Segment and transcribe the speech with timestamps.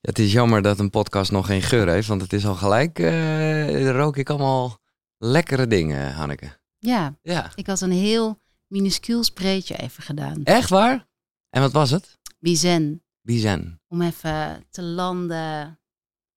[0.00, 2.98] Het is jammer dat een podcast nog geen geur heeft, want het is al gelijk,
[2.98, 4.78] eh, rook ik allemaal
[5.18, 6.58] lekkere dingen, Hanneke.
[6.78, 7.52] Ja, Ja.
[7.54, 10.44] ik had een heel minuscuul spreetje even gedaan.
[10.44, 11.06] Echt waar?
[11.50, 12.18] En wat was het?
[12.38, 13.02] Bizen.
[13.22, 13.80] Bizen.
[13.88, 15.80] Om even te landen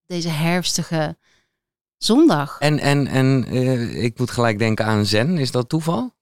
[0.05, 1.17] deze herfstige
[1.97, 2.59] zondag.
[2.59, 5.37] En, en, en eh, ik moet gelijk denken aan zen.
[5.37, 6.15] Is dat toeval?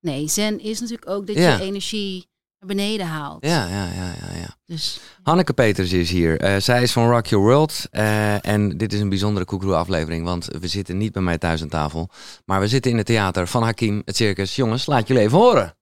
[0.00, 1.56] Nee, zen is natuurlijk ook dat Ja.
[1.56, 2.27] je energie
[2.58, 3.44] naar beneden haalt.
[3.46, 4.38] Ja, ja, ja, ja.
[4.40, 4.56] ja.
[4.66, 6.40] Dus Hanneke Peters is hier.
[6.40, 7.86] Eh, zij is van Rock Your World.
[7.90, 11.62] eh, en dit is een bijzondere Koekroe aflevering, want we zitten niet bij mij thuis
[11.62, 12.08] aan tafel.
[12.44, 14.56] Maar we zitten in het theater van Hakim, het circus.
[14.56, 15.76] Jongens, laat jullie even horen.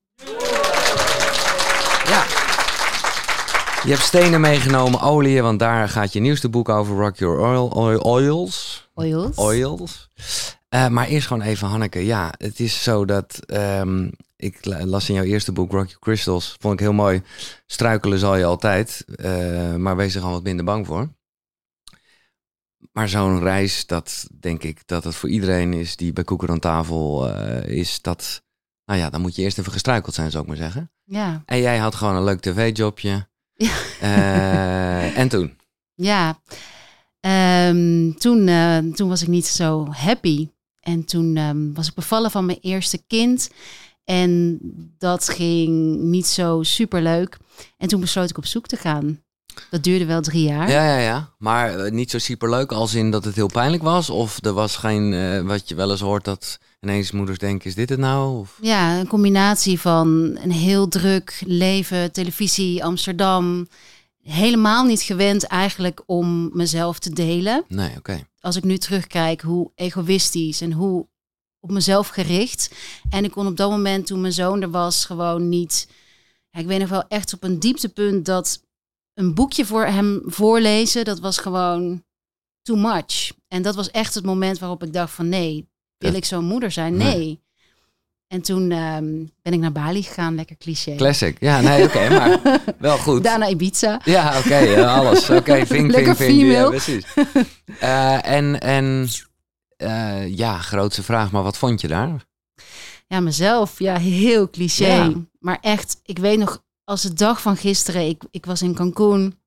[2.09, 2.25] Ja.
[3.84, 6.97] Je hebt stenen meegenomen, oliën, want daar gaat je nieuwste boek over.
[6.97, 8.89] Rock Your Oil, oil Oils.
[8.95, 9.37] oils.
[9.37, 10.09] Oils.
[10.69, 12.05] Eh, maar eerst gewoon even, Hanneke.
[12.05, 13.41] Ja, het is zo dat...
[13.47, 16.56] ehm, ik la- las in jouw eerste boek, Rock Your Crystals.
[16.61, 17.23] Vond ik heel mooi.
[17.66, 19.05] Struikelen zal je altijd.
[19.16, 21.15] eh, maar wees er gewoon wat minder bang voor.
[22.92, 26.59] Maar zo'n reis, dat denk ik dat het voor iedereen is die bij Koeker aan
[26.59, 28.00] tafel eh, is.
[28.03, 28.42] Dat,
[28.84, 30.91] nou ja, dan moet je eerst even gestruikeld zijn, zou ik maar zeggen.
[31.05, 31.42] Ja.
[31.47, 33.28] En jij had gewoon een leuk tv-jobje.
[33.55, 33.77] Ja.
[35.14, 35.56] En toen?
[35.94, 36.41] Ja,
[37.20, 38.47] Ehm, toen,
[38.94, 40.48] toen was ik niet zo happy.
[40.87, 43.51] En toen ehm, was ik bevallen van mijn eerste kind.
[44.05, 44.59] En
[44.98, 47.37] dat ging niet zo super leuk.
[47.77, 49.20] En toen besloot ik op zoek te gaan.
[49.70, 50.70] Dat duurde wel drie jaar.
[50.70, 51.31] Ja, ja, ja.
[51.39, 54.11] Maar eh, niet zo superleuk als in dat het heel pijnlijk was?
[54.11, 57.75] Of er was geen, eh, wat je wel eens hoort, dat ineens moeders denken, is
[57.75, 58.39] dit het nou?
[58.39, 58.59] Of...
[58.61, 63.69] Ja, een combinatie van een heel druk leven, televisie, Amsterdam.
[64.23, 67.65] Helemaal niet gewend eigenlijk om mezelf te delen.
[67.69, 68.27] Nee, oké.
[68.47, 71.08] Als ik nu terugkijk, hoe egoïstisch en hoe
[71.61, 72.75] op mezelf gericht.
[73.11, 75.88] En ik kon op dat moment, toen mijn zoon er was, gewoon niet...
[76.50, 78.62] Ja, ik weet nog wel echt op een dieptepunt dat
[79.14, 82.05] een boekje voor hem voorlezen, dat was gewoon
[82.62, 83.33] too much.
[83.48, 86.16] En dat was echt het moment waarop ik dacht van nee, wil Ja.
[86.16, 86.97] ik zo'n moeder zijn?
[86.97, 87.16] Nee.
[87.16, 87.44] Nee.
[88.28, 90.94] En toen ehm, ben ik naar Bali gegaan, lekker cliché.
[90.94, 91.37] Classic.
[91.41, 93.25] Ja, nee, oké, maar wel goed.
[93.25, 94.00] Daarna Ibiza.
[94.04, 95.31] Ja, oké, alles.
[95.31, 96.53] Oké, vink, Lekker vink, vink.
[96.53, 97.04] Ja, precies.
[97.78, 99.09] Eh, en, en
[99.76, 102.25] eh, ja, grootste vraag, maar wat vond je daar?
[103.06, 103.78] Ja, mezelf.
[103.78, 104.94] Ja, heel cliché.
[104.94, 105.12] Ja.
[105.38, 109.38] Maar echt, ik weet nog, als de dag van gisteren, ik, ik was in Cancún.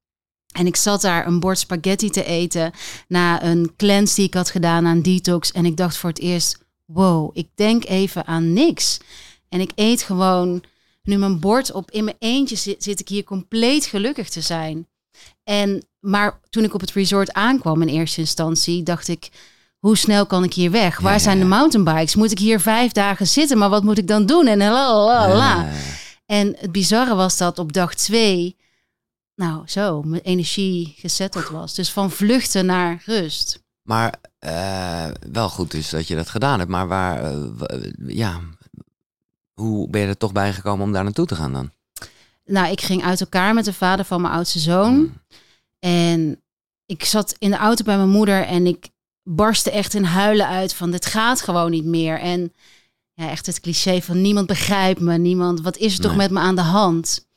[0.51, 2.71] En ik zat daar een bord spaghetti te eten
[3.07, 5.51] na een cleanse die ik had gedaan aan detox.
[5.51, 6.57] En ik dacht voor het eerst,
[6.93, 8.99] wow, ik denk even aan niks.
[9.49, 10.63] En ik eet gewoon
[11.03, 11.91] nu mijn bord op.
[11.91, 14.87] In mijn eentje zit, zit ik hier compleet gelukkig te zijn.
[15.43, 19.29] En, maar toen ik op het resort aankwam in eerste instantie, dacht ik,
[19.79, 20.99] hoe snel kan ik hier weg?
[20.99, 22.15] Waar Ja, zijn ja, de mountainbikes?
[22.15, 23.57] Moet ik hier vijf dagen zitten?
[23.57, 24.47] Maar wat moet ik dan doen?
[24.47, 25.69] En la la la
[26.25, 28.55] En het bizarre was dat op dag twee,
[29.35, 31.73] nou zo, mijn energie gezetteld was.
[31.73, 33.63] Dus van vluchten naar rust.
[33.89, 36.71] Maar eh, wel goed dus dat je dat gedaan hebt.
[36.71, 38.39] Maar waar, eh, ja,
[39.53, 41.71] hoe ben je er toch bij gekomen om daar naartoe te gaan dan?
[42.45, 44.93] Nou, ik ging uit elkaar met de vader van mijn oudste zoon.
[44.93, 45.13] Hmm.
[45.79, 46.41] En
[46.85, 48.89] ik zat in de auto bij mijn moeder en ik
[49.23, 52.19] barstte echt in huilen uit van dit gaat gewoon niet meer.
[52.19, 52.53] En
[53.13, 56.39] ja, echt het cliché van niemand begrijpt me, niemand, wat is er toch met me
[56.39, 57.27] aan de hand?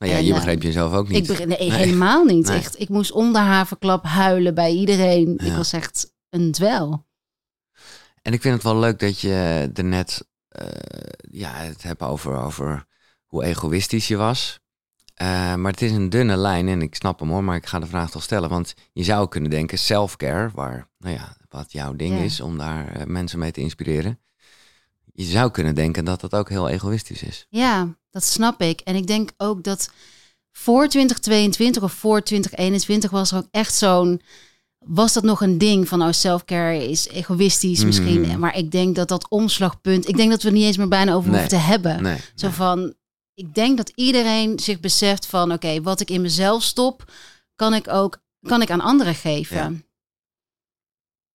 [0.00, 1.30] Nou ja, En, je eh, begreep jezelf ook niet.
[1.30, 1.72] Ik nee, Nee.
[1.72, 2.46] helemaal niet.
[2.46, 2.58] Nee.
[2.58, 5.38] Echt, ik moest om de haverklap huilen bij iedereen.
[5.38, 7.06] Ik was echt een dwel.
[8.22, 10.66] En ik vind het wel leuk dat je er net eh,
[11.30, 12.86] ja, het hebt over, over
[13.26, 14.60] hoe egoïstisch je was.
[15.14, 17.78] Eh, maar het is een dunne lijn en ik snap hem hoor, maar ik ga
[17.78, 18.48] de vraag toch stellen.
[18.48, 22.24] Want je zou kunnen denken self-care, waar, nou ja, wat jouw ding Ja.
[22.24, 24.20] is om daar mensen mee te inspireren.
[25.20, 27.46] Je zou kunnen denken dat dat ook heel egoïstisch is.
[27.48, 28.80] Ja, dat snap ik.
[28.80, 29.90] En ik denk ook dat
[30.52, 34.20] voor 2022 of voor 2021 was er ook echt zo'n...
[34.78, 38.20] Was dat nog een ding van, oh, self-care is egoïstisch misschien.
[38.20, 38.38] Mhm.
[38.38, 40.08] Maar ik denk dat dat omslagpunt...
[40.08, 41.40] Ik denk dat we het niet eens meer bijna over Nee.
[41.40, 42.02] hoeven te hebben.
[42.02, 42.18] Nee.
[42.34, 42.56] Zo nee.
[42.56, 42.94] van,
[43.34, 45.52] ik denk dat iedereen zich beseft van...
[45.52, 47.12] Oké, wat ik in mezelf stop,
[47.54, 49.56] kan ik ook kan ik aan anderen geven.
[49.56, 49.72] Ja.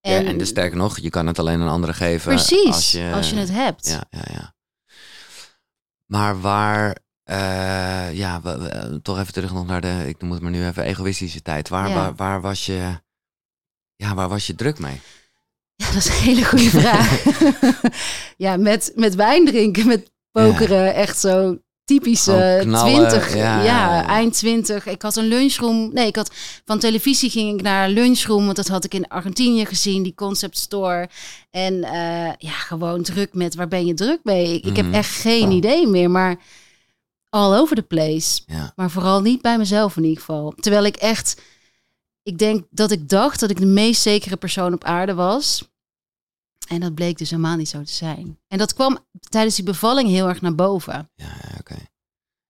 [0.09, 2.33] Ja, en dus sterker nog, je kan het alleen aan anderen geven.
[2.35, 2.65] precies,
[3.13, 3.87] Als je, het hebt.
[3.87, 4.53] Ja, ja, ja.
[6.05, 10.41] Maar waar, eh, ja, we- we- toch even terug nog naar de, ik noem het
[10.41, 11.69] maar nu even egoïstische tijd.
[11.69, 11.95] Waar, Ja.
[11.95, 13.01] waar, waar was je,
[13.95, 15.01] ja, waar was je druk mee?
[15.75, 17.23] Ja, dat is een hele goede vraag.
[18.37, 24.33] ja, met, met wijn drinken, met pokeren, echt zo typische knallen, 20, ja, ja, eind
[24.33, 24.85] 20.
[24.85, 25.89] Ik had een lunchroom.
[25.93, 26.31] Nee, ik had
[26.65, 30.15] van televisie ging ik naar een lunchroom, want dat had ik in Argentinië gezien, die
[30.15, 31.09] concept store.
[31.51, 34.53] En eh, ja, gewoon druk met waar ben je druk mee?
[34.53, 34.83] Ik, ik Mhm.
[34.85, 36.35] heb echt geen idee meer, maar
[37.29, 38.41] all over the place.
[38.45, 38.71] Ja.
[38.75, 40.53] Maar vooral niet bij mezelf in ieder geval.
[40.59, 41.41] Terwijl ik echt,
[42.23, 45.63] ik denk dat ik dacht dat ik de meest zekere persoon op aarde was.
[46.67, 48.39] En dat bleek dus helemaal niet zo te zijn.
[48.47, 48.97] En dat kwam
[49.29, 51.09] tijdens die bevalling heel erg naar boven.
[51.15, 51.75] Ja, oké.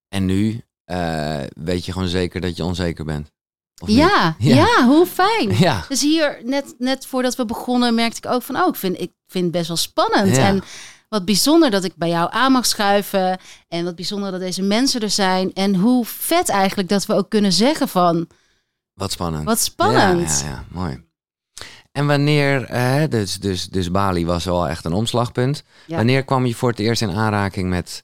[0.07, 3.31] En nu eh, weet je gewoon zeker dat je onzeker bent?
[3.85, 4.55] Ja, Ja.
[4.55, 5.57] ja, hoe fijn.
[5.57, 5.85] Ja.
[5.89, 9.11] Dus hier, net, net voordat we begonnen, merkte ik ook van, oh, ik vind, ik
[9.27, 10.35] vind het best wel spannend.
[10.35, 10.47] Ja.
[10.47, 10.61] En
[11.09, 13.39] wat bijzonder dat ik bij jou aan mag schuiven.
[13.67, 15.53] En wat bijzonder dat deze mensen er zijn.
[15.53, 18.27] En hoe vet eigenlijk dat we ook kunnen zeggen van,
[18.93, 19.43] Wat spannend.
[19.45, 20.39] wat spannend.
[20.43, 21.04] Ja, ja, mooi.
[21.95, 25.63] En wanneer, eh, dus, dus, dus Bali was wel echt een omslagpunt.
[25.87, 25.95] Ja.
[25.95, 28.03] Wanneer kwam je voor het eerst in aanraking met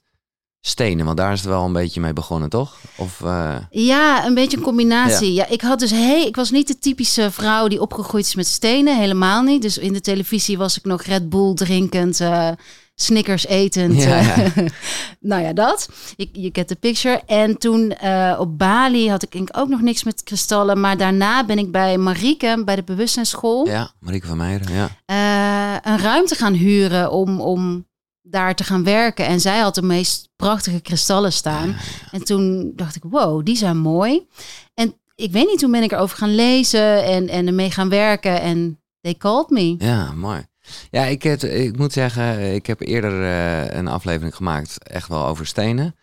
[0.60, 1.04] stenen?
[1.04, 2.76] Want daar is het wel een beetje mee begonnen, toch?
[2.96, 5.32] Of, eh, Ja, een beetje een combinatie.
[5.32, 5.46] Ja.
[5.48, 8.98] ik had dus hey, ik was niet de typische vrouw die opgegroeid is met stenen,
[8.98, 9.62] helemaal niet.
[9.62, 12.48] Dus in de televisie was ik nog Red Bull drinkend, eh
[12.94, 14.02] Snickers etend.
[14.02, 14.62] Ja, eh, ja.
[15.30, 15.88] nou ja, dat.
[16.16, 17.22] Je, je get the picture.
[17.26, 20.80] En toen eh, op Bali had ik denk ik ook nog niks met kristallen.
[20.80, 24.88] Maar daarna ben ik bij Marieke, bij de bewustzijnsschool, ja, Marieke van Meijeren, ja.
[25.04, 27.86] eh, een ruimte gaan huren om, om
[28.22, 29.26] daar te gaan werken.
[29.26, 31.76] En zij had de meest prachtige kristallen staan.
[32.10, 34.26] En toen dacht ik, wow, die zijn mooi.
[34.74, 38.40] En ik weet niet, toen ben ik erover gaan lezen en, en ermee gaan werken.
[38.40, 39.74] En they called me.
[39.78, 40.50] Ja, mooi.
[40.90, 45.26] Ja, ik, het, ik moet zeggen, ik heb eerder eh, een aflevering gemaakt, echt wel
[45.26, 45.96] over stenen.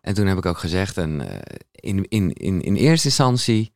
[0.00, 1.38] En toen heb ik ook gezegd, en eh,
[1.70, 3.72] in, in, in, in eerste instantie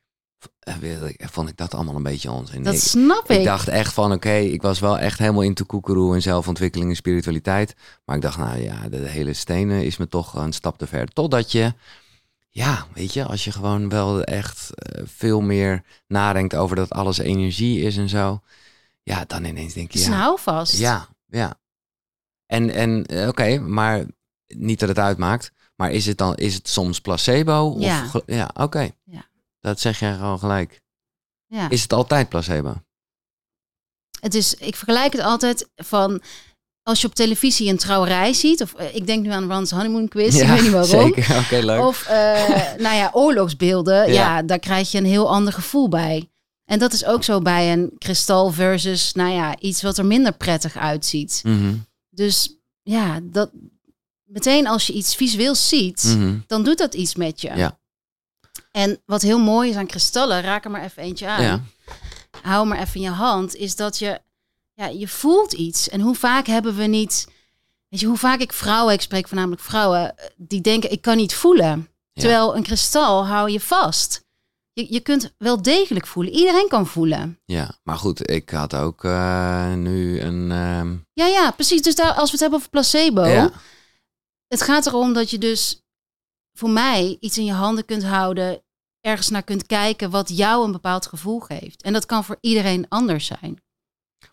[0.61, 0.75] eh,
[1.19, 2.63] vond ik dat allemaal een beetje onzin.
[2.63, 3.39] Dat ik, snap ik.
[3.39, 6.97] ik dacht echt van, oké, ik was wel echt helemaal into koekeroe en zelfontwikkeling en
[6.97, 7.75] spiritualiteit.
[8.05, 11.09] Maar ik dacht, nou ja, de, hele stenen is me toch een stap te ver.
[11.09, 11.75] Totdat je,
[12.51, 14.71] ja, weet je, als je gewoon wel echt
[15.05, 18.41] veel meer nadenkt over dat alles energie is en zo.
[19.05, 20.79] Ja, dan ineens denk je, ja, een houvast.
[20.79, 21.61] ja, ja.
[22.47, 24.05] En, en eh, oké, maar
[24.47, 25.53] niet dat het uitmaakt.
[25.77, 27.71] Maar is het dan, is het soms placebo?
[27.71, 28.07] Of, Ja.
[28.07, 28.91] ge- ja, oké.
[29.05, 29.25] Ja.
[29.61, 30.81] Dat zeg jij gewoon gelijk.
[31.47, 31.69] Ja.
[31.71, 32.75] Is het altijd placebo?
[34.21, 36.23] Het is, ik vergelijk het altijd van
[36.83, 38.63] als je op televisie een trouwerij ziet.
[38.63, 40.35] Of eh, ik denk nu aan Ron's honeymoon quiz.
[40.41, 40.91] ik weet niet waarom.
[41.15, 41.81] Zeker, oké, leuk.
[41.85, 42.49] Of eh,
[42.79, 44.07] nou ja, oorlogsbeelden.
[44.07, 44.13] Ja.
[44.13, 44.43] Ja.
[44.43, 46.29] daar krijg je een heel ander gevoel bij.
[46.65, 50.33] En dat is ook zo bij een kristal versus, nou ja, iets wat er minder
[50.33, 51.41] prettig uitziet.
[51.45, 51.75] Mhm,
[52.11, 53.51] Dus ja, dat
[54.25, 56.39] meteen als je iets visueel ziet, mhm.
[56.47, 57.57] dan doet dat iets met je.
[57.57, 57.79] Ja.
[58.71, 61.43] En wat heel mooi is aan kristallen, raak er maar even eentje aan.
[61.43, 61.63] Ja.
[62.43, 64.21] Hou maar even in je hand, is dat je,
[64.75, 65.89] ja, je voelt iets.
[65.89, 67.27] En hoe vaak hebben we niet,
[67.89, 71.17] weet je, hoe vaak ik vrouwen, ik spreek voornamelijk vrouwen, eh, die denken ik kan
[71.17, 71.89] niet voelen.
[72.13, 72.21] Ja.
[72.23, 74.24] Terwijl een kristal hou je vast.
[74.75, 76.33] Je, je kunt wel degelijk voelen.
[76.33, 77.39] Iedereen kan voelen.
[77.45, 80.51] Ja, maar goed, ik had ook eh, nu een...
[80.51, 81.83] ehm, Ja, ja, precies.
[81.83, 83.53] Dus daar, als we het hebben over placebo, ja,
[84.49, 85.83] het gaat erom dat je dus
[86.59, 88.63] voor mij iets in je handen kunt houden,
[89.01, 91.83] ergens naar kunt kijken wat jou een bepaald gevoel geeft.
[91.83, 93.63] En dat kan voor iedereen anders zijn.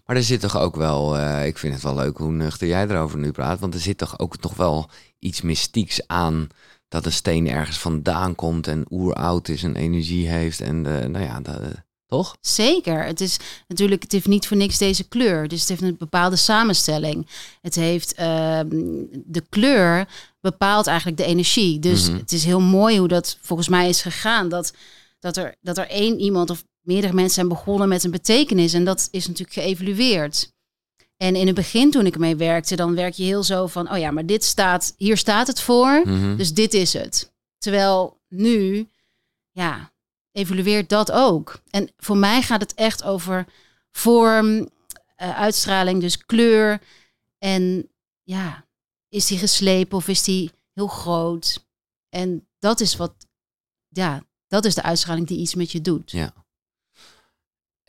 [0.06, 1.18] maar er zit toch ook wel...
[1.18, 3.60] eh, ik vind het wel leuk hoe nuchter jij erover nu praat.
[3.60, 4.90] Want er zit toch ook nog wel
[5.20, 6.48] iets mystieks aan...
[6.92, 10.62] dat een steen ergens vandaan komt en oeroud is en energie heeft.
[10.62, 11.60] En eh, nou ja, dat,
[12.08, 12.36] toch?
[12.42, 13.04] Zeker.
[13.06, 15.48] Het is natuurlijk, het heeft niet voor niks deze kleur.
[15.48, 17.28] Dus het heeft een bepaalde samenstelling.
[17.62, 18.68] Het heeft ehm,
[19.26, 20.08] de kleur
[20.42, 21.80] bepaalt eigenlijk de energie.
[21.80, 22.18] Dus Mhm.
[22.18, 24.50] het is heel mooi hoe dat volgens mij is gegaan.
[24.50, 24.74] Dat,
[25.20, 28.74] dat, er, dat er één iemand of meerdere mensen zijn begonnen met een betekenis.
[28.74, 30.51] En dat is natuurlijk geëvalueerd.
[31.22, 33.98] En in het begin toen ik ermee werkte, dan werk je heel zo van, oh
[33.98, 36.02] ja, maar dit staat, hier staat het voor.
[36.06, 36.36] Mhm.
[36.36, 37.32] Dus dit is het.
[37.58, 38.90] Terwijl nu,
[39.52, 39.92] ja,
[40.32, 41.62] evolueert dat ook.
[41.70, 43.46] En voor mij gaat het echt over
[43.92, 44.70] vorm,
[45.16, 46.82] eh, uitstraling, dus kleur.
[47.38, 47.90] En
[48.24, 48.66] ja,
[49.10, 51.66] is die geslepen of is die heel groot?
[52.10, 53.14] En dat is wat,
[53.88, 56.12] ja, dat is de uitstraling die iets met je doet.
[56.12, 56.34] Ja.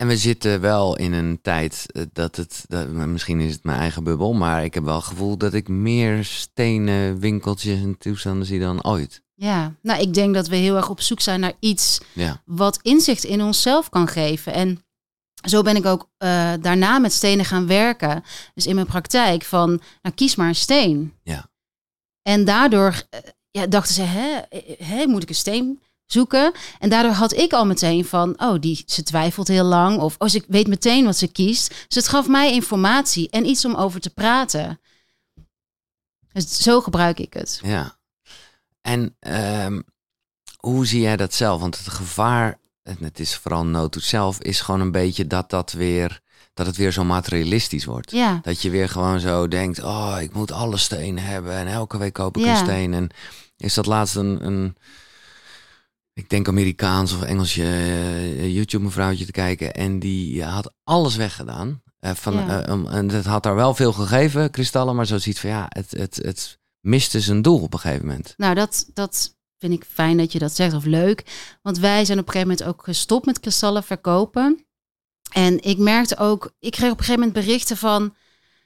[0.02, 3.78] En we zitten wel in een tijd eh, dat het, dat, misschien is het mijn
[3.78, 8.46] eigen bubbel, maar ik heb wel het gevoel dat ik meer stenen, winkeltjes en toestanden
[8.46, 9.22] zie dan ooit.
[9.34, 12.78] Ja, nou, ik denk dat we heel erg op zoek zijn naar iets Ja, wat
[12.82, 14.52] inzicht in onszelf kan geven.
[14.52, 14.84] En
[15.48, 18.24] zo ben ik ook eh, daarna met stenen gaan werken.
[18.54, 21.12] Dus in mijn praktijk van, nou kies maar een steen.
[21.22, 21.50] Ja.
[22.22, 24.40] En daardoor eh, ja, dachten ze, hè,
[24.84, 25.80] hè, moet ik een steen
[26.12, 26.52] zoeken?
[26.78, 29.98] En daardoor had ik al meteen van, oh, die, ze twijfelt heel lang.
[29.98, 31.68] Of oh, ze weet meteen wat ze kiest.
[31.68, 34.80] Dus het gaf mij informatie en iets om over te praten.
[36.32, 37.60] Dus zo gebruik ik het.
[37.62, 38.00] ja.
[38.80, 39.80] En ehm,
[40.56, 41.60] hoe zie jij dat zelf?
[41.60, 45.72] Want het gevaar, en het is vooral nood zelf, is gewoon een beetje dat dat
[45.72, 46.20] weer,
[46.54, 48.10] dat het weer zo materialistisch wordt.
[48.10, 51.98] Ja, Dat je weer gewoon zo denkt, oh, ik moet alle stenen hebben en elke
[51.98, 52.50] week koop ik Ja.
[52.50, 52.94] een steen.
[52.94, 53.10] En
[53.56, 54.76] is dat laatst een, een
[56.14, 59.74] ik denk Amerikaans of Engels uh, YouTube mevrouwtje te kijken.
[59.74, 61.82] En die had alles weggedaan.
[62.00, 62.66] Uh, van, Ja.
[62.66, 64.96] eh, en het had haar wel veel gegeven, kristallen.
[64.96, 68.34] Maar zo ziet van ja, het, het, het miste zijn doel op een gegeven moment.
[68.36, 71.24] Nou, dat, dat vind ik fijn dat je dat zegt of leuk.
[71.62, 74.66] Want wij zijn op een gegeven moment ook gestopt met kristallen verkopen.
[75.32, 78.14] En ik merkte ook, ik kreeg op een gegeven moment berichten van...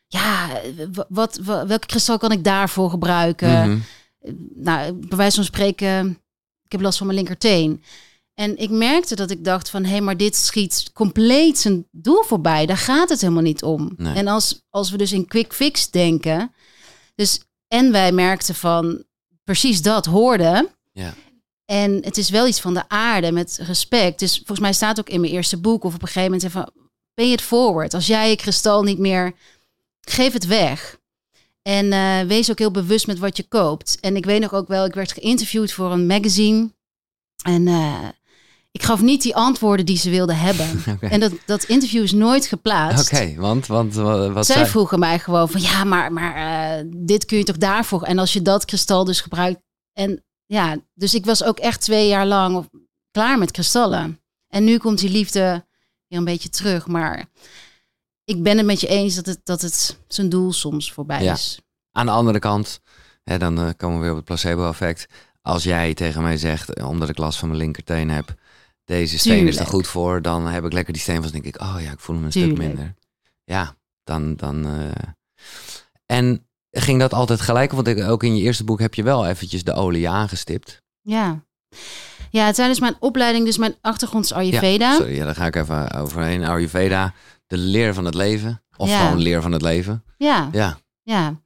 [0.08, 0.60] Ja,
[1.08, 3.70] wat, wa- welke kristal kan ik daarvoor gebruiken?
[3.70, 3.78] Mhm.
[4.54, 6.18] nou, bij wijze van spreken,
[6.66, 7.82] ik heb last van mijn linkerteen.
[8.34, 12.22] En ik merkte dat ik dacht van, hé, hey, maar dit schiet compleet zijn doel
[12.22, 12.66] voorbij.
[12.66, 13.92] Daar gaat het helemaal niet om.
[13.96, 14.14] Nee.
[14.14, 16.54] En als, als we dus in quick fix denken,
[17.14, 19.04] dus en wij merkten van
[19.44, 20.68] precies dat hoorden.
[20.92, 21.14] Ja.
[21.64, 24.18] En het is wel iets van de aarde met respect.
[24.18, 26.70] Dus volgens mij staat ook in mijn eerste boek of op een gegeven moment van,
[27.14, 27.94] pay it forward.
[27.94, 29.34] Als jij je kristal niet meer,
[30.00, 30.98] geef het weg.
[31.66, 34.00] En eh, wees ook heel bewust met wat je koopt.
[34.00, 36.70] En ik weet nog ook wel, ik werd geïnterviewd voor een magazine.
[37.42, 38.08] En eh,
[38.70, 40.68] ik gaf niet die antwoorden die ze wilden hebben.
[41.00, 43.12] En dat, dat interview is nooit geplaatst.
[43.12, 44.68] Oké, want, want wa- wat Zij zei...
[44.68, 46.34] vroegen mij gewoon van ja, maar, maar
[46.78, 48.02] eh, dit kun je toch daarvoor.
[48.02, 49.60] En als je dat kristal dus gebruikt.
[49.92, 52.68] En ja, dus ik was ook echt twee jaar lang
[53.10, 54.20] klaar met kristallen.
[54.48, 55.64] En nu komt die liefde
[56.06, 56.86] weer een beetje terug.
[56.86, 57.24] Maar
[58.26, 61.32] ik ben het met je eens dat het, dat het zijn doel soms voorbij Ja.
[61.32, 61.60] is.
[61.92, 62.80] Aan de andere kant,
[63.24, 65.06] hè, dan eh, komen we weer op het placebo-effect.
[65.42, 68.34] Als jij tegen mij zegt, eh, omdat ik last van mijn linkerteen heb,
[68.84, 71.32] deze steen is er goed voor, dan heb ik lekker die steen vast.
[71.32, 72.54] denk ik, oh ja, ik voel me een Tuurlijk.
[72.56, 72.94] stuk minder.
[73.44, 74.36] Ja, dan.
[74.36, 75.02] dan eh.
[76.06, 77.72] En ging dat altijd gelijk?
[77.72, 80.82] Want ook in je eerste boek heb je wel eventjes de olie aangestipt.
[81.00, 81.44] Ja.
[82.30, 84.94] Ja, tijdens mijn opleiding, dus mijn achtergrond is Ayurveda.
[84.94, 86.44] Sorry, ja, daar ga ik even overheen.
[86.44, 87.14] Ayurveda,
[87.46, 88.62] de leer van het leven.
[88.76, 89.04] Of Ja.
[89.06, 90.04] gewoon leer van het leven.
[90.18, 90.48] ja.
[90.52, 91.40] Ja, Ja,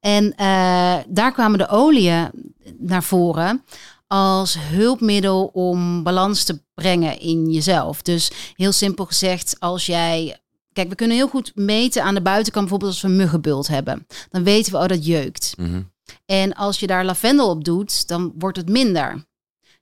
[0.00, 2.30] en eh, daar kwamen de oliën
[2.78, 3.64] naar voren
[4.06, 8.02] als hulpmiddel om balans te brengen in jezelf.
[8.02, 10.38] Dus heel simpel gezegd, als jij.
[10.72, 14.06] Kijk, we kunnen heel goed meten aan de buitenkant, bijvoorbeeld als we een muggenbult hebben.
[14.30, 15.54] Dan weten we, oh, dat jeukt.
[15.56, 15.82] mhm.
[16.26, 19.24] En als je daar lavendel op doet, dan wordt het minder.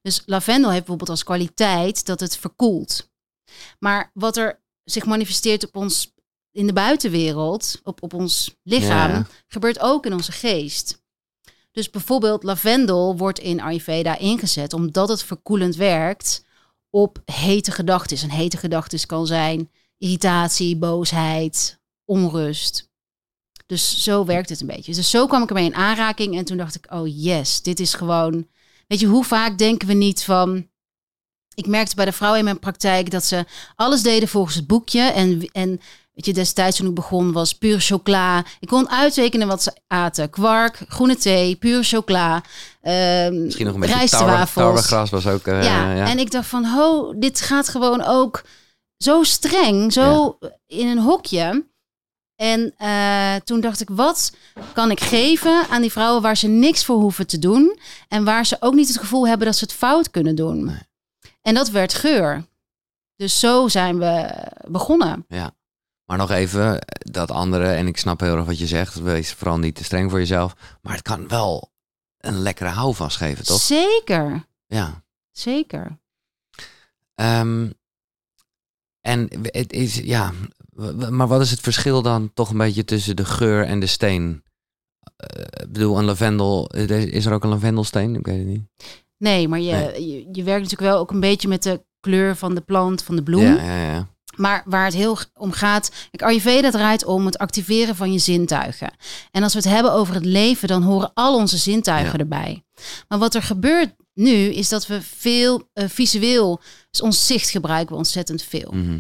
[0.03, 3.11] Dus lavendel heeft bijvoorbeeld als kwaliteit dat het verkoelt.
[3.79, 6.15] Maar wat er zich manifesteert op ons
[6.51, 9.27] in de buitenwereld, op, op ons lichaam, Ja.
[9.47, 11.01] gebeurt ook in onze geest.
[11.73, 16.45] Dus bijvoorbeeld lavendel wordt in Ayurveda ingezet omdat het verkoelend werkt
[16.91, 18.19] op hete gedachten.
[18.19, 22.91] En hete gedachten kan zijn irritatie, boosheid, onrust.
[23.67, 24.95] Dus zo werkt het een beetje.
[24.95, 27.95] Dus zo kwam ik ermee in aanraking en toen dacht ik, oh yes, dit is
[27.95, 28.47] gewoon...
[28.87, 30.69] Weet je, hoe vaak denken we niet van...
[31.55, 33.45] Ik merkte bij de vrouwen in mijn praktijk dat ze
[33.77, 35.01] alles deden volgens het boekje.
[35.01, 35.69] En, en
[36.15, 38.45] weet je, destijds toen ik begon was puur chocola.
[38.61, 40.31] Ik kon uittekenen wat ze aten.
[40.31, 42.43] Kwark, groene thee, puur chocola.
[42.83, 43.95] ehm, Misschien nog een beetje
[44.65, 45.47] tarwegras was ook...
[45.47, 46.07] eh, ja, ja.
[46.07, 48.43] en ik dacht van, ho, dit gaat gewoon ook
[48.97, 51.71] zo streng, zo in een hokje.
[52.37, 54.33] En eh, toen dacht ik, wat
[54.73, 57.79] kan ik geven aan die vrouwen waar ze niks voor hoeven te doen
[58.09, 60.79] en waar ze ook niet het gevoel hebben dat ze het fout kunnen doen.
[61.43, 62.45] En dat werd geur.
[63.17, 65.27] Dus zo zijn we begonnen.
[66.05, 69.59] Maar nog even, dat andere, en ik snap heel erg wat je zegt, wees vooral
[69.59, 70.55] niet te streng voor jezelf.
[70.83, 71.73] Maar het kan wel
[72.19, 73.61] een lekkere houvast geven, toch?
[73.61, 75.03] Zeker, Ja.
[75.31, 75.99] zeker.
[77.15, 77.71] Ehm,
[79.01, 80.33] en het is, ja,
[81.11, 84.45] maar wat is het verschil dan toch een beetje tussen de geur en de steen?
[85.17, 88.15] Eh, ik bedoel, een lavendel, eh, is er ook een lavendelsteen?
[88.17, 88.65] Ik weet het niet.
[89.23, 90.09] Nee, maar je, Nee.
[90.11, 93.17] je, je werkt natuurlijk wel ook een beetje met de kleur van de plant, van
[93.17, 93.43] de bloem.
[93.43, 94.09] Ja, ja, ja.
[94.37, 98.93] Maar waar het heel om gaat, kijk, Ayurveda draait om het activeren van je zintuigen.
[99.31, 102.65] En als we het hebben over het leven, dan horen al onze zintuigen erbij.
[103.09, 106.61] Maar wat er gebeurt nu, is dat we veel eh, visueel,
[106.91, 108.71] dus ons zicht gebruiken we ontzettend veel.
[108.73, 108.99] Mhm.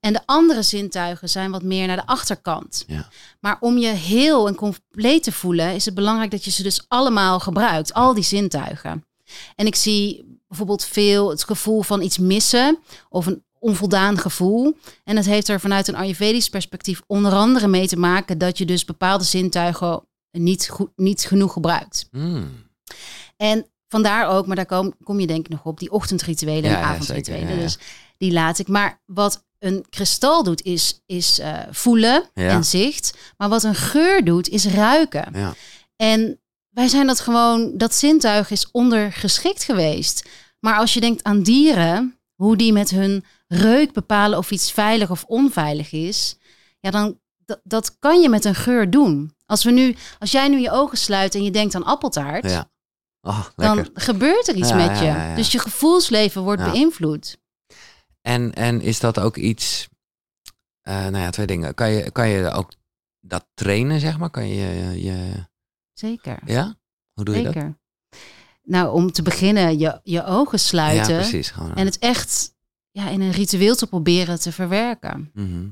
[0.00, 2.84] En de andere zintuigen zijn wat meer naar de achterkant.
[2.86, 3.08] Ja.
[3.40, 6.84] Maar om je heel en compleet te voelen, is het belangrijk dat je ze dus
[6.88, 9.04] allemaal gebruikt, al die zintuigen.
[9.54, 14.76] En ik zie bijvoorbeeld veel het gevoel van iets missen of een onvoldaan gevoel.
[15.04, 18.64] En dat heeft er vanuit een Ayurvedisch perspectief onder andere mee te maken dat je
[18.64, 22.08] dus bepaalde zintuigen niet, goed, niet genoeg gebruikt.
[22.10, 22.50] Mm.
[23.36, 26.76] En vandaar ook, maar daar kom, kom je denk ik nog op, die ochtendrituelen Ja,
[26.76, 27.40] en ja, avondrituelen.
[27.40, 27.66] zeker, ja, ja.
[27.66, 27.78] Dus
[28.16, 28.68] die laat ik.
[28.68, 33.18] Maar wat een kristal doet, is, is eh, voelen en zicht.
[33.36, 35.28] Maar wat een geur doet, is ruiken.
[35.32, 35.54] Ja.
[35.96, 36.40] En
[36.72, 40.28] wij zijn dat gewoon, dat zintuig is ondergeschikt geweest.
[40.60, 45.10] Maar als je denkt aan dieren, hoe die met hun reuk bepalen of iets veilig
[45.10, 46.36] of onveilig is,
[46.80, 47.20] ja, dan
[47.62, 49.34] dat, kan je met een geur doen.
[49.46, 52.70] Als we nu, als jij nu je ogen sluit en je denkt aan appeltaart, ja.
[53.20, 55.04] Oh, dan gebeurt er iets Ja, met je.
[55.04, 55.34] ja.
[55.34, 57.38] Dus je gevoelsleven wordt beïnvloed.
[58.20, 59.88] En, en is dat ook iets...
[60.80, 61.74] eh, nou ja, twee dingen.
[61.74, 62.72] Kan je, kan je ook
[63.20, 64.30] dat trainen, zeg maar?
[64.30, 65.02] Kan je...
[65.02, 65.46] je
[66.08, 66.38] Zeker.
[66.44, 66.74] ja?
[67.12, 67.52] Hoe doe je dat?
[67.52, 67.78] Zeker.
[68.62, 71.16] Nou, om te beginnen, je, je ogen Ja, sluiten.
[71.16, 71.50] precies.
[71.50, 72.54] Gewoon, en het echt
[72.90, 75.30] ja, in een ritueel te proberen te verwerken.
[75.34, 75.64] Mhm.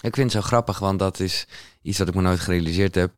[0.00, 1.46] Ik vind het zo grappig, want dat is
[1.82, 3.14] iets wat ik me nooit gerealiseerd heb.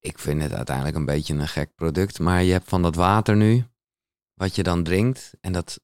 [0.00, 3.36] Ik vind het uiteindelijk een beetje een gek product, maar je hebt van dat water
[3.36, 3.64] nu,
[4.34, 5.80] wat je dan drinkt, en dat,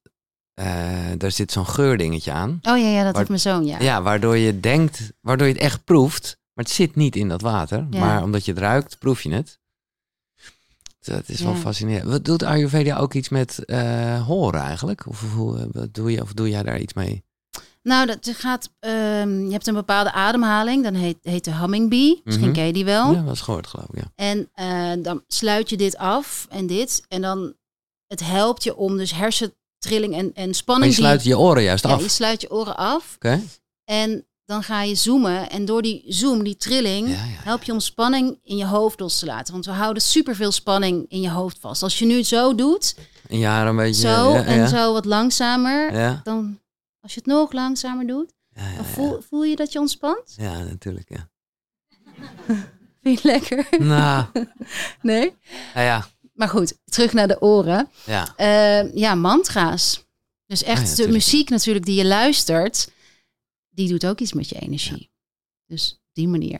[0.53, 2.59] eh, daar zit zo'n geurdingetje aan.
[2.61, 3.79] Oh ja, ja dat heeft mijn zoon, ja.
[3.79, 4.01] Ja.
[4.01, 7.87] waardoor je denkt, waardoor je het echt proeft, maar het zit niet in dat water.
[7.89, 7.99] Ja.
[7.99, 9.59] Maar omdat je het ruikt, proef je het.
[11.01, 11.57] Dat is wel Ja.
[11.57, 12.09] fascinerend.
[12.09, 15.07] Wat doet Ayurveda ook iets met eh, horen eigenlijk?
[15.07, 17.23] Of, hoe, wat doe je, of doe jij daar iets mee?
[17.83, 22.21] Nou, dat gaat, ehm, je hebt een bepaalde ademhaling, dan heet, heet de humming bee.
[22.23, 22.55] Misschien Mhm.
[22.55, 23.13] ken je die wel.
[23.13, 24.11] Ja, was gehoord geloof ik, ja.
[24.15, 27.03] En eh, dan sluit je dit af en dit.
[27.07, 27.53] En dan,
[28.07, 30.91] het helpt je om dus hersentrilling en, en Maar spanning...
[30.95, 32.01] je sluit je oren juist ja, af.
[32.01, 33.13] je sluit je oren af.
[33.15, 33.41] Oké?
[33.85, 35.49] En dan ga je zoomen.
[35.49, 37.21] En door die zoom, die trilling, Ja, ja.
[37.43, 39.53] help je om spanning in je hoofd los te laten.
[39.53, 41.83] Want we houden superveel spanning in je hoofd vast.
[41.83, 42.95] Als je nu zo doet,
[43.27, 44.01] Een jaar een beetje.
[44.07, 44.67] zo ja, en ja.
[44.67, 46.59] zo wat langzamer, Ja, dan
[47.01, 48.91] als je het nog langzamer doet, ja, ja, dan ja.
[48.91, 50.33] voel, voel je dat je ontspant?
[50.37, 51.29] Ja, natuurlijk, ja.
[53.03, 53.67] Vind je het lekker?
[53.79, 54.25] Nou,
[55.01, 55.33] Nee?
[55.73, 56.07] ja, ja.
[56.33, 57.89] Maar goed, terug naar de oren.
[58.05, 58.33] ja.
[58.35, 60.05] Eh, ja, mantra's.
[60.47, 62.89] Dus echt Ah ja, de muziek natuurlijk die je luistert,
[63.71, 65.11] die doet ook iets met je energie.
[65.65, 66.59] Dus op die manier.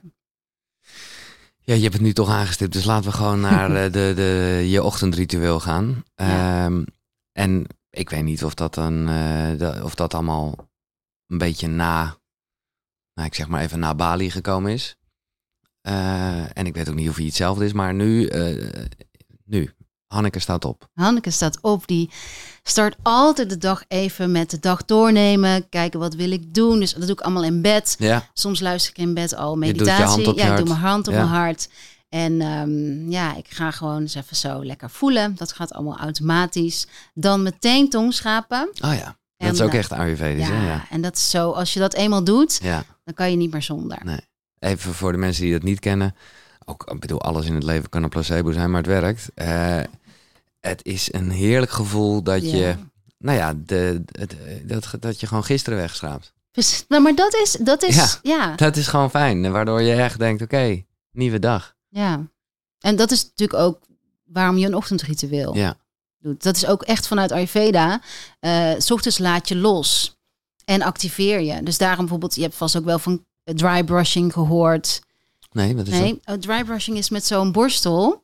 [1.64, 4.66] Ja, je hebt het nu toch aangestipt, dus laten we gewoon naar eh, de, de,
[4.70, 6.04] je ochtendritueel gaan.
[6.16, 6.66] Ja.
[6.66, 6.84] Ehm,
[7.32, 10.70] en ik weet niet of dat dan, eh, de- of dat allemaal
[11.28, 12.04] een beetje na,
[13.14, 14.96] nou, ik zeg maar even na Bali gekomen is.
[15.82, 18.84] Eh, en ik weet ook niet of hij hetzelfde is, maar nu, eh,
[19.46, 19.74] nu,
[20.08, 20.90] Hanneke staat op.
[20.94, 22.10] Hanneke staat op, die
[22.64, 25.70] start altijd de dag even met de dag doornemen.
[25.70, 26.80] Kijken wat wil ik doen.
[26.80, 27.96] Dus dat doe ik allemaal in bed.
[28.00, 30.26] Ja, Soms luister ik in bed al meditatie.
[30.26, 30.58] ja, ik hart.
[30.58, 31.20] doe mijn hand op Ja.
[31.20, 31.70] mijn hart.
[32.10, 35.36] En ehm, ja, ik ga gewoon eens even zo lekker voelen.
[35.36, 36.88] Dat gaat allemaal automatisch.
[37.14, 38.70] Dan meteen tongschapen.
[38.82, 39.20] oh ja.
[39.38, 40.64] Dat is ook eh, echt Ayurvedisch, Ja?
[40.64, 40.86] Ja.
[40.90, 41.52] en dat is zo.
[41.52, 42.84] Als je dat eenmaal doet, ja.
[43.04, 43.98] dan kan je niet meer zonder.
[44.04, 44.20] Nee.
[44.60, 46.16] Even voor de mensen die dat niet kennen.
[46.66, 49.30] Ook, ik bedoel, alles in het leven kan een placebo zijn, maar het werkt.
[49.36, 49.80] Eh,
[50.62, 52.78] het is een heerlijk gevoel dat je, Ja.
[53.18, 54.04] nou ja, de,
[54.66, 56.34] dat, dat je gewoon gisteren wegschraapt.
[56.52, 58.08] Dus, nou, maar dat is, dat is, Ja.
[58.22, 58.36] ja.
[58.50, 59.52] ja, Dat is gewoon fijn.
[59.52, 61.76] Waardoor je echt denkt, oké, nieuwe dag.
[62.80, 63.80] En dat is natuurlijk ook
[64.26, 65.76] waarom je een ochtendritueel Ja,
[66.20, 66.44] doet.
[66.44, 68.02] Dat is ook echt vanuit Ayurveda.
[68.40, 70.18] Eh, s ochtends laat je los
[70.66, 71.64] en activeer je.
[71.64, 75.02] Dus daarom bijvoorbeeld, je hebt vast ook wel van dry brushing gehoord.
[75.52, 76.02] nee, wat is dat?
[76.02, 78.21] Nee, oh, dry brushing is met zo'n borstel.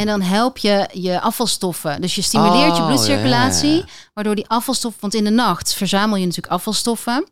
[0.00, 2.00] En dan help je je afvalstoffen.
[2.00, 3.84] Dus je stimuleert je Oh, bloedcirculatie.
[4.14, 5.00] Waardoor die afvalstoffen...
[5.00, 7.28] Want in de nacht verzamel je natuurlijk afvalstoffen.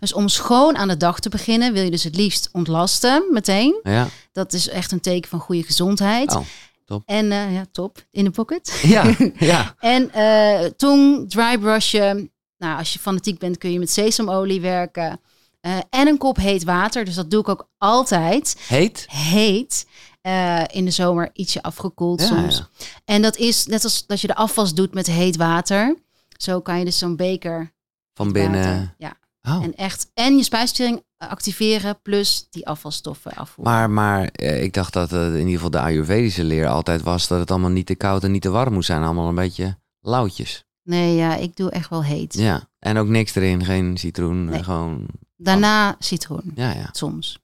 [0.00, 1.72] Dus om schoon aan de dag te beginnen...
[1.72, 3.80] wil je dus het liefst ontlasten meteen.
[3.82, 6.34] Ja, Dat is echt een teken van goede gezondheid.
[6.34, 6.42] Oh,
[6.84, 7.02] top.
[7.06, 8.06] En eh, ja, top.
[8.10, 8.80] In de pocket.
[8.82, 9.74] ja, ja.
[9.78, 12.30] En eh, tong, dry brushen.
[12.58, 15.20] Nou, als je fanatiek bent kun je met sesamolie werken.
[15.60, 17.04] Eh, en een kop heet water.
[17.04, 19.06] Dus dat doe ik ook altijd Heet?
[19.08, 19.86] heet.
[20.20, 22.56] Eh, in de zomer ietsje afgekoeld Ja, soms.
[22.56, 22.68] ja.
[23.04, 25.96] En dat is net als dat je de afwas doet met heet water.
[26.36, 27.72] Zo kan je dus zo'n beker
[28.14, 28.94] Van water, binnen.
[28.98, 29.62] Ja, Oh.
[29.62, 33.74] en echt en je spijsvertering activeren plus die afvalstoffen afvoeren.
[33.74, 37.38] Maar, maar eh, ik dacht dat in ieder geval de Ayurvedische leer altijd was dat
[37.38, 39.02] het allemaal niet te koud en niet te warm moest zijn.
[39.02, 40.64] Allemaal een beetje lauwtjes.
[40.82, 42.34] Nee, ja, ik doe echt wel heet.
[42.34, 44.62] Ja, en ook niks erin, geen citroen, Nee.
[44.64, 45.06] gewoon...
[45.36, 46.88] Daarna citroen, Ja, ja.
[46.92, 47.39] soms.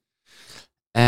[0.97, 1.03] Eh,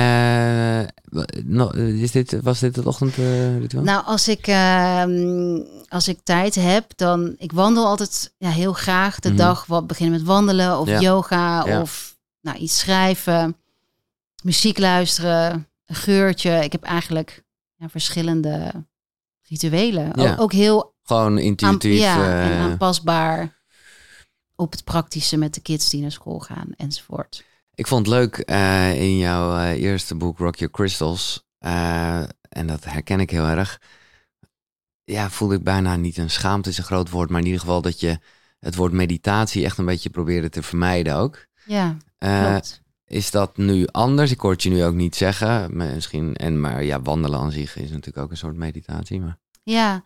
[1.04, 3.82] wa- no, is dit, was dit het ochtendritueel?
[3.82, 7.34] Nou, als ik, ehm, als ik tijd heb, dan...
[7.38, 9.36] Ik wandel altijd ja, heel graag de Mhm.
[9.38, 9.66] dag.
[9.66, 11.00] Wat beginnen met wandelen of Ja.
[11.00, 11.80] yoga Ja.
[11.80, 13.56] of nou, iets schrijven.
[14.42, 16.64] Muziek luisteren, een geurtje.
[16.64, 17.44] Ik heb eigenlijk
[17.76, 18.72] ja, verschillende
[19.42, 20.16] rituelen.
[20.16, 21.98] Ook, ook heel gewoon aan, intuïtief.
[22.00, 23.56] ja, en eh, aanpasbaar
[24.56, 27.44] op het praktische met de kids die naar school gaan enzovoort.
[27.78, 31.46] Ik vond het leuk eh, in jouw eh, eerste boek Rock Your Crystals.
[31.58, 33.80] eh, en dat herken ik heel erg.
[35.04, 37.30] Ja, voelde ik bijna niet een schaamte is een groot woord.
[37.30, 38.18] Maar in ieder geval dat je
[38.60, 41.46] het woord meditatie echt een beetje probeerde te vermijden ook.
[41.64, 42.82] Ja, klopt.
[43.06, 44.30] Is dat nu anders?
[44.30, 45.76] Ik hoor het je nu ook niet zeggen.
[45.76, 49.20] Misschien, en, maar ja, wandelen aan zich is natuurlijk ook een soort meditatie.
[49.20, 49.38] Maar...
[49.62, 50.04] Ja,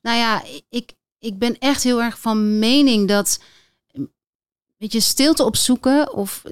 [0.00, 3.40] nou ja, ik, ik ben echt heel erg van mening dat
[4.82, 6.42] weet je, stilte opzoeken of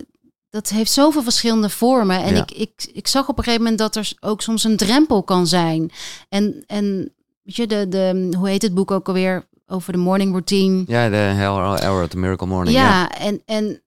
[0.51, 2.23] dat heeft zoveel verschillende vormen.
[2.23, 2.41] En Ja.
[2.43, 5.47] ik, ik, ik zag op een gegeven moment dat er ook soms een drempel kan
[5.47, 5.91] zijn.
[6.29, 9.49] En, en weet je, de, de, hoe heet het boek ook alweer?
[9.67, 10.85] Over de morning routine.
[10.87, 12.77] Ja, de Hell Hour the Miracle Morning.
[12.77, 13.83] Ja, Ja, en, en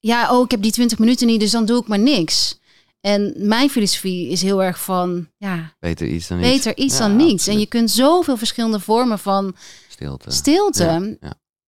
[0.00, 2.58] ja, oh, ik heb die 20 minuten niet, dus dan doe ik maar niks.
[3.00, 6.50] En mijn filosofie is heel erg van, ja, Beter iets dan niets.
[6.50, 7.46] beter iets Ja, dan niets.
[7.46, 9.54] En je kunt zoveel verschillende vormen van
[9.88, 10.30] Stilte.
[10.30, 11.18] stilte.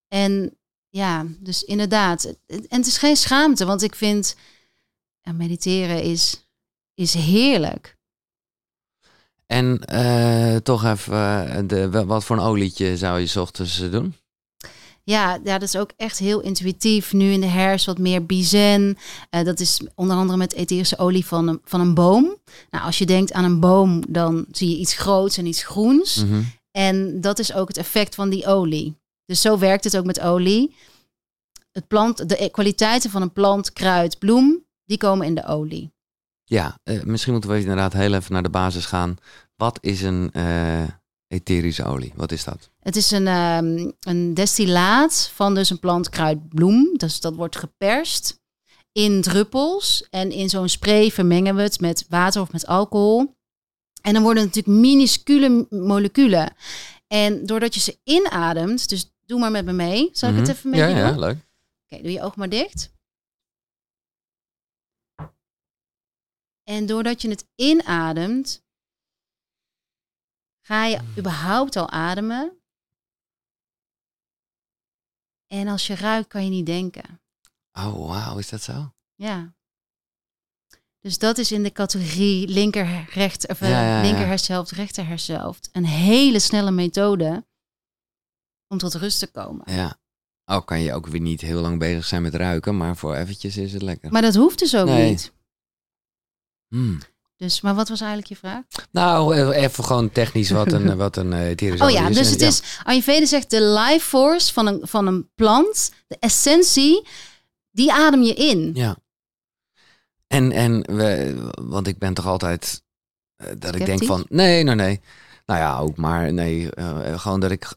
[0.08, 0.56] En
[0.96, 2.24] ja, dus inderdaad.
[2.46, 4.36] En het is geen schaamte, want ik vind
[5.34, 6.46] mediteren is,
[6.94, 7.96] is heerlijk.
[9.46, 13.90] En eh, toch even, eh, de, wat voor een olietje zou je 's ochtends eh,
[13.90, 14.14] doen?
[15.02, 17.12] Ja, ja, dat is ook echt heel intuïtief.
[17.12, 18.98] Nu in de herfst wat meer bizen.
[19.30, 22.36] Dat is onder andere met etherische olie van een, van een boom.
[22.70, 26.24] Nou, als je denkt aan een boom, dan zie je iets groots en iets groens.
[26.24, 26.42] Mhm.
[26.70, 28.96] En dat is ook het effect van die olie.
[29.26, 30.76] Dus zo werkt het ook met olie.
[31.72, 35.94] Het plant, de kwaliteiten van een plant, kruid, bloem, die komen in de olie.
[36.44, 39.16] Ja, eh, misschien moeten we inderdaad heel even naar de basis gaan.
[39.56, 40.82] Wat is een eh,
[41.28, 42.12] etherische olie?
[42.16, 42.70] Wat is dat?
[42.80, 46.96] Het is een, ehm, een destillaat van dus een plant, kruid, bloem.
[46.96, 48.40] Dus dat wordt geperst
[48.92, 50.06] in druppels.
[50.10, 53.34] En in zo'n spray vermengen we het met water of met alcohol.
[54.02, 56.52] En dan worden het natuurlijk minuscule moleculen.
[57.06, 60.08] En doordat je ze inademt, dus doe maar met me mee.
[60.12, 60.44] Zal ik Mhm.
[60.46, 61.04] het even met Ja, je doen?
[61.04, 61.46] ja, leuk.
[61.84, 62.94] Oké, doe je oog maar dicht.
[66.62, 68.64] En doordat je het inademt,
[70.66, 72.60] ga je überhaupt al ademen.
[75.46, 77.20] En als je ruikt, kan je niet denken.
[77.72, 78.94] Oh, wauw, is dat zo?
[79.14, 79.54] Ja.
[81.00, 84.02] Dus dat is in de categorie linker, rechter, of, eh, Ja, ja, ja.
[84.02, 85.68] linker hersenhelft, rechter hersenhelft.
[85.72, 87.46] Een hele snelle methode
[88.68, 89.72] om tot rust te komen.
[89.74, 89.96] Ja.
[90.44, 93.56] Oh, kan je ook weer niet heel lang bezig zijn met ruiken, maar voor eventjes
[93.56, 94.12] is het lekker.
[94.12, 95.10] Maar dat hoeft dus ook Nee.
[95.10, 95.32] niet.
[96.68, 96.98] Hmm.
[97.36, 98.62] Dus, maar wat was eigenlijk je vraag?
[98.90, 102.16] Nou, even gewoon technisch wat een, wat een eh, Oh ja, is.
[102.16, 102.46] dus En het ja.
[102.46, 107.06] is, Ayurveda zegt de life force van een, van een plant, de essentie,
[107.70, 108.70] die adem je in.
[108.74, 108.96] Ja.
[110.26, 112.82] En, en we, want ik ben toch altijd
[113.36, 115.00] eh, dat ik denk van, nee, nee, nee.
[115.46, 117.74] Nou ja, ook maar nee, eh, gewoon dat ik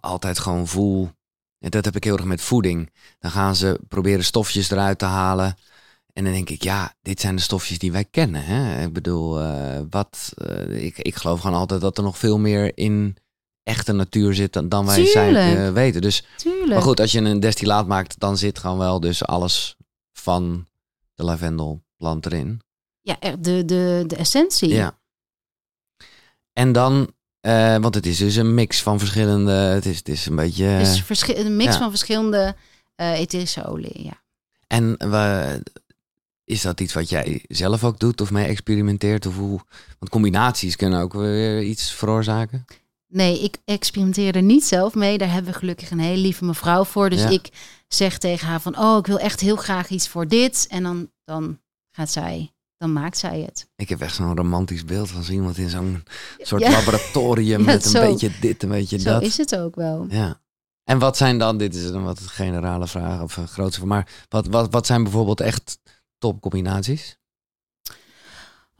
[0.00, 1.10] altijd gewoon voel.
[1.58, 2.92] En dat heb ik heel erg met voeding.
[3.18, 5.56] Dan gaan ze proberen stofjes eruit te halen.
[6.12, 8.44] En dan denk ik, ja, dit zijn de stofjes die wij kennen.
[8.44, 8.84] Hè?
[8.84, 12.76] Ik bedoel, eh, wat, eh, ik, ik geloof gewoon altijd dat er nog veel meer
[12.78, 13.16] in
[13.62, 16.00] echte natuur zit dan, dan wij zijn, eh, weten.
[16.00, 16.68] Dus Tuurlijk.
[16.68, 19.76] maar goed, als je een destillaat maakt, dan zit gewoon wel dus alles
[20.12, 20.66] van
[21.14, 22.60] de lavendelplant erin.
[23.00, 24.68] Ja, de, de, de essentie.
[24.68, 24.98] Ja.
[26.52, 27.12] En dan,
[27.48, 30.78] eh, want het is dus een mix van verschillende, het is, het is een beetje...
[30.78, 31.78] Dus verschi- een mix ja.
[31.78, 32.54] van verschillende
[32.94, 34.04] eh etherische olie.
[34.04, 34.20] Ja.
[34.66, 35.62] En we,
[36.44, 39.26] is dat iets wat jij zelf ook doet of mee experimenteert?
[39.26, 39.60] Of hoe,
[39.98, 42.64] want combinaties kunnen ook weer iets veroorzaken.
[43.06, 45.18] Nee, ik experimenteer er niet zelf mee.
[45.18, 47.10] Daar hebben we gelukkig een hele lieve mevrouw voor.
[47.10, 47.28] Dus Ja.
[47.28, 47.48] ik
[47.88, 50.66] zeg tegen haar van, oh, ik wil echt heel graag iets voor dit.
[50.70, 51.58] En dan, dan
[51.90, 53.68] gaat zij, dan maakt zij het.
[53.76, 56.04] Ik heb echt zo'n romantisch beeld van zo iemand in zo'n
[56.38, 56.70] soort Ja.
[56.70, 58.00] laboratorium Ja, met een zo.
[58.10, 59.22] beetje dit, een beetje Zo dat.
[59.22, 60.06] is het ook wel.
[60.08, 60.40] Ja.
[60.84, 64.46] En wat zijn dan, dit is een wat generale vraag of een grootste, maar wat,
[64.46, 65.78] wat, wat zijn bijvoorbeeld echt
[66.18, 67.16] topcombinaties?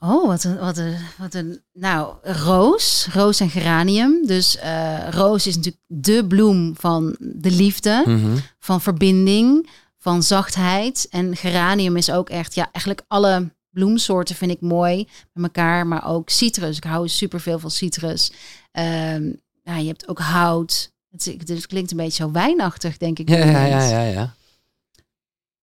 [0.00, 1.62] Oh, wat een, wat een, wat een.
[1.72, 4.26] Nou, roos, roos en geranium.
[4.26, 8.36] Dus eh, roos is natuurlijk de bloem van de liefde, Mhm.
[8.58, 11.06] van verbinding, van zachtheid.
[11.10, 16.06] En geranium is ook echt, ja, eigenlijk alle bloemsoorten vind ik mooi met elkaar, maar
[16.08, 16.76] ook citrus.
[16.76, 18.32] Ik hou superveel van citrus.
[18.70, 20.92] Ehm, ja, je hebt ook hout.
[21.10, 23.28] Het, klinkt een beetje zo wijnachtig, denk ik.
[23.28, 24.34] Ja, ja, ja, ja, ja.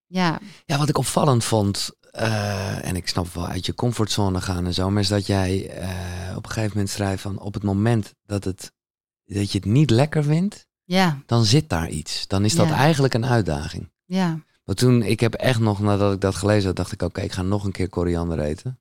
[0.08, 0.40] ja.
[0.66, 4.74] Ja, wat ik opvallend vond, eh, en ik snap wel uit je comfortzone gaan en
[4.74, 8.14] zo, maar is dat jij eh, op een gegeven moment schrijft van op het moment
[8.26, 8.72] dat, het,
[9.26, 12.28] dat je het niet lekker vindt, ja, dan zit daar iets.
[12.28, 12.76] Dan is dat Ja.
[12.76, 13.92] eigenlijk een uitdaging.
[14.06, 14.40] ja.
[14.66, 17.32] Maar toen, ik heb echt nog, nadat ik dat gelezen had, dacht ik, oké, ik
[17.32, 18.80] ga nog een keer koriander eten.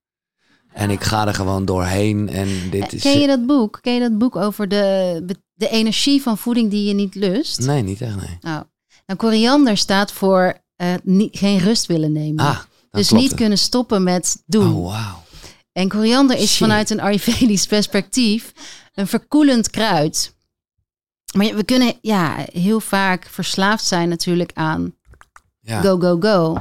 [0.72, 3.04] En ik ga er gewoon doorheen en dit is...
[3.04, 3.78] Eh, Ken je dat boek?
[3.80, 7.58] Ken je dat boek over de, de energie van voeding die je niet lust?
[7.58, 8.38] Nee, niet echt, nee.
[8.40, 8.64] Nou,
[9.06, 12.44] nou, koriander staat voor eh, niet, geen rust willen nemen.
[12.44, 12.58] Ah,
[12.90, 13.34] dus niet het.
[13.34, 14.74] kunnen stoppen met doen.
[14.74, 15.22] Oh, wauw.
[15.72, 16.58] En koriander is Shit.
[16.58, 18.52] vanuit een Ayurvedisch perspectief
[18.94, 20.34] een verkoelend kruid.
[21.36, 24.94] Maar we kunnen ja, heel vaak verslaafd zijn natuurlijk aan
[25.64, 25.80] Ja.
[25.80, 26.56] go, go, go.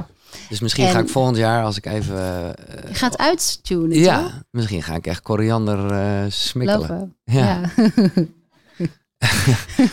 [0.48, 2.16] Dus misschien ga ik volgend jaar, als ik even...
[2.16, 4.04] eh, Je gaat uittunen, toch?
[4.04, 6.88] ja, misschien ga ik echt koriander eh smikkelen.
[6.88, 7.16] Lopen.
[7.24, 7.60] Ja.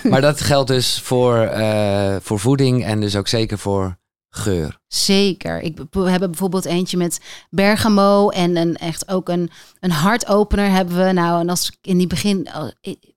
[0.09, 3.97] Maar dat geldt dus voor, eh, voor voeding en dus ook zeker voor
[4.33, 4.79] geur.
[4.87, 5.61] Zeker.
[5.61, 11.05] Ik, we hebben bijvoorbeeld eentje met bergamo en een, echt ook een, een hartopener hebben
[11.05, 11.11] we.
[11.11, 12.49] Nou, en als ik in die begin,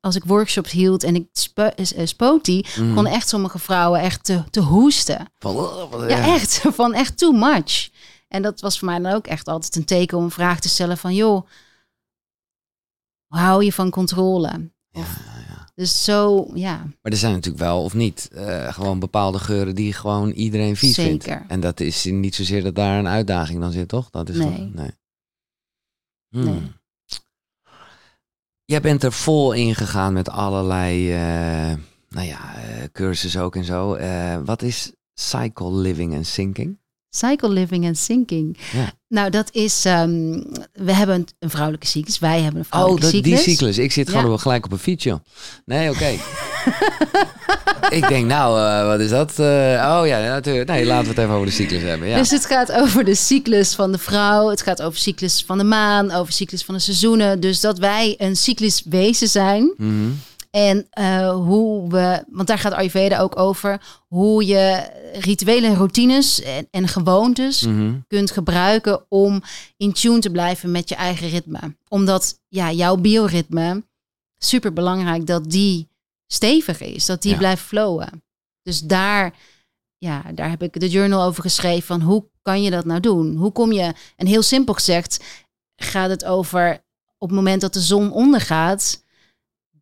[0.00, 2.94] als ik workshops hield en ik spo, eh, spoot die, Mhm.
[2.94, 5.32] kon echt sommige vrouwen echt te, te hoesten.
[5.38, 6.58] Van, oh, Ja, echt.
[6.74, 7.90] Van echt too much.
[8.28, 10.68] En dat was voor mij dan ook echt altijd een teken om een vraag te
[10.68, 11.46] stellen van, joh,
[13.26, 14.70] hoe hou je van controle?
[14.90, 15.33] Ja, ja.
[15.74, 19.92] Dus zo, ja, Maar er zijn natuurlijk wel, of niet, eh, gewoon bepaalde geuren die
[19.92, 21.24] gewoon iedereen vies vindt.
[21.24, 21.44] Zeker.
[21.48, 24.10] En dat is niet zozeer dat daar een uitdaging dan zit, toch?
[24.10, 24.46] Dat is Nee.
[24.48, 24.90] toch- nee.
[26.28, 26.44] Hmm.
[26.44, 26.72] Nee.
[28.64, 31.76] Jij bent er vol in gegaan met allerlei, eh,
[32.08, 33.96] nou ja, eh, cursussen ook en zo.
[34.44, 36.78] Wat is cycle living and sinking?
[37.16, 38.58] Cycle living en sinking.
[38.72, 38.92] Ja.
[39.08, 42.18] Nou, dat is, ehm, we hebben een, een vrouwelijke cyclus.
[42.18, 43.54] Wij hebben een Oh, vrouwelijke dat, die cyclus.
[43.54, 43.78] cyclus.
[43.78, 45.18] Ik zit gewoon wel gelijk op een fiets, joh.
[45.64, 46.08] Nee, oké.
[47.98, 49.30] ik denk, nou, eh, wat is dat?
[49.38, 49.44] Eh,
[50.00, 50.68] oh ja, natuurlijk.
[50.68, 52.08] Nee, laten we het even over de cyclus hebben.
[52.08, 52.18] Ja.
[52.18, 54.48] Dus het gaat over de cyclus van de vrouw.
[54.48, 57.40] Het gaat over cyclus van de maan, over cyclus van de seizoenen.
[57.40, 59.72] Dus dat wij een cycluswezen zijn.
[59.76, 60.10] Mhm.
[60.54, 66.42] En eh, hoe we, want daar gaat Ayurveda ook over, hoe je rituelen en routines
[66.42, 67.94] en, en gewoontes Mhm.
[68.08, 69.42] kunt gebruiken om
[69.76, 71.76] in tune te blijven met je eigen ritme.
[71.88, 73.84] Omdat ja, jouw bioritme,
[74.38, 75.88] super belangrijk dat die
[76.26, 77.38] stevig is, dat die Ja.
[77.38, 78.22] blijft flowen.
[78.62, 79.34] Dus daar,
[79.98, 83.36] ja, daar heb ik de journal over geschreven van hoe kan je dat nou doen?
[83.36, 85.24] Hoe kom je, en heel simpel gezegd,
[85.76, 86.82] gaat het over
[87.18, 89.03] op het moment dat de zon ondergaat,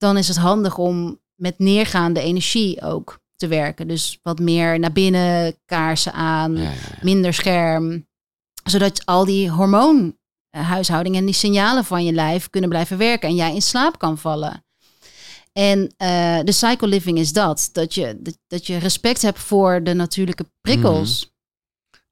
[0.02, 3.88] dan is het handig om met neergaande energie ook te werken.
[3.88, 6.98] Dus wat meer naar binnen, kaarsen aan, Ja, ja, ja.
[7.02, 8.06] minder scherm.
[8.64, 13.54] Zodat al die hormoonhuishouding en die signalen van je lijf kunnen blijven werken en jij
[13.54, 14.64] in slaap kan vallen.
[15.52, 17.68] En eh, de cycle living is dat.
[17.72, 21.30] Dat je, dat, dat je respect hebt voor de natuurlijke prikkels.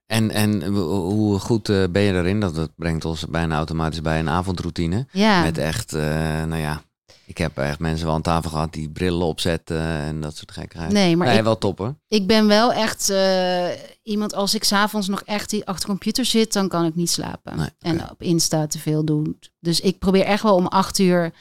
[0.06, 2.40] En, en hoe goed eh, ben je erin?
[2.40, 5.06] Dat, dat brengt ons bijna automatisch bij een avondroutine.
[5.12, 6.02] Ja, Met echt, eh,
[6.44, 6.82] nou ja,
[7.30, 10.92] ik heb echt mensen wel aan tafel gehad die brillen opzetten en dat soort gekkigheid.
[10.92, 11.94] nee, maar nee, ik, wel top hoor.
[12.08, 13.68] ik ben wel echt eh,
[14.02, 17.56] iemand, als ik s'avonds nog echt achter de computer zit, dan kan ik niet slapen.
[17.56, 17.68] Nee.
[17.78, 19.38] En op Insta te veel doen.
[19.60, 21.32] Dus ik probeer echt wel om acht uur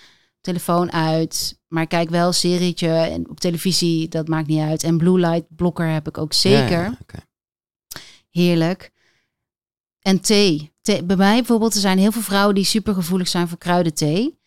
[0.41, 1.59] telefoon uit.
[1.67, 4.83] Maar ik kijk wel serietje en op televisie, dat maakt niet uit.
[4.83, 6.81] En blue light blokker heb ik ook zeker.
[6.81, 6.97] Ja.
[8.29, 8.91] Heerlijk.
[9.99, 10.73] En thee.
[10.81, 11.03] thee.
[11.03, 14.39] Bij mij bijvoorbeeld, er zijn heel veel vrouwen die super gevoelig zijn voor kruidenthee.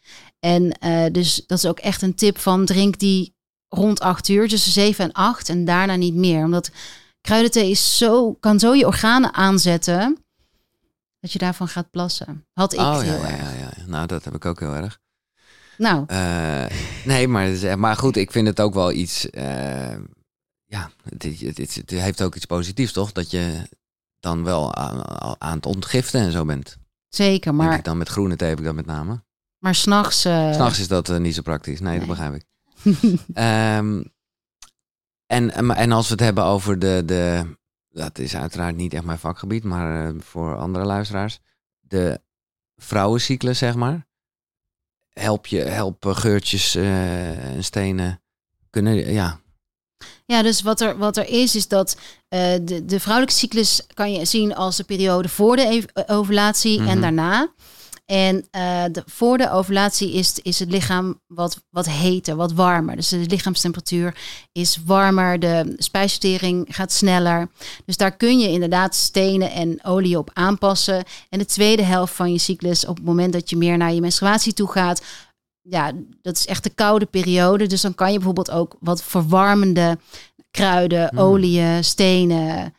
[0.44, 3.34] En eh, dus dat is ook echt een tip van drink die
[3.68, 6.44] rond acht uur, tussen zeven en acht en daarna niet meer.
[6.44, 6.70] Omdat
[7.20, 10.24] kruidenthee is zo, kan zo je organen aanzetten
[11.20, 12.46] dat je daarvan gaat plassen.
[12.52, 13.40] Had ik Oh ja, heel ja, erg.
[13.40, 13.70] ja, ja.
[13.86, 14.98] Nou, dat heb ik ook heel erg.
[15.78, 16.64] Nou, Eh,
[17.04, 19.30] nee, maar, maar goed, ik vind het ook wel iets.
[19.30, 19.96] eh,
[20.64, 23.12] ja, het, het, het, het heeft ook iets positiefs, toch?
[23.12, 23.68] Dat je
[24.20, 25.02] dan wel aan,
[25.40, 26.76] aan het ontgiften en zo bent.
[27.08, 27.54] zeker.
[27.54, 29.22] Maar Maar, ik dan met groene thee heb ik dat met name.
[29.62, 30.24] Maar s'nachts...
[30.24, 31.80] eh S'nachts is dat eh, niet zo praktisch.
[31.80, 32.44] Nee, dat begrijp ik.
[33.34, 34.02] Ehm,
[35.26, 37.42] en, en, als we het hebben over de, de.
[37.90, 41.38] Dat is uiteraard niet echt mijn vakgebied, maar eh, voor andere luisteraars.
[41.80, 42.20] De
[42.76, 44.06] vrouwencyclus, zeg maar.
[45.12, 48.20] Help je, helpen geurtjes en stenen
[48.70, 49.12] kunnen.
[49.12, 49.40] Ja.
[50.26, 51.96] Ja, dus wat er, wat er is, is dat
[52.28, 56.88] de, de vrouwelijke cyclus kan je zien als de periode voor de eh, ovulatie Mhm.
[56.88, 57.52] en daarna.
[58.04, 62.96] En eh, de, voor de ovulatie is, is het lichaam wat, wat heter, wat warmer.
[62.96, 64.16] Dus de lichaamstemperatuur
[64.52, 67.48] is warmer, de spijsvertering gaat sneller.
[67.84, 71.04] Dus daar kun je inderdaad stenen en olie op aanpassen.
[71.28, 74.00] En de tweede helft van je cyclus, op het moment dat je meer naar je
[74.00, 75.02] menstruatie toe gaat,
[75.60, 77.66] ja, dat is echt de koude periode.
[77.66, 79.98] Dus dan kan je bijvoorbeeld ook wat verwarmende
[80.50, 81.18] kruiden, Hmm.
[81.18, 82.74] oliën, stenen,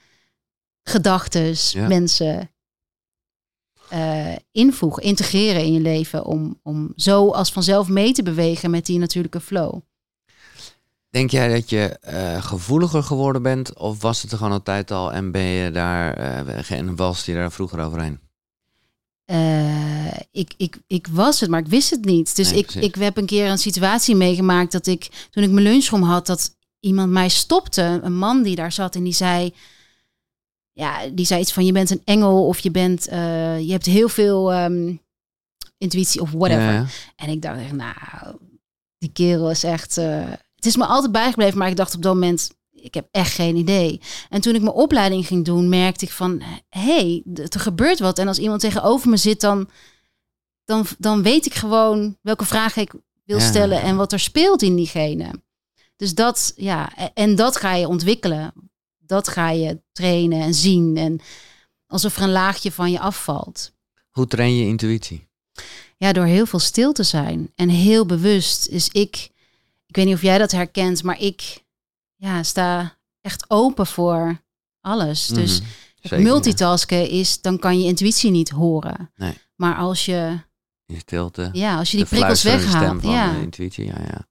[0.83, 1.87] gedachtes, Ja.
[1.87, 2.49] mensen
[3.93, 8.85] eh, invoegen, integreren in je leven om, om zo als vanzelf mee te bewegen met
[8.85, 9.79] die natuurlijke flow.
[11.09, 13.77] Denk jij dat je eh, gevoeliger geworden bent?
[13.77, 16.13] Of was het er gewoon altijd al en ben je daar.
[16.13, 18.19] eh en was je daar vroeger overheen?
[20.31, 22.35] Ik, ik, ik was het, maar ik wist het niet.
[22.35, 22.83] Dus Nee, ik, precies.
[22.89, 26.55] ik heb een keer een situatie meegemaakt dat ik, toen ik mijn lunchroom had, dat
[26.79, 27.99] iemand mij stopte.
[28.03, 29.53] Een man die daar zat en die zei,
[30.73, 33.85] ja, die zei iets van je bent een engel of je bent, eh, je hebt
[33.85, 34.95] heel veel ehm,
[35.77, 36.63] intuïtie of whatever.
[36.63, 36.85] Ja, ja.
[37.15, 38.37] En ik dacht echt, nou,
[38.97, 39.97] die kerel is echt.
[39.97, 43.33] eh, het is me altijd bijgebleven, maar ik dacht op dat moment, ik heb echt
[43.33, 44.01] geen idee.
[44.29, 48.19] En toen ik mijn opleiding ging doen, merkte ik van, hé, hey, er gebeurt wat.
[48.19, 49.69] En als iemand tegenover me zit, dan,
[50.65, 53.47] dan, dan weet ik gewoon welke vragen ik wil Ja.
[53.47, 55.41] stellen en wat er speelt in diegene.
[55.95, 58.53] Dus dat, ja, en dat ga je ontwikkelen.
[59.05, 60.97] Dat ga je trainen en zien.
[60.97, 61.19] En
[61.87, 63.71] alsof er een laagje van je afvalt.
[64.11, 65.27] Hoe train je intuïtie?
[65.97, 68.71] Ja, door heel veel stil te zijn en heel bewust.
[68.71, 69.29] Dus ik,
[69.85, 71.63] ik weet niet of jij dat herkent, maar ik
[72.15, 74.41] ja, sta echt open voor
[74.81, 75.27] alles.
[75.27, 75.69] Dus Mhm.
[76.01, 79.11] Zeker, multitasken is, dan kan je intuïtie niet horen.
[79.15, 79.33] Nee.
[79.55, 80.39] Maar als je,
[80.85, 81.49] In stilte.
[81.51, 83.35] ja, als je die prikkels weghaalt, ja.
[83.35, 84.27] intuïtie, ja, ja.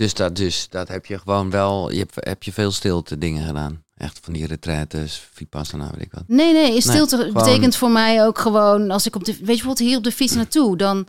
[0.00, 3.46] Dus dat, dus dat heb je gewoon wel, je hebt, heb je veel stilte dingen
[3.46, 3.84] gedaan.
[3.96, 6.22] Echt van die retraites, vipassana, weet ik wat.
[6.26, 9.78] Nee, nee, stilte betekent voor mij ook gewoon, als ik op de, weet je bijvoorbeeld
[9.88, 11.06] hier op de fiets naartoe, dan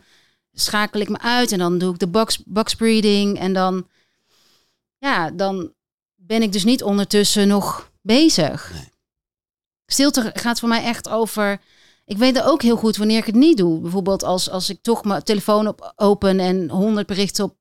[0.52, 3.86] schakel ik me uit en dan doe ik de box, box breathing en dan,
[4.98, 5.72] ja, dan
[6.14, 8.70] ben ik dus niet ondertussen nog bezig.
[8.72, 8.88] Nee.
[9.86, 11.60] Stilte gaat voor mij echt over,
[12.04, 13.80] ik weet er ook heel goed wanneer ik het niet doe.
[13.80, 17.60] Bijvoorbeeld als, als ik toch mijn telefoon op open en honderd berichten op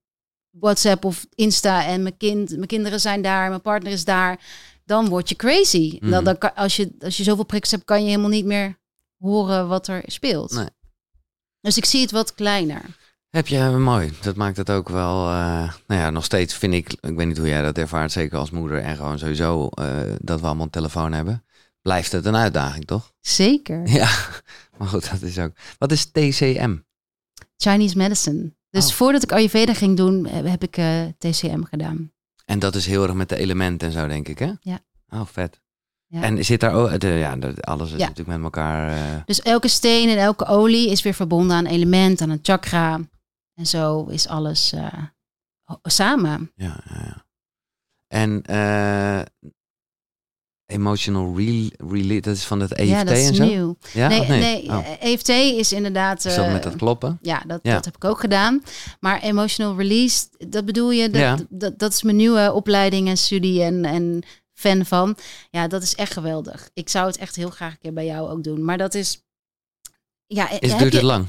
[0.51, 4.39] WhatsApp of Insta en mijn, kind, mijn kinderen zijn daar, mijn partner is daar,
[4.85, 5.97] dan word je crazy.
[5.99, 6.11] Mhm.
[6.11, 8.79] dan, dan kan, als, je, als je zoveel prikkels hebt, kan je helemaal niet meer
[9.17, 10.51] horen wat er speelt.
[10.51, 10.69] Nee.
[11.61, 12.81] Dus ik zie het wat kleiner.
[13.29, 14.13] Heb je, mooi.
[14.21, 17.37] Dat maakt het ook wel, eh, nou ja, nog steeds vind ik, ik weet niet
[17.37, 20.71] hoe jij dat ervaart, zeker als moeder en gewoon sowieso, eh, dat we allemaal een
[20.71, 21.43] telefoon hebben.
[21.81, 23.13] Blijft het een uitdaging, toch?
[23.21, 23.87] Zeker.
[23.99, 24.09] Ja,
[24.77, 25.51] maar goed, dat is ook.
[25.77, 26.77] Wat is TCM?
[27.57, 28.53] Chinese medicine.
[28.71, 28.91] Dus Oh.
[28.91, 32.11] voordat ik Ayurveda ging doen, heb heb ik eh, TCM gedaan.
[32.45, 34.51] En dat is heel erg met de elementen en zo, denk ik, hè?
[34.61, 34.79] Ja.
[35.09, 35.61] Oh, vet.
[36.07, 36.21] Ja.
[36.21, 38.07] En zit daar ook, de, ja, alles is Ja.
[38.07, 38.89] natuurlijk met elkaar.
[39.15, 42.39] eh, Dus elke steen en elke olie is weer verbonden aan een element, aan een
[42.41, 42.99] chakra.
[43.53, 44.93] En zo is alles eh,
[45.83, 46.51] samen.
[46.55, 47.25] ja, ja, ja.
[48.07, 49.21] En eh,
[50.71, 53.43] emotional re release, dat is van het EFT ja, dat is en zo?
[53.45, 53.75] nieuw.
[53.93, 54.63] Ja, nee, nee, nee?
[54.69, 54.87] Oh.
[54.99, 56.25] eh, EFT is inderdaad...
[56.25, 57.19] Is dat eh, met dat kloppen?
[57.21, 57.73] Ja, dat, Ja.
[57.73, 58.63] dat heb ik ook gedaan.
[58.99, 61.37] Maar emotional release, dat bedoel je, dat, Ja.
[61.49, 65.15] dat, dat is mijn nieuwe opleiding en studie en, en fan van.
[65.49, 66.69] Ja, dat is echt geweldig.
[66.73, 68.63] Ik zou het echt heel graag een keer bij jou ook doen.
[68.65, 69.23] Maar dat is...
[70.27, 71.25] Ja, Is, heb duurt je- het lang?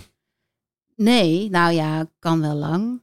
[0.97, 3.03] Nee, nou ja, kan wel lang.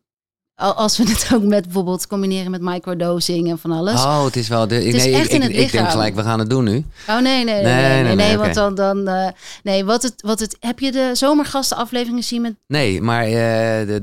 [0.59, 3.93] Al- Als we het ook met bijvoorbeeld combineren met microdosing en van alles.
[3.93, 4.67] Oh, het is wel.
[4.67, 5.89] De, is nee, echt ik, in ik, het ik denk lichaam.
[5.89, 6.85] gelijk, we gaan het doen nu.
[7.07, 9.27] Oh nee, nee, nee, Nee, nee, want dan, dan eh,
[9.63, 13.31] nee, wat het, wat het, heb je de zomergasten aflevering gezien met Nee, maar eh,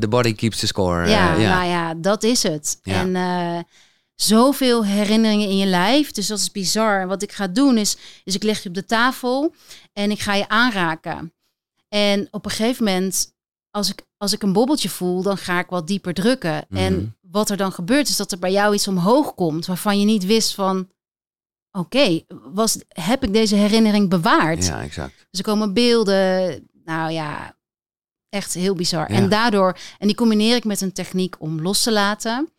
[0.01, 1.05] de, body keeps the score.
[1.05, 1.55] eh, Ja, ja.
[1.59, 2.79] nou ja, dat is het.
[2.83, 2.95] Ja.
[3.01, 3.66] En
[4.14, 6.11] zoveel herinneringen in je lijf.
[6.12, 7.01] Dus dat is bizar.
[7.01, 9.55] En wat ik ga doen is, is ik leg je op de tafel
[9.92, 11.33] en ik ga je aanraken.
[11.88, 13.35] En op een gegeven moment,
[13.76, 16.64] als ik, als ik een bobbeltje voel, dan ga ik wat dieper drukken.
[16.68, 16.80] Mhm.
[16.80, 20.04] En wat er dan gebeurt, is dat er bij jou iets omhoog komt waarvan je
[20.04, 20.88] niet wist van,
[21.70, 22.20] oké,
[22.52, 24.66] was heb ik deze herinnering bewaard?
[24.66, 25.26] ja, exact.
[25.30, 26.68] Dus er komen beelden.
[26.84, 27.56] Nou ja,
[28.28, 29.12] echt heel bizar.
[29.12, 29.16] Ja.
[29.16, 32.50] En daardoor, en die combineer ik met een techniek om los te laten.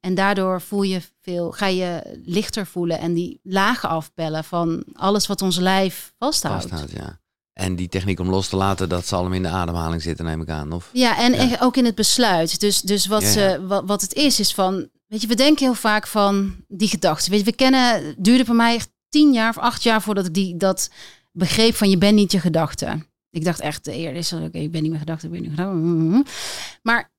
[0.00, 5.26] En daardoor voel je veel, ga je lichter voelen en die lagen afpellen van alles
[5.26, 6.68] wat ons lijf vasthoudt.
[6.68, 7.20] Vasthoudt, ja.
[7.52, 10.40] En die techniek om los te laten, dat zal hem in de ademhaling zitten, neem
[10.40, 10.72] ik aan.
[10.72, 10.90] Of?
[10.92, 11.56] Ja, en Ja.
[11.60, 12.60] ook in het besluit.
[12.60, 13.32] Dus, dus wat, Ja, ja.
[13.32, 16.88] Ze, wat, wat het is, is van, weet je, we denken heel vaak van die
[16.88, 17.30] gedachten.
[17.30, 20.26] Weet je, we kennen, het duurde voor mij echt tien jaar of acht jaar voordat
[20.26, 20.90] ik die, dat
[21.32, 23.06] begreep van je bent niet je gedachten.
[23.30, 25.68] Ik dacht echt, eerder is oké, ik ben niet mijn gedachten, ik ben niet mijn
[25.68, 26.24] gedachten.
[26.82, 27.10] Maar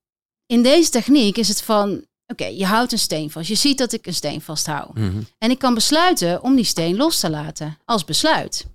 [0.45, 3.47] in deze techniek is het van, oké, je houdt een steen vast.
[3.47, 4.93] Je ziet dat ik een steen vasthoud.
[4.93, 5.21] Mhm.
[5.37, 8.65] En ik kan besluiten om die steen los te laten als besluit.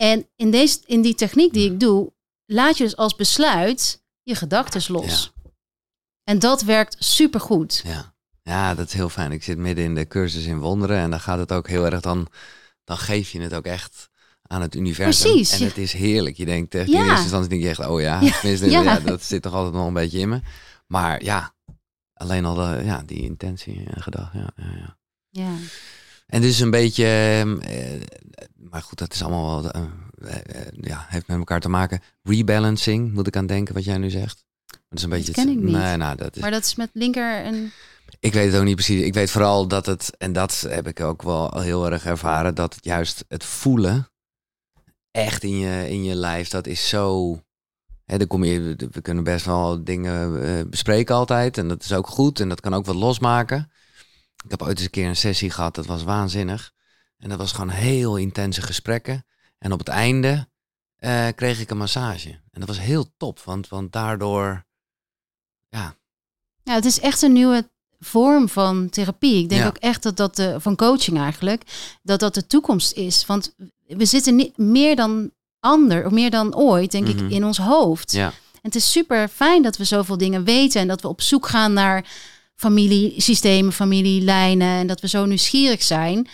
[0.00, 2.12] En in, deze, in die techniek die ik doe,
[2.46, 5.32] laat je dus als besluit je gedachten los.
[6.24, 7.82] En dat werkt supergoed.
[7.84, 8.14] Ja.
[8.42, 9.32] ja, dat is heel fijn.
[9.32, 12.00] Ik zit midden in de cursus in wonderen en dan gaat het ook heel erg,
[12.00, 12.26] dan,
[12.84, 14.10] dan geef je het ook echt
[14.42, 15.30] aan het universum.
[15.32, 16.36] Precies, En het is heerlijk.
[16.36, 16.98] Je denkt echt, Ja.
[16.98, 18.82] in eerste instantie denk je echt, oh ja, ja.
[18.82, 20.40] ja, dat zit toch altijd nog een beetje in me.
[20.86, 21.54] Maar ja,
[22.14, 24.38] alleen al de, ja, die intentie en gedachte.
[24.38, 24.96] Ja, ja,
[25.30, 25.52] ja.
[26.30, 28.00] En dus een beetje, ehm, eh,
[28.70, 29.82] maar goed, dat is allemaal wel, eh,
[30.26, 32.00] eh, ja, heeft met elkaar te maken.
[32.22, 34.44] Rebalancing, moet ik aan denken wat jij nu zegt.
[34.66, 35.32] Dat is een beetje.
[35.32, 35.72] ken het- ik niet.
[35.74, 36.42] Nee, nou, dat is.
[36.42, 37.72] Maar dat is met linker en...
[38.20, 39.02] Ik weet het ook niet precies.
[39.02, 42.74] Ik weet vooral dat het, en dat heb ik ook wel heel erg ervaren, dat
[42.74, 44.08] het juist het voelen
[45.10, 47.38] echt in je, in je lijf, dat is zo.
[48.04, 51.58] Hè, dan kom je, we kunnen best wel dingen bespreken altijd.
[51.58, 52.40] En dat is ook goed.
[52.40, 53.70] En dat kan ook wat losmaken.
[54.44, 56.72] Ik heb ooit eens een keer een sessie gehad, dat was waanzinnig.
[57.18, 59.26] En dat was gewoon heel intense gesprekken.
[59.58, 60.48] En op het einde
[60.96, 62.28] eh, kreeg ik een massage.
[62.30, 64.66] En dat was heel top, want, want daardoor.
[65.68, 65.94] Ja,
[66.62, 69.42] Ja, het is echt een nieuwe vorm van therapie.
[69.42, 69.66] Ik denk Ja.
[69.66, 71.62] ook echt dat dat de, van coaching eigenlijk,
[72.02, 73.26] dat dat de toekomst is.
[73.26, 73.54] Want
[73.86, 75.30] we zitten niet meer dan
[75.60, 77.24] ander, of meer dan ooit, denk Mhm.
[77.24, 78.12] ik, in ons hoofd.
[78.12, 81.20] ja, En het is super fijn dat we zoveel dingen weten en dat we op
[81.20, 82.04] zoek gaan naar
[82.60, 86.28] familiesystemen, familielijnen en dat we zo nieuwsgierig zijn.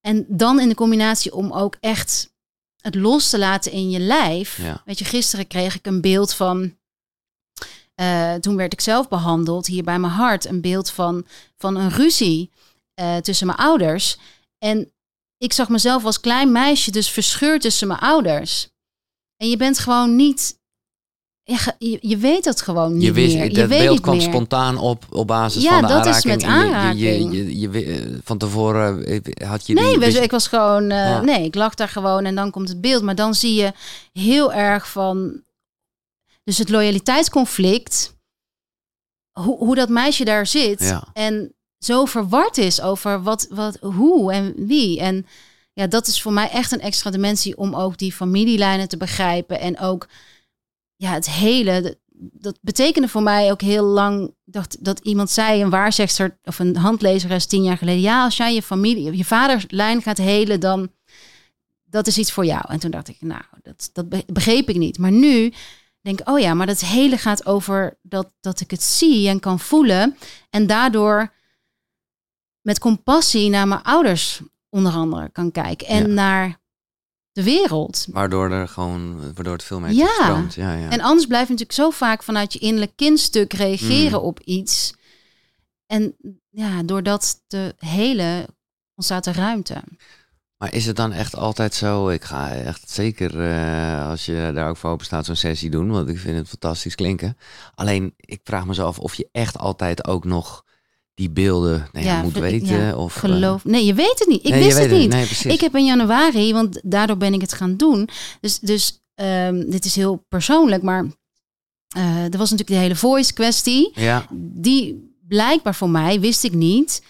[0.00, 2.32] En dan in de combinatie om ook echt
[2.80, 4.56] het los te laten in je lijf.
[4.56, 4.82] Ja.
[4.84, 6.76] Weet je, gisteren kreeg ik een beeld van.
[7.94, 10.44] eh, toen werd ik zelf behandeld hier bij mijn hart.
[10.44, 11.26] Een beeld van,
[11.56, 12.50] van een ruzie
[12.94, 14.16] eh, tussen mijn ouders.
[14.58, 14.92] En
[15.38, 18.68] ik zag mezelf als klein meisje dus verscheurd tussen mijn ouders.
[19.36, 20.57] En je bent gewoon niet.
[21.50, 23.44] Ja, Je, je weet het gewoon niet Je wist, meer.
[23.44, 24.26] Je dat weet beeld kwam meer.
[24.26, 27.32] spontaan op op basis Ja, van de dat is met en je- je- aanraking.
[27.34, 30.82] Je, je, eh, van tevoren eh, had je Nee, die, je- ik was gewoon.
[30.90, 31.20] eh, Ja.
[31.20, 33.02] Nee, ik lag daar gewoon en dan komt het beeld.
[33.02, 33.72] Maar dan zie je
[34.12, 35.42] heel erg van.
[36.44, 38.16] Dus het loyaliteitsconflict.
[39.32, 40.80] Hoe, hoe dat meisje daar zit.
[40.80, 41.04] Ja.
[41.12, 45.00] En zo verward is over wat, wat, hoe en wie.
[45.00, 45.26] En
[45.72, 49.60] ja, dat is voor mij echt een extra dimensie om ook die familielijnen te begrijpen.
[49.60, 50.08] En ook
[50.98, 51.82] ja, het hele.
[51.82, 51.96] Dat,
[52.42, 54.34] dat betekende voor mij ook heel lang.
[54.44, 58.00] Dacht, dat iemand zei, een waarzegster of een handlezeres tien jaar geleden.
[58.00, 60.90] Ja, als jij je familie, je vaderlijn gaat helen, dan
[61.84, 62.62] dat is iets voor jou.
[62.68, 64.98] En toen dacht ik, nou, dat, dat be- begreep ik niet.
[64.98, 65.52] Maar nu
[66.00, 69.40] denk ik, oh ja, maar dat hele gaat over dat, dat ik het zie en
[69.40, 70.16] kan voelen.
[70.50, 71.32] En daardoor
[72.60, 75.86] met compassie naar mijn ouders onder andere kan kijken.
[75.86, 76.12] En Ja.
[76.12, 76.60] naar
[77.38, 78.06] de wereld.
[78.10, 80.06] Waardoor er gewoon, waardoor het veel meer Ja.
[80.12, 80.54] stroomt.
[80.54, 80.88] Ja, ja.
[80.90, 84.24] En anders blijf je natuurlijk zo vaak vanuit je innerlijk kindstuk reageren Mm.
[84.26, 84.94] op iets.
[85.86, 86.16] En
[86.50, 88.48] ja, door dat te hele
[88.94, 89.82] ontstaat er ruimte.
[90.56, 92.08] Maar is het dan echt altijd zo?
[92.08, 95.90] Ik ga echt zeker, eh, als je daar ook voor open staat, zo'n sessie doen.
[95.90, 97.36] Want ik vind het fantastisch klinken.
[97.74, 100.64] Alleen, ik vraag me zo af of je echt altijd ook nog
[101.18, 102.76] die beelden nou ja, moet weten.
[102.76, 103.64] ja, of, eh, geloof.
[103.64, 104.44] Nee, je weet het niet.
[104.44, 105.10] Ik nee, wist het niet.
[105.10, 105.54] Nee.
[105.54, 108.08] Ik heb in januari, want daardoor ben ik het gaan doen.
[108.40, 111.06] Dus, dus ehm, dit is heel persoonlijk, maar
[111.88, 113.90] eh, er was natuurlijk de hele voice kwestie.
[113.94, 117.02] Ja, Die blijkbaar voor mij, wist ik niet,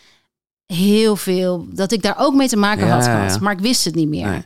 [0.66, 3.40] heel veel, dat ik daar ook mee te maken had gehad.
[3.40, 4.28] Maar ik wist het niet meer.
[4.28, 4.42] Nee.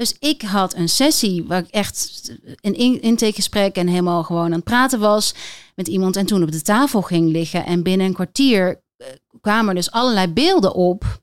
[0.00, 2.30] Dus ik had een sessie waar ik echt
[2.60, 5.34] een in- intakegesprek en helemaal gewoon aan het praten was
[5.74, 6.16] met iemand.
[6.16, 7.64] En toen op de tafel ging liggen.
[7.64, 9.06] En binnen een kwartier eh,
[9.40, 11.20] kwamen er dus allerlei beelden op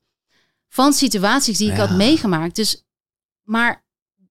[0.70, 1.88] van situaties die ik Ja.
[1.88, 2.56] had meegemaakt.
[2.56, 2.84] Dus,
[3.44, 3.86] maar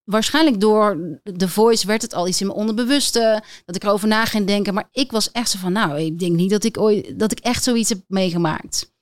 [0.04, 3.42] waarschijnlijk door de voice werd het al iets in mijn onderbewuste.
[3.64, 4.74] Dat ik erover na ging denken.
[4.74, 7.38] Maar ik was echt zo van, nou, ik denk niet dat ik ooit, dat ik
[7.38, 8.92] echt zoiets heb meegemaakt.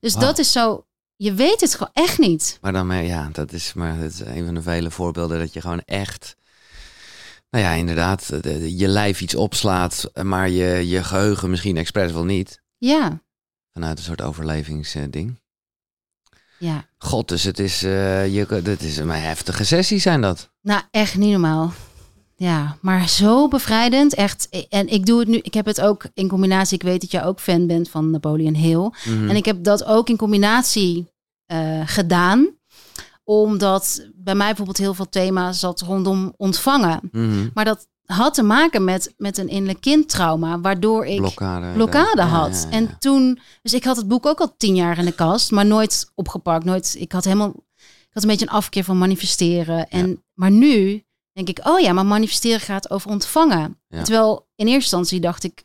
[0.00, 0.85] Dus dat is zo,
[1.16, 2.58] je weet het gewoon echt niet.
[2.60, 5.52] maar dan, eh, ja, dat is, maar dat is een van de vele voorbeelden dat
[5.52, 6.36] je gewoon echt,
[7.50, 12.12] nou ja, inderdaad, de- de- je lijf iets opslaat, maar je, je geheugen misschien expres
[12.12, 12.60] wel niet.
[12.78, 13.20] Ja,
[13.72, 15.40] Vanuit een soort overlevingsding.
[16.58, 16.86] ja.
[16.98, 20.50] God, dus het is, eh je, dit is een heftige sessie zijn dat.
[20.60, 21.72] Nou, echt niet normaal.
[22.38, 24.14] Ja, maar zo bevrijdend.
[24.14, 24.66] Echt.
[24.68, 25.36] En ik doe het nu.
[25.36, 26.76] Ik heb het ook in combinatie.
[26.76, 28.90] Ik weet dat jij ook fan bent van Napoleon Hill.
[29.04, 29.28] Mhm.
[29.28, 31.06] En ik heb dat ook in combinatie
[31.46, 32.48] eh, gedaan.
[33.24, 37.00] Omdat bij mij bijvoorbeeld heel veel thema's zat rondom ontvangen.
[37.12, 37.48] Mhm.
[37.54, 40.60] Maar dat had te maken met, met een innerlijk kindtrauma.
[40.60, 41.72] Waardoor ik blokkade.
[41.72, 42.62] blokkade Ja, had.
[42.62, 42.76] ja, ja.
[42.76, 45.66] En toen, dus ik had het boek ook al tien jaar in de kast, maar
[45.66, 46.64] nooit opgepakt.
[46.64, 49.88] Nooit, ik had helemaal, ik had een beetje een afkeer van manifesteren.
[49.88, 51.05] En, Maar nu
[51.44, 53.78] denk ik, oh ja, maar manifesteren gaat over ontvangen.
[53.88, 54.02] Ja.
[54.02, 55.62] Terwijl in eerste instantie dacht ik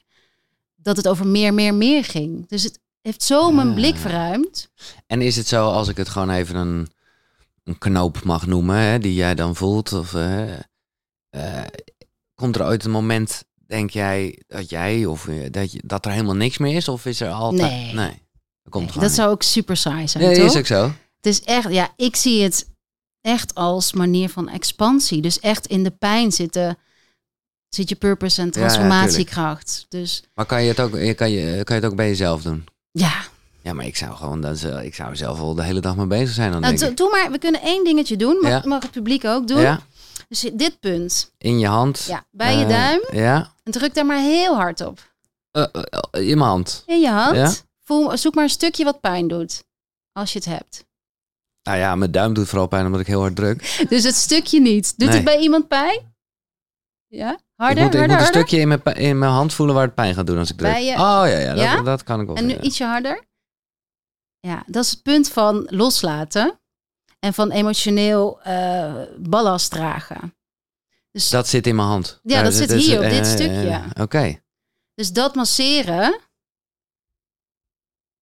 [0.76, 2.48] dat het over meer, meer, meer ging.
[2.48, 3.74] Dus het heeft zo mijn Ja.
[3.74, 4.70] blik verruimd.
[5.08, 6.88] En is het zo, als ik het gewoon even een,
[7.64, 9.94] een knoop mag noemen, hè, die jij dan voelt?
[9.94, 10.54] Of, eh,
[11.30, 11.66] eh,
[12.36, 16.12] komt er ooit een moment, denk jij, dat jij of eh, dat, je, dat er
[16.12, 16.88] helemaal niks meer is?
[16.88, 17.72] Of is er altijd.
[17.72, 17.94] Nee.
[17.94, 18.22] nee
[18.64, 20.24] dat komt Nee, gewoon dat zou ook super saai zijn.
[20.24, 20.46] Nee, toch?
[20.46, 20.84] is ook zo.
[21.16, 22.70] Het is echt, ja, ik zie het
[23.22, 25.22] echt als manier van expansie.
[25.22, 26.78] Dus echt in de pijn zitten,
[27.70, 29.86] zit je purpose en ja, transformatiekracht.
[29.90, 32.42] dus Maar kan je, het ook, je- kan, je, kan je het ook bij jezelf
[32.42, 32.66] doen?
[32.92, 33.14] ja,
[33.62, 36.06] Ja, maar ik zou gewoon, dat eh, ik zou zelf wel de hele dag mee
[36.08, 37.32] bezig zijn dan nou, denk doe, doe maar.
[37.32, 38.38] We kunnen één dingetje doen.
[38.42, 38.62] Mag, Ja.
[38.66, 39.62] mag het publiek ook doen?
[39.62, 39.80] Ja,
[40.28, 42.04] Dus dit punt, in je hand.
[42.08, 43.02] ja, bij je Eh, duim.
[43.12, 45.10] Ja, En druk daar maar heel hard op.
[45.52, 45.64] Eh,
[46.12, 46.84] in mijn hand.
[46.86, 47.36] In je hand.
[47.36, 47.52] Ja.
[47.84, 49.64] Voel, zoek maar een stukje wat pijn doet.
[50.14, 50.86] Als je het hebt.
[51.64, 53.86] Nou ja, mijn duim doet vooral pijn omdat ik heel hard druk.
[53.90, 54.94] Dus het stukje niet.
[54.98, 55.16] Doet Nee.
[55.18, 56.14] het bij iemand pijn?
[57.08, 57.40] Ja?
[57.56, 58.28] Harder, ik moet, ik harder, moet een harder?
[58.28, 60.72] stukje in mijn, in mijn hand voelen waar het pijn gaat doen als ik druk.
[60.72, 61.82] Bij je- Oh ja, ja, dat, Ja?
[61.82, 62.36] dat kan ik wel.
[62.36, 63.24] En nu ietsje harder.
[64.40, 66.60] Ja, dat is het punt van loslaten.
[67.20, 70.36] En van emotioneel eh, ballast dragen.
[71.12, 72.20] Dus Dat zit in mijn hand.
[72.24, 73.84] Ja, Eh, dat zit hier op dit eh, stukje.
[74.02, 74.42] Oké.
[74.96, 76.20] Dus dat masseren.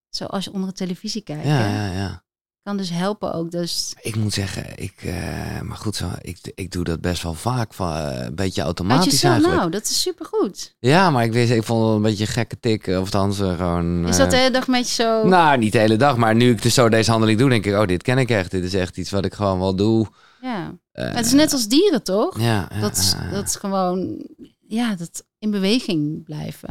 [0.10, 1.46] Zoals je onder de televisie kijkt.
[1.46, 2.24] Ja, ja, ja.
[2.70, 3.52] Kan dus helpen ook.
[3.52, 7.34] Dus Ik moet zeggen, ik, eh, maar goed, zo, ik, ik doe dat best wel
[7.34, 9.56] vaak, van, eh, een beetje uit automatisch eigenlijk.
[9.56, 10.76] nou, dat is supergoed.
[10.80, 13.58] Ja, maar ik, wist, ik vond het een beetje een gekke tik, of althans eh,
[13.58, 14.08] gewoon...
[14.08, 15.28] Is dat eh, de hele dag met je zo...
[15.28, 17.74] Nou, niet de hele dag, maar nu ik dus zo deze handeling doe, denk ik,
[17.76, 18.52] oh, dit ken ik echt.
[18.52, 20.08] Dit is echt iets wat ik gewoon wel doe.
[20.42, 20.78] ja.
[20.92, 22.40] Eh, Het is net als dieren, toch?
[22.40, 24.28] Ja, dat, is, dat is gewoon,
[24.68, 26.70] ja, dat in beweging blijven.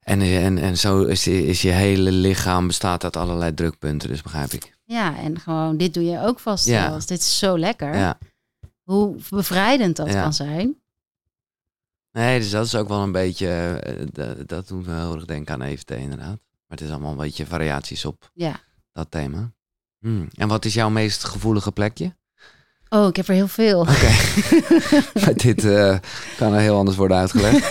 [0.00, 4.50] En, en, en zo is, is je hele lichaam bestaat uit allerlei drukpunten, dus begrijp
[4.52, 4.76] ik.
[4.84, 6.98] Ja, en gewoon, dit doe je ook vast Ja.
[6.98, 7.94] Dit is zo lekker.
[7.96, 8.18] Ja.
[8.82, 10.22] Hoe bevrijdend dat Ja.
[10.22, 10.74] kan zijn.
[12.12, 13.48] Nee, dus dat is ook wel een beetje,
[13.82, 16.38] eh, dat, dat doet me heel erg denken aan EFT inderdaad.
[16.66, 18.60] Maar het is allemaal een beetje variaties op Ja.
[18.92, 19.52] dat thema.
[19.98, 20.28] Hmm.
[20.34, 22.16] En wat is jouw meest gevoelige plekje?
[22.92, 23.80] Oh, ik heb er heel veel.
[23.80, 24.10] Oké,
[25.24, 25.98] maar dit eh,
[26.36, 27.70] kan er heel anders worden uitgelegd.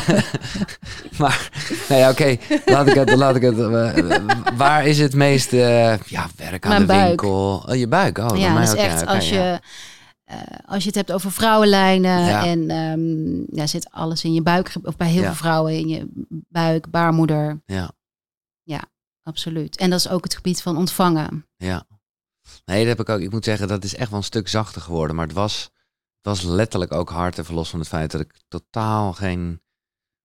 [1.18, 1.50] maar,
[1.88, 4.16] nee, oké, laat ik het, laat ik het, eh,
[4.56, 7.06] waar is het meest, eh, ja, werk aan Mijn de buik.
[7.06, 7.64] winkel?
[7.68, 9.60] Oh, je buik, oh, ja, mij dat is ook, echt als, je, ja.
[10.66, 12.44] als je het hebt over vrouwenlijnen Ja.
[12.46, 15.26] en ehm, ja, zit alles in je buik, of bij heel Ja.
[15.26, 16.06] veel vrouwen in je
[16.48, 17.60] buik, baarmoeder,
[18.64, 18.82] Ja,
[19.22, 19.76] absoluut.
[19.76, 21.46] En dat is ook het gebied van ontvangen.
[21.56, 21.84] ja.
[22.64, 24.82] Nee, dat heb ik ook, ik moet zeggen, dat is echt wel een stuk zachter
[24.82, 25.62] geworden, maar het was,
[26.16, 29.62] het was letterlijk ook hard, even los van het feit dat ik totaal geen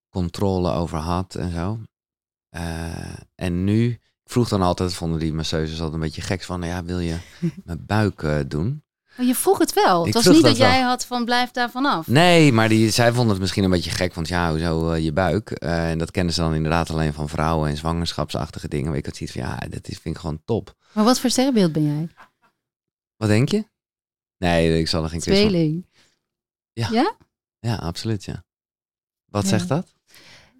[0.09, 1.79] controle over had en zo.
[2.49, 6.61] Eh, en nu, ik vroeg dan altijd, vonden die masseuses altijd een beetje gek van,
[6.61, 7.17] ja, wil je
[7.65, 8.83] mijn buik eh, doen?
[9.17, 10.07] Maar je vroeg het wel.
[10.07, 12.07] Ik het was niet dat, jij had van blijf daar vanaf.
[12.07, 15.13] Nee, maar die, zij vonden het misschien een beetje gek, want ja, hoezo eh, je
[15.13, 15.51] buik?
[15.51, 18.87] En dat kennen ze dan inderdaad alleen van vrouwen en zwangerschapsachtige dingen.
[18.87, 20.75] Maar ik had zoiets van, ja, dat is, vind ik gewoon top.
[20.95, 22.07] Maar wat voor sterrenbeeld ben jij?
[23.17, 23.65] Wat denk je?
[24.37, 25.85] Nee, ik zal er geen quiz van- Tweeling.
[27.59, 28.43] Ja, absoluut, ja.
[29.25, 29.49] Wat Ja.
[29.49, 29.93] zegt dat?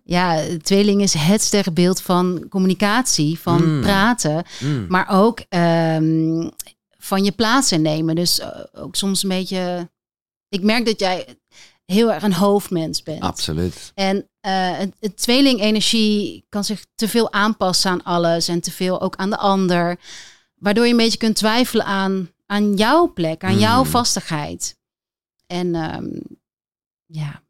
[0.04, 3.82] Ja, tweeling is het sterrenbeeld van communicatie, van Mm.
[3.82, 4.46] praten.
[4.62, 6.50] Mm, Maar ook ehm,
[6.98, 8.16] van je plaats innemen.
[8.16, 9.90] Dus eh, ook soms een beetje...
[10.50, 11.38] Ik merk dat jij
[11.86, 13.22] heel erg een hoofdmens bent.
[13.22, 13.92] absoluut.
[13.96, 19.16] En het, het tweeling-energie kan zich te veel aanpassen aan alles en te veel ook
[19.16, 20.00] aan de ander.
[20.56, 23.90] Waardoor je een beetje kunt twijfelen aan, aan jouw plek, aan jouw Mm.
[23.90, 24.78] vastigheid.
[25.48, 26.08] En ehm,
[27.06, 27.44] ja,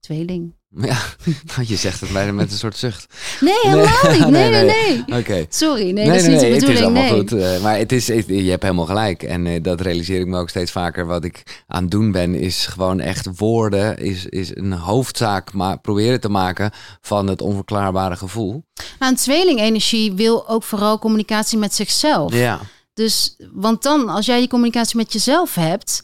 [0.00, 0.55] tweeling.
[0.80, 0.96] Ja,
[1.66, 3.06] je zegt het bijna met een soort zucht.
[3.40, 4.28] Nee, helemaal niet.
[4.36, 5.18] Nee, nee, nee, nee.
[5.20, 5.46] Oké.
[5.48, 6.84] Sorry, nee, dat is niet de het is bedoeling.
[6.84, 7.10] allemaal Nee.
[7.12, 7.32] goed.
[7.32, 9.22] eh, maar het is, het- je hebt helemaal gelijk.
[9.22, 11.06] En eh, dat realiseer ik me ook steeds vaker.
[11.06, 13.98] Wat ik aan het doen ben, is gewoon echt woorden.
[13.98, 16.70] Is, is een hoofdzaak maar proberen te maken
[17.00, 18.64] van het onverklaarbare gevoel.
[18.98, 22.34] Nou, een tweeling-energie wil ook vooral communicatie met zichzelf.
[22.34, 22.60] Ja.
[22.94, 26.02] Dus, want dan, als jij die communicatie met jezelf hebt,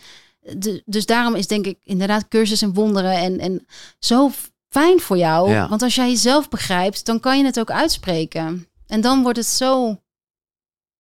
[0.57, 3.67] de, dus daarom is denk ik inderdaad cursus en wonderen en, en
[3.99, 4.31] zo
[4.73, 5.51] fijn voor jou.
[5.51, 5.69] Ja.
[5.69, 8.67] Want als jij jezelf begrijpt, dan kan je het ook uitspreken.
[8.87, 10.01] En dan wordt het zo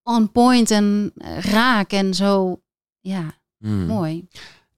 [0.02, 2.60] on point en eh, raak en zo,
[3.00, 3.86] ja, Hmm.
[3.86, 4.28] mooi.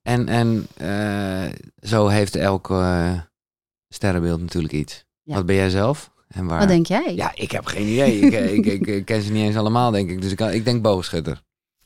[0.02, 1.52] En, en eh,
[1.88, 3.20] zo heeft elk eh,
[3.88, 5.04] sterrenbeeld natuurlijk iets.
[5.22, 5.34] Ja.
[5.34, 6.10] Wat ben jij zelf?
[6.28, 6.58] En waar?
[6.58, 7.14] Wat denk jij?
[7.14, 8.18] Ja, ik heb geen idee.
[8.20, 10.20] ik, ik, ik, ik ken ze niet eens allemaal, denk ik.
[10.20, 11.42] Dus ik, kan- ik denk boogschutter.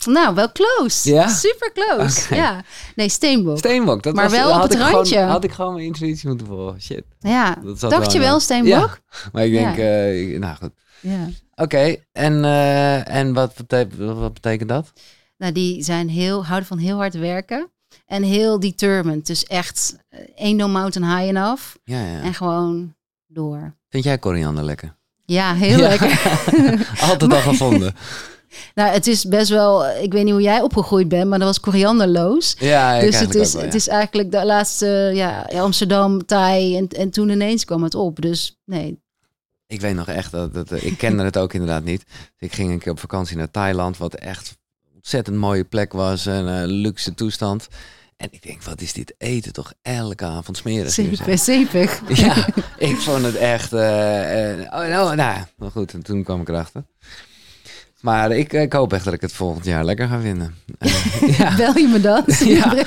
[0.07, 1.11] Nou, wel close.
[1.12, 1.28] Ja?
[1.28, 2.34] Super close.
[2.34, 2.62] Ja.
[2.94, 3.59] Nee, steenbok.
[3.59, 4.03] Steenbok.
[4.03, 5.14] Dat Maar was, wel op had het ik randje.
[5.14, 6.80] Gewoon, had ik gewoon mijn intuïtie moeten volgen.
[6.82, 7.05] Shit.
[7.20, 7.59] ja.
[7.62, 8.99] Dat Dacht je wel steenbok?
[9.32, 9.82] Maar ik denk, Ja.
[9.82, 10.70] eh, ik- nou goed.
[11.01, 11.28] ja.
[11.55, 14.92] Oké, en, eh, en wat, betekent, wat betekent dat?
[15.36, 17.70] Nou, die zijn heel, houden van heel hard werken.
[18.07, 19.26] En heel determined.
[19.26, 21.62] Dus echt, eh, ain't no mountain high enough.
[21.84, 22.20] Ja, ja.
[22.20, 22.94] En gewoon
[23.26, 23.74] door.
[23.88, 24.96] Vind jij koriander lekker?
[25.24, 26.20] Ja, heel lekker.
[27.11, 27.94] Altijd al gevonden.
[28.74, 31.61] Nou, het is best wel, ik weet niet hoe jij opgegroeid bent, maar dat was
[31.61, 32.57] korianderloos.
[32.59, 36.76] Ja, ik dus het is, het is eigenlijk de laatste, ja, Amsterdam, Thai.
[36.76, 38.20] En, en toen ineens kwam het op.
[38.22, 39.03] Dus nee,
[39.66, 42.05] Ik weet nog echt dat, dat ik kende het ook inderdaad niet.
[42.38, 44.57] Ik ging een keer op vakantie naar Thailand, wat echt
[44.94, 47.68] ontzettend mooie plek was, een luxe toestand.
[48.16, 52.03] En ik denk, wat is dit eten toch elke avond smerig zeepig, zeepig.
[52.09, 52.46] Ja,
[52.78, 53.72] ik vond het echt.
[53.72, 56.84] eh, eh, oh, nou, nou, maar goed, en toen kwam ik erachter.
[58.01, 60.55] Maar ik, ik hoop echt dat ik het volgend jaar lekker ga vinden.
[60.78, 61.57] Eh, ja.
[61.57, 62.22] Bel je me dan?
[62.44, 62.74] Ja.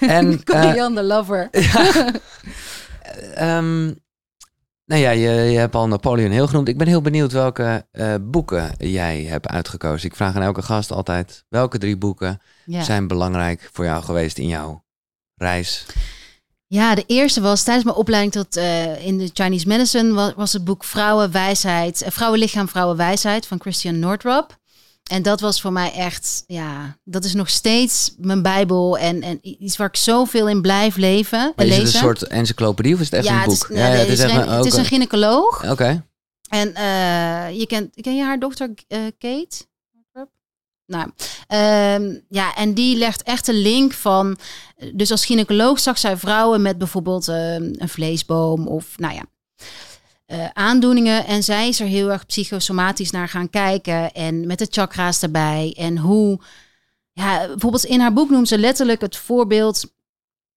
[0.00, 1.48] En eh, Koriander lover.
[3.34, 3.84] ehm,
[4.84, 6.68] nou ja, je, je hebt al Napoleon heel genoemd.
[6.68, 10.08] Ik ben heel benieuwd welke eh, boeken jij hebt uitgekozen.
[10.08, 12.82] Ik vraag aan elke gast altijd: welke drie boeken Ja.
[12.82, 14.84] zijn belangrijk voor jou geweest in jouw
[15.34, 15.86] reis?
[16.70, 20.52] Ja, de eerste was tijdens mijn opleiding tot eh, in de Chinese medicine was, was
[20.52, 24.56] het boek Vrouwenwijsheid, uh, Vrouwenlichaam, Vrouwenwijsheid van Christian Nordrop.
[25.10, 29.38] En dat was voor mij echt, ja, dat is nog steeds mijn bijbel en, en
[29.42, 31.84] iets waar ik zoveel in blijf leven en Maar is lezen.
[31.86, 33.68] het een soort encyclopedie of is het echt ja, een het boek?
[33.68, 34.80] is, nee, het, is een, een- het is oké.
[34.80, 36.04] een gynaecoloog Oké.
[36.48, 39.56] En eh, je kent, ken je haar dochter eh, Kate?
[40.88, 41.10] Nou,
[41.46, 44.38] ehm, ja, en die legt echt een link van.
[44.92, 49.24] Dus als gynaecoloog zag zij vrouwen met bijvoorbeeld ehm, een vleesboom of, nou ja,
[50.26, 51.26] eh, aandoeningen.
[51.26, 54.12] En zij is er heel erg psychosomatisch naar gaan kijken.
[54.12, 55.74] En met de chakra's erbij.
[55.76, 56.40] En hoe.
[57.12, 59.92] Ja, bijvoorbeeld in haar boek noemt ze letterlijk het voorbeeld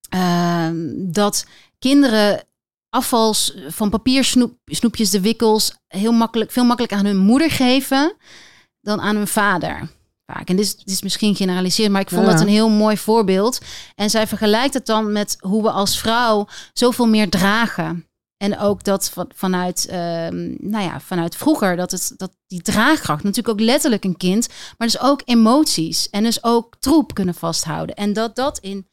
[0.10, 1.46] ehm, dat
[1.80, 2.44] kinderen
[2.90, 8.16] afvals van papiersnoepjes, de wikkels, heel makkelijk, veel makkelijker aan hun moeder geven
[8.82, 9.90] dan aan hun vader.
[10.34, 10.50] Vaak.
[10.50, 12.32] En dit is, dit is misschien generaliseerd, maar ik vond Ja.
[12.32, 13.60] dat een heel mooi voorbeeld.
[13.96, 18.06] En zij vergelijkt het dan met hoe we als vrouw zoveel meer dragen.
[18.38, 23.24] En ook dat van, vanuit, ehm, nou ja, vanuit vroeger, dat, het, dat die draagkracht,
[23.24, 27.96] natuurlijk ook letterlijk een kind, maar dus ook emoties en dus ook troep kunnen vasthouden.
[27.96, 28.88] En dat dat in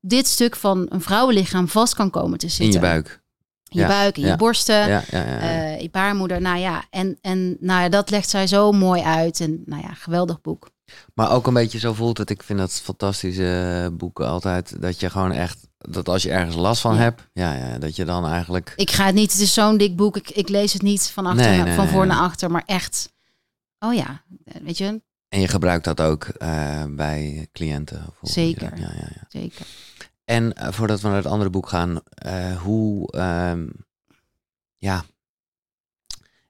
[0.00, 2.72] dit stuk van een vrouwenlichaam vast kan komen te In zitten.
[2.80, 3.20] je buik.
[3.68, 5.24] In je Ja, buik, in ja, je borsten, Ja, ja, ja.
[5.24, 5.40] ja.
[5.40, 6.40] eh, je baarmoeder.
[6.40, 9.40] Nou ja, en, en nou ja, dat legt zij zo mooi uit.
[9.40, 10.70] En nou ja, geweldig boek.
[11.14, 12.30] Maar ook een beetje zo voelt het.
[12.30, 14.80] Ik vind dat fantastische boeken altijd.
[14.82, 17.00] Dat je gewoon echt, dat als je ergens last van Ja.
[17.00, 18.72] hebt, ja, ja, dat je dan eigenlijk.
[18.76, 20.16] Ik ga het niet, het is zo'n dik boek.
[20.16, 22.08] Ik, ik lees het niet van, achter Nee, naar- nee, van voor nee.
[22.16, 23.12] naar achter, maar echt.
[23.78, 24.22] Oh ja,
[24.62, 28.04] weet je, En je gebruikt dat ook eh, bij cliënten.
[28.22, 28.78] Zeker.
[28.78, 29.24] Ja, ja, ja.
[29.28, 29.66] zeker.
[30.24, 33.66] En eh, voordat we naar het andere boek gaan, eh, hoe, ehm,
[34.76, 35.04] ja,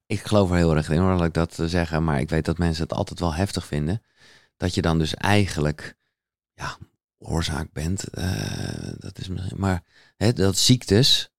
[0.06, 2.44] ik geloof er heel erg in hoor, laat ik dat eh, zeggen, maar ik weet
[2.44, 4.02] dat mensen het altijd wel heftig vinden,
[4.58, 5.96] dat je dan dus eigenlijk,
[6.54, 6.76] ja,
[7.18, 9.82] oorzaak bent, eh, dat is misschien, maar
[10.16, 11.30] hè, dat ziektes,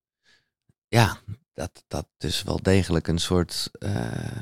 [0.88, 1.18] ja,
[1.54, 4.38] dat, dat dus wel degelijk een soort, eh,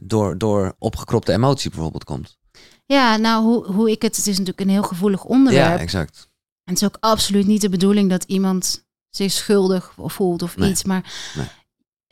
[0.00, 2.38] door, door opgekropte emotie bijvoorbeeld komt.
[2.86, 5.76] Ja, nou, hoe, hoe ik het, het is natuurlijk een heel gevoelig onderwerp.
[5.76, 6.28] Ja, exact.
[6.64, 10.70] En het is ook absoluut niet de bedoeling dat iemand zich schuldig voelt of Nee.
[10.70, 10.84] iets.
[10.84, 11.46] Maar Nee.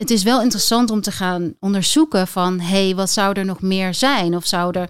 [0.03, 2.59] Het is wel interessant om te gaan onderzoeken van...
[2.59, 4.35] hé, hey, wat zou er nog meer zijn?
[4.35, 4.89] Of zou er,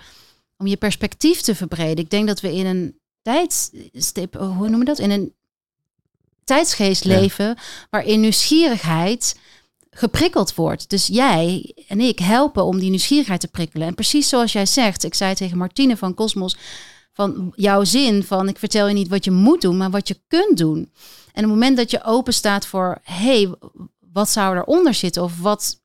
[0.57, 2.03] om je perspectief te verbreden.
[2.03, 4.99] Ik denk dat we in een tijdstip, hoe noemen we dat?
[4.99, 5.33] In een
[6.43, 7.19] tijdsgeest Ja.
[7.19, 7.57] leven
[7.89, 9.39] waarin nieuwsgierigheid
[9.91, 10.89] geprikkeld wordt.
[10.89, 13.87] Dus jij en ik helpen om die nieuwsgierigheid te prikkelen.
[13.87, 16.57] En precies zoals jij zegt, ik zei tegen Martine van Cosmos
[17.13, 20.19] van jouw zin van ik vertel je niet wat je moet doen, maar wat je
[20.27, 20.91] kunt doen.
[21.33, 23.49] En op het moment dat je open staat voor hey,
[24.13, 25.81] wat zou eronder zitten of wat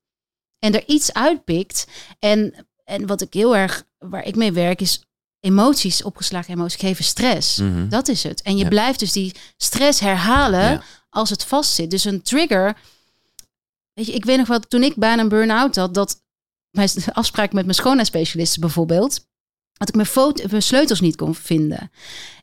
[0.58, 1.86] en er iets uitpikt
[2.18, 5.02] en en wat ik heel erg waar ik mee werk is
[5.40, 7.56] emoties, opgeslagen emoties geven stress.
[7.58, 7.88] Mhm.
[7.88, 8.42] Dat is het.
[8.42, 8.68] En je Ja.
[8.68, 10.82] blijft dus die stress herhalen Ja.
[11.10, 11.90] als het vastzit.
[11.90, 12.76] Dus een trigger.
[13.92, 16.22] Weet je, ik weet nog wel, toen ik bijna een burn-out had, dat
[16.70, 19.26] mijn afspraak met mijn schoonheidsspecialist bijvoorbeeld,
[19.72, 21.90] dat ik mijn, foto, mijn sleutels niet kon vinden.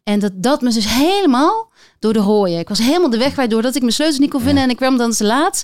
[0.04, 1.72] En dat dat me dus helemaal
[2.06, 2.60] door de rooien.
[2.60, 4.76] Ik was helemaal de weg kwijt doordat ik mijn sleutels niet kon vinden en ik
[4.76, 5.64] kwam dan te laat.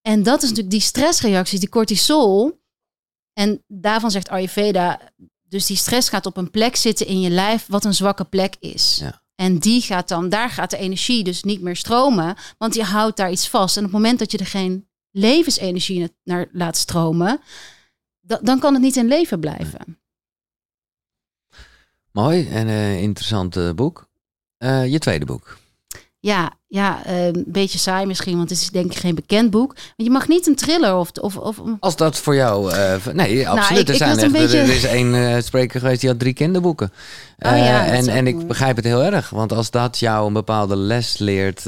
[0.00, 2.60] En dat is natuurlijk die stressreacties, die cortisol.
[3.32, 5.00] En daarvan zegt Ayurveda,
[5.42, 8.56] dus die stress gaat op een plek zitten in je lijf wat een zwakke plek
[8.60, 8.98] is.
[9.00, 9.22] Ja.
[9.34, 13.16] En die gaat dan, daar gaat de energie dus niet meer stromen, want je houdt
[13.16, 13.76] daar iets vast.
[13.76, 17.40] En op het moment dat je er geen levensenergie na- naar laat stromen,
[18.20, 19.98] da- dan kan het niet in leven blijven.
[22.12, 24.09] Mooi en eh, interessant eh, boek.
[24.60, 25.58] Eh, je tweede boek.
[26.18, 29.72] Ja, ja eh, een beetje saai misschien, want het is denk ik geen bekend boek.
[29.74, 31.10] Want je mag niet een thriller of...
[31.20, 32.72] of, of Als dat voor jou...
[32.72, 33.80] eh, nee, absoluut.
[33.80, 36.92] ik- er zijn echt, beetje- Er is één spreker geweest die had drie kinderboeken.
[37.38, 39.30] Oh ja, en, en ik begrijp het heel erg.
[39.30, 41.66] Want als dat jou een bepaalde les leert,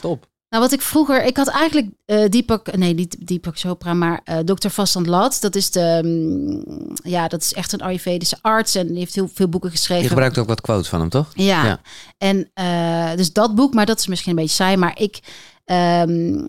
[0.00, 0.26] top.
[0.50, 1.24] Nou, wat ik vroeger...
[1.24, 2.76] Ik had eigenlijk eh Deepak...
[2.76, 4.68] Nee, niet Deepak Chopra, maar eh Dr.
[4.68, 5.40] Vasant Lat.
[5.40, 6.00] Dat is de...
[6.04, 8.74] mm, ja, dat is echt een Ayurvedische arts.
[8.74, 10.02] En die heeft heel veel boeken geschreven.
[10.02, 11.30] Je gebruikt ook wat quotes van hem, toch?
[11.34, 11.64] Ja.
[11.64, 11.80] Ja.
[12.18, 14.76] En eh, dus dat boek, maar dat is misschien een beetje saai.
[14.76, 15.20] Maar ik,
[15.64, 16.46] ehm,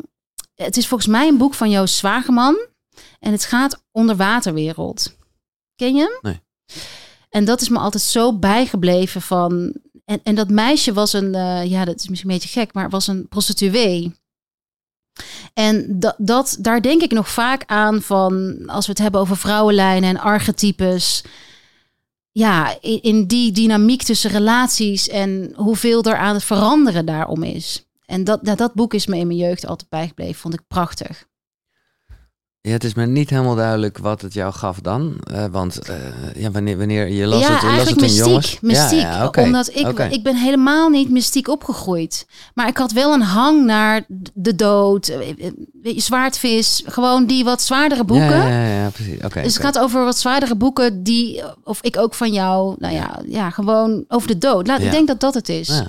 [0.55, 2.67] het is volgens mij een boek van Joost Zwageman.
[3.19, 5.15] En het gaat onderwaterwereld.
[5.75, 6.17] Ken je hem?
[6.21, 6.39] Nee.
[7.29, 9.75] En dat is me altijd zo bijgebleven van.
[10.11, 12.89] En, en dat meisje was een, eh, ja, dat is misschien een beetje gek, maar
[12.89, 14.15] was een prostituee.
[15.53, 19.37] En dat, dat, daar denk ik nog vaak aan van, als we het hebben over
[19.37, 21.23] vrouwenlijnen en archetypes
[22.31, 27.85] ja, in, die dynamiek tussen relaties en hoeveel er aan het veranderen daarom is.
[28.05, 31.27] En dat, nou, dat boek is me in mijn jeugd altijd bijgebleven, vond ik prachtig.
[32.63, 35.19] Ja, het is me niet helemaal duidelijk wat het jou gaf dan.
[35.23, 35.95] Eh, want eh,
[36.35, 38.25] ja, wanneer, wanneer je las ja, het, je las het eigenlijk toen mystiek.
[38.25, 38.59] jongens.
[38.59, 42.27] mystiek Ja, Omdat ik, ik ben helemaal niet mystiek opgegroeid.
[42.53, 45.35] Maar ik had wel een hang naar de dood, eh,
[45.95, 48.47] zwaardvis, gewoon die wat zwaardere boeken.
[48.47, 49.23] Ja, ja, precies.
[49.23, 49.41] Oké.
[49.41, 53.21] Dus het gaat over wat zwaardere boeken die, of ik ook van jou, nou ja,
[53.25, 54.67] ja gewoon over de dood.
[54.67, 54.81] Laat.
[54.81, 55.83] Ik denk dat dat het is.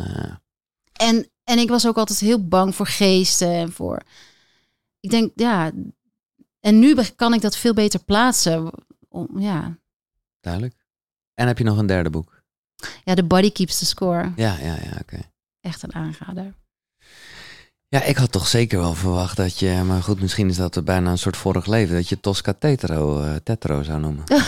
[0.92, 4.02] En, en ik was ook altijd heel bang voor geesten en voor.
[5.00, 5.70] ik denk, ja.
[6.62, 8.70] En nu kan ik dat veel beter plaatsen.
[9.08, 9.78] Om, ja.
[10.40, 10.74] Duidelijk.
[11.34, 12.42] En heb je nog een derde boek?
[13.04, 14.32] ja, The Body Keeps the Score.
[14.36, 15.20] Ja, ja, ja, oké.
[15.60, 16.54] Echt een aanrader.
[17.88, 21.10] Ja, ik had toch zeker wel verwacht dat je, maar goed, misschien is dat bijna
[21.10, 24.24] een soort vorig leven, dat je Tosca Tetro, eh, Tetro zou noemen.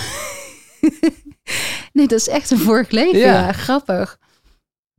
[1.92, 3.18] nee, dat is echt een vorig leven.
[3.18, 3.46] Ja.
[3.46, 4.18] Ja, grappig.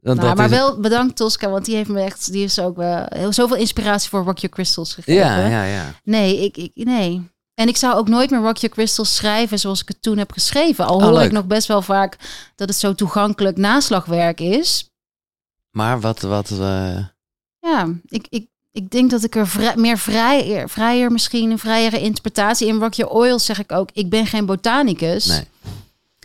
[0.06, 2.76] Want Nou, maar is- wel bedankt Tosca, want die heeft me echt, die is ook
[2.78, 5.22] wel heel, zoveel inspiratie voor Rock Your Crystals gegeven.
[5.22, 5.94] Ja, ja, ja.
[6.04, 7.30] Nee, ik, ik, nee.
[7.54, 10.32] En ik zou ook nooit meer Rock Your Crystals schrijven zoals ik het toen heb
[10.32, 10.86] geschreven.
[10.86, 11.26] Al Oh, hoor leuk.
[11.26, 12.18] ik nog best wel vaak
[12.56, 14.90] dat het zo toegankelijk naslagwerk is.
[15.72, 16.98] Maar wat, wat, eh,
[17.60, 22.00] Ja, ik, ik, ik denk dat ik er vrij, meer vrij, vrijer, misschien een vrijere
[22.00, 23.90] interpretatie in Rock Your Oil zeg ik ook.
[23.94, 25.26] Ik ben geen botanicus.
[25.26, 25.48] nee.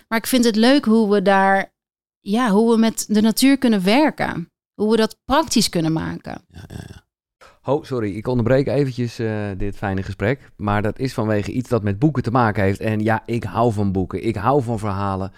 [0.08, 1.72] Maar ik vind het leuk hoe we daar,
[2.20, 4.48] ja, hoe we met de natuur kunnen werken.
[4.74, 6.44] Hoe we dat praktisch kunnen maken.
[6.48, 7.04] Ja, ja, ja.
[7.62, 10.50] Oh, sorry, ik onderbreek eventjes eh, dit fijne gesprek.
[10.56, 12.80] Maar dat is vanwege iets dat met boeken te maken heeft.
[12.80, 14.26] En ja, ik hou van boeken.
[14.26, 15.32] Ik hou van verhalen.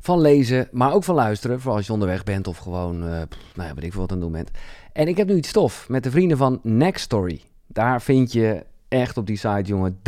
[0.00, 1.60] Van lezen, maar ook van luisteren.
[1.60, 4.16] Vooral als je onderweg bent of gewoon, pff, nou ja, weet ik veel wat aan
[4.16, 4.50] het doen bent.
[4.92, 7.40] En ik heb nu iets stof met de vrienden van Next Story.
[7.66, 9.98] Daar vind je echt op die site, jongen,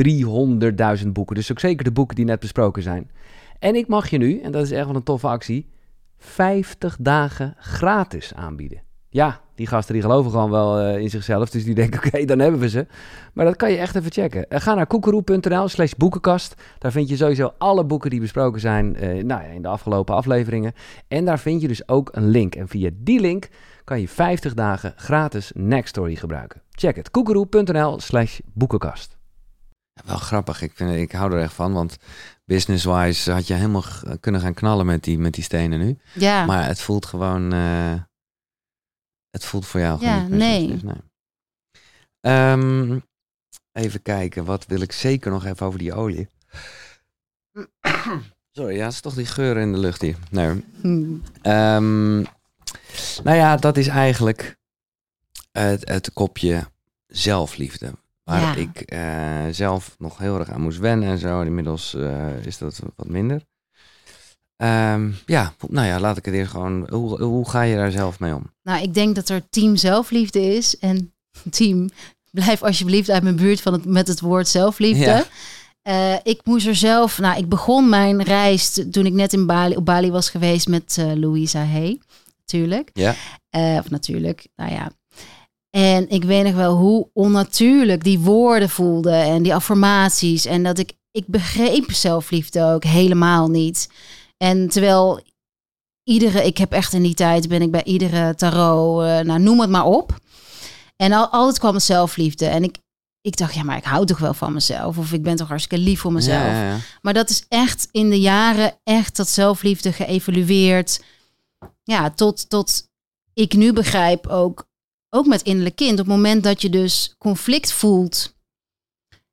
[1.02, 1.36] 300.000 boeken.
[1.36, 3.10] Dus ook zeker de boeken die net besproken zijn.
[3.58, 5.66] En ik mag je nu, en dat is echt wel een toffe actie,
[6.22, 8.82] 50 dagen gratis aanbieden.
[9.08, 11.50] Ja, die gasten die geloven gewoon wel eh, in zichzelf.
[11.50, 12.86] Dus die denken, oké, dan hebben we ze.
[13.32, 14.48] Maar dat kan je echt even checken.
[14.48, 16.54] Eh, ga naar koekeroe.nl slash boekenkast.
[16.78, 20.14] Daar vind je sowieso alle boeken die besproken zijn eh, nou ja, in de afgelopen
[20.14, 20.72] afleveringen.
[21.08, 22.54] En daar vind je dus ook een link.
[22.54, 23.48] En via die link
[23.84, 26.62] kan je 50 dagen gratis Nextory gebruiken.
[26.70, 27.10] Check het.
[27.10, 29.21] koekeroe.nl slash boekenkast.
[30.04, 30.62] Wel grappig.
[30.62, 31.72] Ik, vind, ik hou er echt van.
[31.72, 31.96] Want
[32.44, 33.84] business-wise had je helemaal
[34.20, 35.98] kunnen gaan knallen met die, met die stenen nu.
[36.14, 37.52] Ja, Maar het voelt gewoon.
[37.52, 37.94] eh,
[39.30, 40.80] het voelt voor jou gewoon Ja, nee.
[40.82, 40.94] nee.
[42.20, 42.98] Ehm,
[43.72, 46.28] even kijken, wat wil ik zeker nog even over die olie?
[48.56, 50.16] Sorry, ja, het is toch die geur in de lucht hier.
[50.30, 50.64] Nee.
[50.80, 51.14] Hm.
[51.42, 52.16] Ehm,
[53.24, 54.56] nou ja, dat is eigenlijk
[55.52, 56.66] het, het kopje
[57.06, 57.92] zelfliefde.
[58.32, 58.62] Waar Ja.
[58.62, 61.40] ik eh, zelf nog heel erg aan moest wennen en zo.
[61.40, 63.42] Inmiddels eh, is dat wat minder.
[64.56, 66.86] Ehm, ja, nou ja, laat ik het eerst gewoon.
[66.90, 68.52] Hoe, hoe ga je daar zelf mee om?
[68.62, 70.78] Nou, ik denk dat er team zelfliefde is.
[70.78, 71.12] En
[71.50, 71.90] team,
[72.30, 75.04] blijf alsjeblieft uit mijn buurt van het, met het woord zelfliefde.
[75.04, 75.24] Ja.
[75.82, 79.76] Eh, ik moest er zelf, nou, ik begon mijn reis toen ik net in Bali,
[79.76, 82.00] op Bali was geweest met Louisa Hay,
[82.38, 82.90] natuurlijk.
[82.92, 83.14] Ja.
[83.78, 84.90] Of natuurlijk, nou ja.
[85.76, 90.44] En ik weet nog wel hoe onnatuurlijk die woorden voelden en die affirmaties.
[90.44, 93.88] En dat ik, ik begreep zelfliefde ook helemaal niet.
[94.36, 95.20] En terwijl
[96.04, 99.60] iedere, ik heb echt in die tijd, ben ik bij iedere tarot, eh, nou noem
[99.60, 100.20] het maar op.
[100.96, 102.46] En al, altijd kwam het zelfliefde.
[102.46, 102.78] En ik,
[103.20, 104.98] ik dacht, ja, maar ik hou toch wel van mezelf.
[104.98, 106.42] Of ik ben toch hartstikke lief voor mezelf.
[106.42, 106.78] Ja, ja, ja.
[107.02, 111.02] Maar dat is echt in de jaren echt dat zelfliefde geëvolueerd.
[111.82, 112.88] Ja, tot, tot
[113.34, 114.70] ik nu begrijp ook,
[115.14, 115.92] ook met innerlijk kind.
[115.92, 118.34] Op het moment dat je dus conflict voelt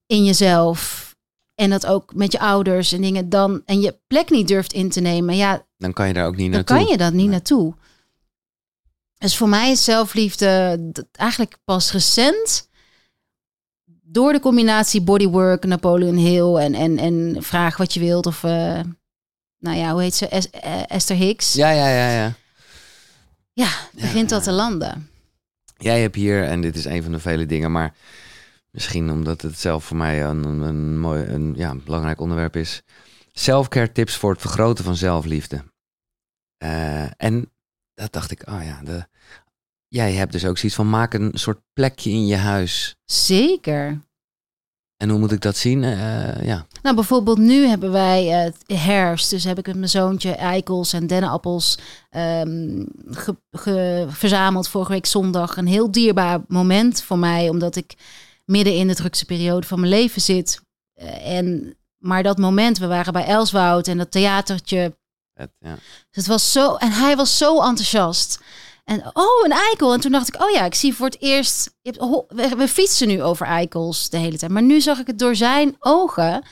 [0.06, 1.08] in jezelf.
[1.56, 3.62] En dat ook met je ouders en dingen dan.
[3.66, 5.36] En je plek niet durft in te nemen.
[5.36, 6.78] Ja, Dan kan je daar ook niet dan naartoe.
[6.78, 7.30] kan je dat niet Nee.
[7.30, 7.74] naartoe.
[9.18, 10.80] Dus voor mij is zelfliefde
[11.12, 12.70] eigenlijk pas recent.
[14.02, 18.26] Door de combinatie bodywork, Napoleon Hill en, en, en vraag wat je wilt.
[18.26, 18.80] Of, eh,
[19.60, 20.28] nou ja, hoe heet ze?
[20.28, 21.54] Es- eh, Esther Hicks.
[21.54, 22.36] Ja, Ja, ja, ja,
[23.54, 23.70] ja.
[23.92, 24.52] begint dat ja.
[24.52, 25.10] te landen.
[25.82, 27.96] Jij hebt hier, en dit is een van de vele dingen, maar
[28.72, 32.84] misschien omdat het zelf voor mij een, een, mooi, een ja, belangrijk onderwerp is.
[33.32, 35.64] Selfcare tips voor het vergroten van zelfliefde.
[36.58, 37.52] Eh, en
[37.94, 39.08] dat dacht ik, oh ja, de,
[39.88, 42.96] jij hebt dus ook zoiets van maak een soort plekje in je huis.
[43.06, 44.00] Zeker.
[45.02, 45.84] En hoe moet ik dat zien?
[45.84, 46.66] Eh, ja.
[46.82, 49.30] Nou, bijvoorbeeld nu hebben wij eh, herfst.
[49.30, 51.78] Dus heb ik met mijn zoontje eikels en dennenappels
[52.10, 55.58] ehm, ge- ge- verzameld vorige week zondag.
[55.58, 57.94] Een heel dierbaar moment voor mij, omdat ik
[58.46, 60.62] midden in de drukste periode van mijn leven zit.
[60.94, 64.98] Eh, en, maar dat moment, we waren bij Elswoud en dat theatertje.
[65.34, 65.74] Het, ja.
[65.76, 65.82] Dus
[66.12, 68.40] het was zo, en hij was zo enthousiast.
[68.90, 69.94] En oh, een eikel.
[69.94, 71.78] En toen dacht ik, oh ja, ik zie voor het eerst.
[71.82, 74.52] je hebt- We, we fietsen nu over eikels de hele tijd.
[74.52, 76.44] Maar nu zag ik het door zijn ogen.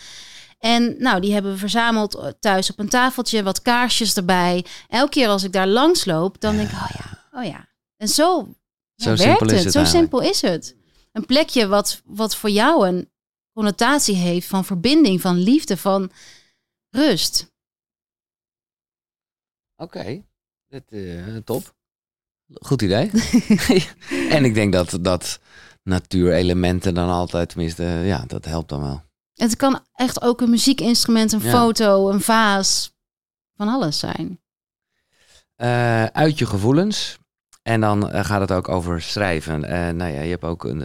[0.60, 4.66] En nou, die hebben we verzameld eh, thuis op een tafeltje, wat kaarsjes erbij.
[4.88, 7.70] Elke keer als ik daar langs loop, dan denk ik, oh ja, oh ja.
[7.98, 8.56] En zo,
[8.96, 9.64] ja, Zo werkt simpel is het.
[9.64, 10.10] het Zo eigenlijk.
[10.12, 10.76] simpel is het.
[11.12, 13.12] Een plekje wat, wat voor jou een
[13.54, 16.12] connotatie heeft van verbinding, van liefde, van
[16.90, 17.52] rust.
[19.76, 20.24] Oké,
[20.90, 21.76] eh, top.
[22.54, 23.12] Goed idee.
[24.36, 25.40] en ik denk dat, dat
[25.84, 27.50] natuurelementen dan altijd.
[27.50, 29.02] Tenminste, ja, dat helpt dan wel.
[29.34, 31.52] Het kan echt ook een muziekinstrument, een Ja.
[31.52, 32.92] foto, een vaas,
[33.56, 34.40] van alles zijn.
[35.56, 37.18] Eh, uit je gevoelens.
[37.62, 39.64] En dan eh, gaat het ook over schrijven.
[39.64, 40.84] Eh nou ja, je hebt ook een.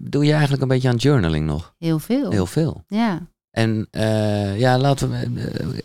[0.00, 1.74] doe je eigenlijk een beetje aan journaling nog?
[1.78, 2.30] Heel veel.
[2.30, 2.84] Heel veel.
[2.88, 3.26] Ja.
[3.50, 3.88] En
[4.56, 5.80] ja, laten we.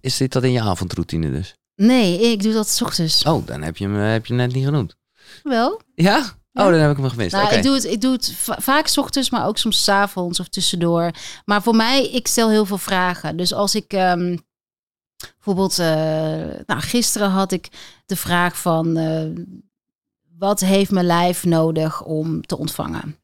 [0.00, 1.56] is dit dat in je avondroutine dus?
[1.76, 3.24] Nee, ik doe dat 's ochtends.
[3.24, 4.96] Oh, dan heb je hem, heb je hem net niet genoemd.
[5.42, 5.80] Wel?
[5.94, 6.18] Ja?
[6.52, 7.32] Oh, dan heb ik hem gemist.
[7.32, 9.88] Nou, ik doe het, ik doe het va- vaak 's ochtends, maar ook soms 's
[9.88, 11.10] avonds of tussendoor.
[11.44, 13.36] Maar voor mij, ik stel heel veel vragen.
[13.36, 14.36] Dus als ik ehm,
[15.34, 15.86] bijvoorbeeld, eh,
[16.66, 17.68] nou, gisteren had ik
[18.06, 19.44] de vraag van, eh,
[20.38, 23.16] wat heeft mijn lijf nodig om te ontvangen?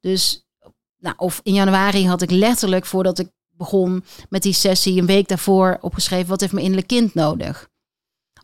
[0.00, 0.46] Dus,
[0.98, 5.28] nou, of in januari had ik letterlijk voordat ik begon met die sessie een week
[5.28, 7.70] daarvoor opgeschreven, wat heeft mijn innerlijk kind nodig?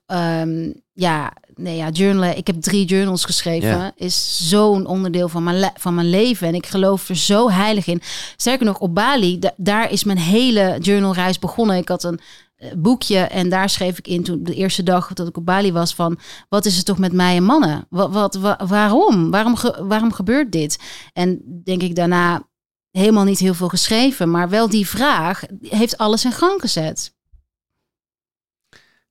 [0.08, 2.36] Ehm, ja, nee, ja, journalen.
[2.36, 3.68] Ik heb drie journals geschreven.
[3.96, 6.48] Is zo'n onderdeel van mijn, van mijn leven.
[6.48, 8.00] En ik geloof er zo heilig in.
[8.36, 11.76] Sterker nog, op Bali, da- daar is mijn hele journalreis begonnen.
[11.76, 12.20] Ik had een
[12.56, 15.72] eh, boekje en daar schreef ik in toen de eerste dag dat ik op Bali
[15.72, 17.86] was van wat is het toch met mij en mannen?
[17.90, 19.30] Wat, wat, wa- waarom?
[19.30, 20.78] Waarom, ge- waarom gebeurt dit?
[21.12, 22.42] En denk ik daarna
[22.90, 27.16] helemaal niet heel veel geschreven, maar wel die vraag heeft alles in gang gezet.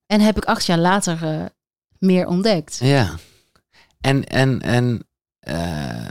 [0.08, 1.46] En heb ik acht jaar later eh,
[2.00, 2.78] meer ontdekt.
[2.82, 3.16] Ja.
[4.02, 5.08] En, en, en.
[5.40, 6.08] eh,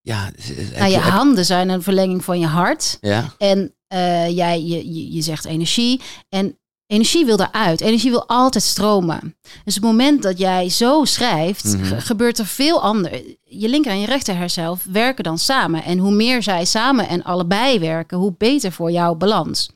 [0.00, 0.30] ja.
[0.78, 2.98] Nou, je handen zijn een verlenging van je hart.
[3.00, 3.34] Ja.
[3.38, 6.00] En eh, jij, je, je, je zegt energie.
[6.28, 7.80] En energie wil eruit.
[7.80, 9.36] Energie wil altijd stromen.
[9.64, 11.84] Dus het moment dat jij zo schrijft, Mhm.
[11.84, 13.22] ge- gebeurt er veel ander.
[13.44, 15.84] Je linker en je rechter herself werken dan samen.
[15.84, 19.70] En hoe meer zij samen en allebei werken, hoe beter voor jouw balans.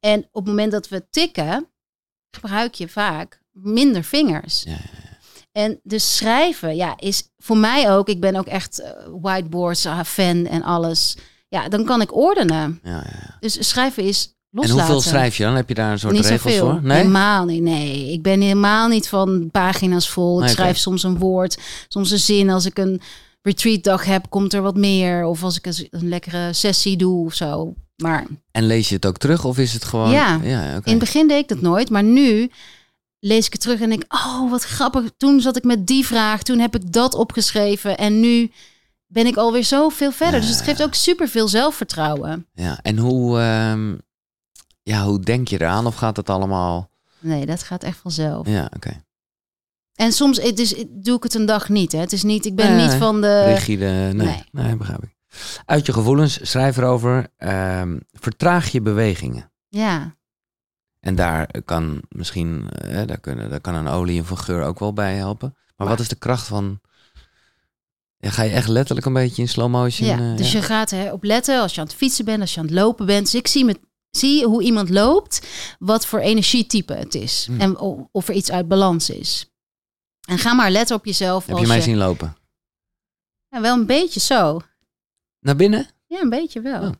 [0.00, 1.68] En op het moment dat we tikken,
[2.40, 4.62] gebruik je vaak minder vingers.
[4.66, 4.76] Ja,
[5.52, 8.08] En dus schrijven, ja, is voor mij ook.
[8.08, 11.16] Ik ben ook echt eh, whiteboards eh, fan en alles.
[11.48, 12.80] Ja, dan kan ik ordenen.
[12.82, 13.36] ja, ja.
[13.40, 14.82] Dus schrijven is En loslaten.
[14.82, 15.54] hoeveel schrijf je dan?
[15.54, 16.82] Heb je daar een soort Niet regels voor?
[16.82, 16.96] Nee?
[16.96, 17.62] Helemaal niet.
[17.62, 20.38] Nee, ik ben helemaal niet van pagina's vol.
[20.38, 21.58] Ik Nee, schrijf soms een woord,
[21.88, 22.50] soms een zin.
[22.50, 23.00] Als ik een
[23.46, 25.24] retreatdag heb, komt er wat meer.
[25.24, 27.74] Of als ik een, een lekkere sessie doe of zo.
[27.96, 30.10] Maar En lees je het ook terug of is het gewoon...
[30.10, 30.40] Ja.
[30.42, 31.90] ja in het begin deed ik dat nooit.
[31.90, 32.50] Maar nu
[33.18, 35.10] lees ik het terug en denk, oh, wat grappig.
[35.16, 37.96] Toen zat ik met die vraag, toen heb ik dat opgeschreven.
[37.96, 38.50] En nu
[39.06, 40.40] ben ik alweer zoveel verder.
[40.40, 42.46] Dus het geeft ook superveel zelfvertrouwen.
[42.54, 43.94] Ja, en hoe, ehm,
[44.82, 45.86] ja, hoe denk je eraan?
[45.86, 46.90] Of gaat het allemaal...
[47.18, 48.48] Nee, dat gaat echt vanzelf.
[48.48, 49.04] Ja, oké.
[49.96, 51.92] En soms het is, doe ik het een dag niet.
[51.92, 51.98] Hè.
[51.98, 53.44] Het is niet, ik ben Nee, niet van de.
[53.44, 54.44] Rigide, nee, nee.
[54.52, 54.76] nee.
[54.76, 55.14] begrijp ik.
[55.64, 57.26] Uit je gevoelens, schrijf erover.
[57.36, 59.50] ehm, vertraag je bewegingen.
[59.68, 60.14] Ja,
[61.00, 64.78] En daar kan misschien, eh, daar, kunnen, daar kan een olie of een geur ook
[64.78, 65.48] wel bij helpen.
[65.54, 66.80] Maar, Maar- wat is de kracht van...
[68.18, 70.08] Ja, ga je echt letterlijk een beetje in slow motion?
[70.08, 70.30] ja.
[70.30, 70.58] eh, dus ja?
[70.58, 73.06] je gaat erop letten als je aan het fietsen bent, als je aan het lopen
[73.06, 73.24] bent.
[73.24, 73.78] Dus ik zie, met,
[74.10, 75.46] zie hoe iemand loopt,
[75.78, 77.44] wat voor energietype het is.
[77.46, 77.60] Hmm.
[77.60, 77.78] En
[78.12, 79.50] of er iets uit balans is.
[80.26, 81.46] En ga maar letten op jezelf.
[81.46, 82.36] Heb als je mij zien lopen?
[83.48, 84.60] Ja, wel een beetje zo.
[85.40, 85.88] Naar binnen?
[86.06, 86.82] Ja, een beetje wel.
[86.82, 86.90] Oh.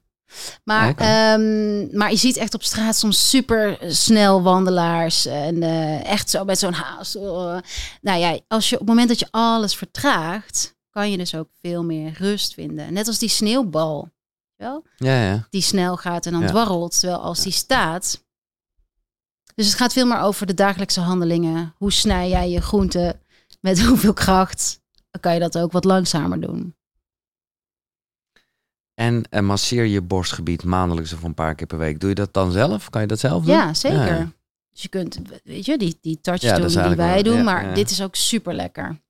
[0.65, 5.27] Maar, Ja, ehm, maar je ziet echt op straat soms super snel wandelaars.
[5.27, 7.17] En eh, echt zo met zo'n haast.
[7.17, 7.59] Oh.
[8.01, 11.49] Nou ja, als je op het moment dat je alles vertraagt, kan je dus ook
[11.61, 12.93] veel meer rust vinden.
[12.93, 14.09] Net als die sneeuwbal.
[14.57, 14.85] Wel?
[14.97, 15.47] Ja, ja.
[15.51, 17.01] Die snel gaat en dan dwarrelt.
[17.01, 18.25] Terwijl als die staat.
[19.57, 21.75] Dus het gaat veel meer over de dagelijkse handelingen.
[21.77, 23.21] Hoe snij jij je groenten?
[23.61, 24.81] Met hoeveel kracht?
[25.11, 26.75] Dan kan je dat ook wat langzamer doen.
[28.95, 32.01] En eh, masseer je borstgebied maandelijks of een paar keer per week.
[32.01, 32.91] Doe je dat dan zelf?
[32.91, 33.55] Kan je dat zelf doen?
[33.55, 33.99] Ja, zeker.
[34.07, 34.33] Ja, ja.
[34.73, 37.75] Dus je kunt, weet je, die, die Ja, dat doen die wij wel- doen, maar
[37.75, 39.01] dit is ook super lekker.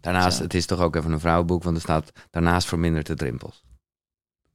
[0.00, 0.42] Daarnaast, Zo.
[0.42, 3.64] het is toch ook even een vrouwenboek, want er staat daarnaast vermindert het rimpels.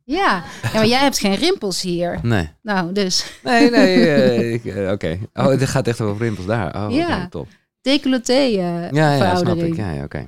[0.06, 0.44] Ja.
[0.64, 2.20] ja, maar jij hebt geen rimpels hier.
[2.22, 2.50] Nee.
[2.62, 5.20] Nou, dus Nee, nee, eh, eh, oké.
[5.34, 6.86] Oh, het gaat echt over rimpels daar.
[6.86, 7.28] Oh, Ja.
[7.30, 7.48] top.
[7.82, 9.76] decolleté eh Ja, ja, snap ik.
[9.76, 10.26] Ja, ja, oké.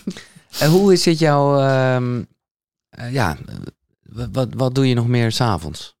[0.60, 2.22] en hoe is het jouw, ehm,
[2.88, 3.36] eh, ja,
[4.32, 5.96] wat, wat, doe je nog meer s'avonds?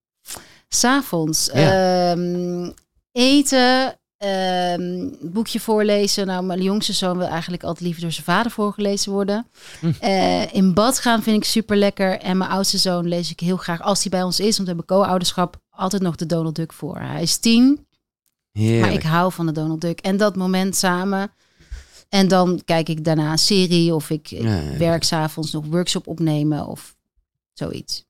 [0.68, 2.10] S'avonds Ja.
[2.12, 2.70] ehm,
[3.12, 6.26] eten, ehm, boekje voorlezen.
[6.26, 9.46] Nou, mijn jongste zoon wil eigenlijk altijd liever door zijn vader voorgelezen worden.
[9.80, 9.92] Hm.
[10.00, 12.18] Eh, in bad gaan vind ik super lekker.
[12.18, 14.74] En mijn oudste zoon lees ik heel graag, als hij bij ons is, want we
[14.74, 16.98] hebben co-ouderschap, altijd nog de Donald Duck voor.
[16.98, 17.86] Hij is tien,
[18.52, 18.80] Heerlijk.
[18.80, 20.00] Maar ik hou van de Donald Duck.
[20.00, 21.30] En dat moment samen.
[22.08, 24.78] En dan kijk ik daarna een serie of ik Ja, ja, ja.
[24.78, 26.96] werk s'avonds nog workshop opnemen of
[27.52, 28.04] zoiets.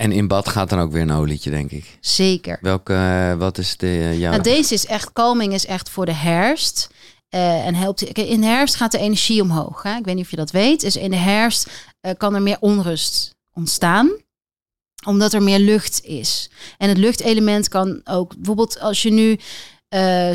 [0.00, 1.98] En in bad gaat dan ook weer een olietje, denk ik.
[2.00, 2.58] Zeker.
[2.60, 4.30] Welke, eh, wat is de, jouw...
[4.30, 6.90] Nou, deze is echt, calming is echt voor de herfst.
[7.28, 8.02] Eh, en helpt.
[8.02, 9.82] In de herfst gaat de energie omhoog.
[9.82, 9.96] Hè?
[9.96, 10.80] Ik weet niet of je dat weet.
[10.80, 11.70] Dus in de herfst
[12.16, 14.10] kan er meer onrust ontstaan
[15.06, 16.50] omdat er meer lucht is.
[16.78, 19.38] En het luchtelement kan ook, bijvoorbeeld als je nu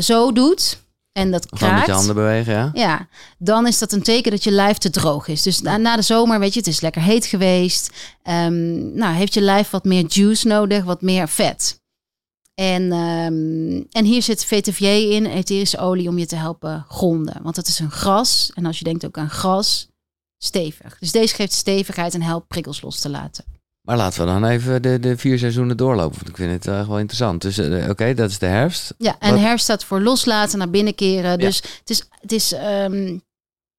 [0.00, 0.78] zo doet
[1.16, 1.86] en dat Gewoon met kraakt.
[1.86, 2.70] je handen bewegen, ja?
[2.72, 3.08] Ja,
[3.38, 5.42] dan is dat een teken dat je lijf te droog is.
[5.42, 7.90] Dus na, na de zomer, weet je, het is lekker heet geweest.
[8.22, 11.80] Ehm, nou, heeft je lijf wat meer juice nodig, wat meer vet.
[12.54, 17.42] En, ehm, en hier zit VTVJ in, etherische olie, om je te helpen gronden.
[17.42, 18.50] Want het is een gras.
[18.54, 19.88] En als je denkt ook aan gras,
[20.38, 20.98] stevig.
[20.98, 23.44] Dus deze geeft stevigheid en helpt prikkels los te laten.
[23.86, 26.16] Maar laten we dan even de, de vier seizoenen doorlopen.
[26.16, 27.42] Want ik vind het echt wel interessant.
[27.42, 28.94] Dus eh, oké, dat is de herfst.
[28.98, 31.38] Ja, en Wat- herfst staat voor loslaten, naar binnen keren.
[31.38, 33.18] Dus het is, het is ehm,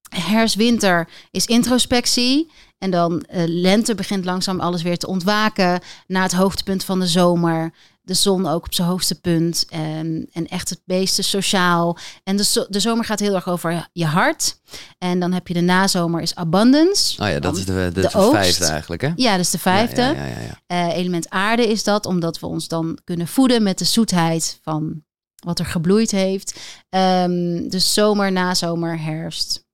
[0.08, 2.50] herfst, winter is introspectie.
[2.78, 5.80] En dan eh, lente begint langzaam alles weer te ontwaken.
[6.06, 7.72] Na het hoogtepunt van de zomer.
[8.08, 9.64] De zon ook op zijn hoogste punt.
[9.68, 11.98] En, en echt het meeste sociaal.
[12.24, 14.60] En de, zo- de zomer gaat heel erg over je hart.
[14.98, 17.22] En dan heb je de nazomer is abundance.
[17.22, 18.30] Oh ja, dat is de, de, de de oogst.
[18.32, 19.12] vijfde eigenlijk, hè?
[19.16, 20.02] Ja, dus de vijfde.
[20.02, 20.86] Ja, ja, ja, ja, ja.
[20.88, 25.02] Eh, element aarde is dat, omdat we ons dan kunnen voeden met de zoetheid van
[25.44, 26.60] wat er gebloeid heeft.
[26.88, 29.66] Ehm, dus zomer, nazomer, herfst,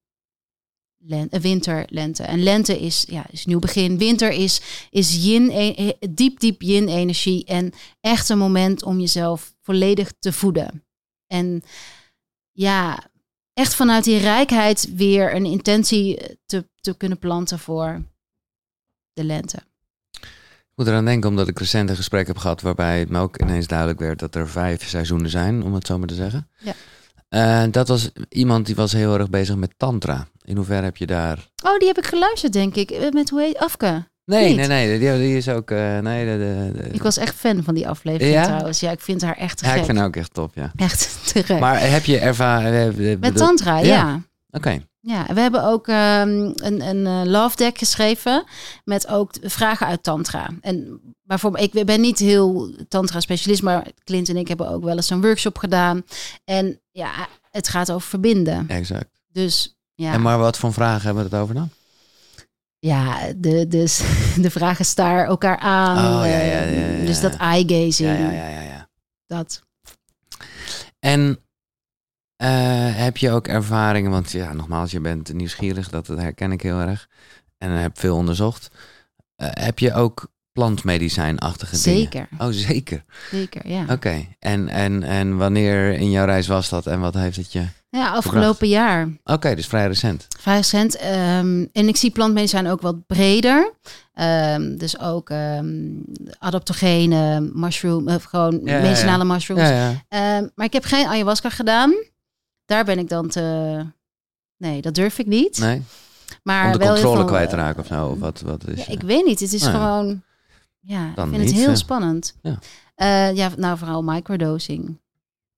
[1.06, 2.22] len- eh, winter, lente.
[2.22, 3.98] En lente is, ja, is nieuw begin.
[3.98, 7.44] Winter is, is yin, e- diep, diep yin energie.
[7.44, 10.84] En echt een moment om jezelf volledig te voeden.
[11.26, 11.62] En
[12.52, 13.10] ja,
[13.52, 18.02] echt vanuit die rijkheid weer een intentie eh, te, te kunnen planten voor
[19.12, 19.58] de lente.
[20.70, 23.40] Ik moet eraan denken, omdat ik recent een gesprek heb gehad waarbij het me ook
[23.40, 26.48] ineens duidelijk werd dat er vijf seizoenen zijn, om het zo maar te zeggen.
[26.58, 26.74] Ja.
[27.34, 30.26] Eh, dat was iemand die was heel erg bezig met tantra.
[30.44, 31.38] In hoeverre heb je daar...
[31.64, 32.90] Oh, die heb ik geluisterd, denk ik.
[32.90, 34.06] Eh, Met hoe heet Afke?
[34.24, 34.56] Nee, Niet?
[34.56, 35.70] nee, nee, die, die is ook...
[35.70, 36.38] eh, nee, de,
[36.72, 38.42] de, de- Ik was echt fan van die aflevering Ja?
[38.44, 38.80] trouwens.
[38.80, 39.78] Ja, ik vind haar echt te ja, gek.
[39.80, 40.72] ik vind haar ook echt top, ja.
[40.76, 41.58] Echt te gek.
[41.60, 42.94] Maar heb je ervaren...
[43.20, 43.84] Met tantra, ja.
[43.84, 44.20] Ja.
[45.04, 45.34] Ja.
[45.34, 48.44] We hebben ook ehm, een, een eh, love deck geschreven
[48.84, 50.50] met ook vragen uit tantra.
[50.60, 54.96] En bijvoorbeeld, ik ben niet heel tantra specialist, maar Clint en ik hebben ook wel
[54.96, 56.02] eens een workshop gedaan.
[56.44, 58.68] En ja, het gaat over verbinden.
[58.68, 59.22] exact.
[59.28, 61.70] Dus ja, En maar wat voor vragen hebben we het over dan?
[62.78, 64.02] ja de, dus,
[64.44, 65.96] de vragen staar elkaar aan.
[65.96, 67.06] Oh, ja, ja, ja, ja.
[67.06, 68.88] Dus dat eye gazing, ja, ja, ja.
[69.26, 69.62] dat.
[70.98, 71.38] En
[72.44, 76.78] eh, heb je ook ervaringen, want ja, nogmaals, je bent nieuwsgierig, dat, herken ik heel
[76.78, 77.08] erg.
[77.58, 78.70] En heb veel onderzocht.
[79.36, 82.00] Eh, heb je ook plantmedicijnachtige dingen?
[82.00, 83.04] Zeker, Oh, zeker.
[83.30, 83.84] zeker, ja.
[83.90, 84.26] Oké.
[84.38, 87.64] En, en, en wanneer in jouw reis was dat en wat heeft het je...
[87.90, 89.08] Ja, afgelopen jaar.
[89.24, 90.26] Oké, dus vrij recent.
[90.40, 90.96] Vrij recent.
[90.96, 93.72] ehm, en ik zie plantmedicijn ook wat breder.
[94.14, 95.66] Ehm, dus ook ehm
[96.38, 99.62] adaptogene, mushroom, of gewoon Ja, medicinale mushrooms.
[99.62, 100.50] Ja, ja.
[100.54, 101.94] Maar ik heb geen ayahuasca gedaan.
[102.64, 103.86] Daar ben ik dan te...
[104.56, 105.58] Nee, dat durf ik niet.
[105.58, 105.82] Nee?
[106.42, 108.06] maar Om de wel controle veel, kwijt te eh, raken of zo?
[108.06, 109.40] Of wat, wat is Ja, eh, ik weet niet.
[109.40, 110.22] Het is Nou gewoon...
[110.80, 112.36] Ja, ik vind niet, het heel spannend.
[112.42, 112.58] Ja.
[112.94, 115.00] Eh, ja, nou vooral microdosing.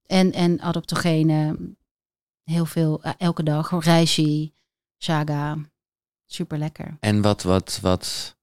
[0.06, 1.56] En, en adaptogene.
[2.44, 3.84] Heel veel, eh, elke dag.
[3.84, 4.52] Reishi,
[4.98, 5.58] shaga.
[6.26, 6.96] Super lekker.
[7.00, 8.35] En wat, wat, wat...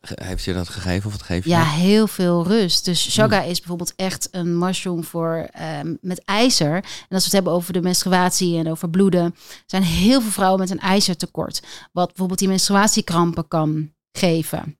[0.00, 1.50] Heeft je dat gegeven of wat geef je?
[1.50, 1.72] Ja, dat?
[1.72, 2.84] heel veel rust.
[2.84, 3.12] Dus Hmm.
[3.12, 6.74] shaga is bijvoorbeeld echt een mushroom voor ehm, met ijzer.
[6.74, 9.34] En als we het hebben over de menstruatie en over bloeden,
[9.66, 11.62] zijn heel veel vrouwen met een ijzertekort.
[11.92, 14.78] Wat bijvoorbeeld die menstruatiekrampen kan geven.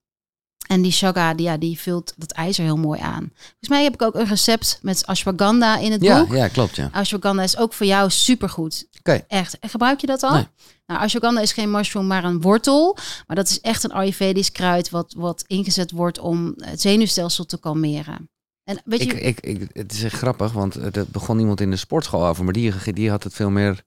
[0.70, 3.30] En die shaga, die, ja, die vult dat ijzer heel mooi aan.
[3.34, 6.34] Volgens mij heb ik ook een recept met ashwagandha in het Ja, boek.
[6.36, 6.88] ja, klopt, ja.
[6.92, 8.88] Ashwagandha is ook voor jou supergoed.
[8.98, 9.24] Oké.
[9.28, 9.58] Echt.
[9.58, 10.32] En gebruik je dat al?
[10.34, 10.46] Nee.
[10.86, 12.96] Nou, ashwagandha is geen mushroom, maar een wortel.
[13.26, 17.58] Maar dat is echt een Ayurvedisch kruid wat, wat ingezet wordt om het zenuwstelsel te
[17.58, 18.30] kalmeren.
[18.64, 21.70] En weet je, Ik, ik, ik, het is echt grappig, want er begon iemand in
[21.70, 23.84] de sportschool over, maar die, die had het veel meer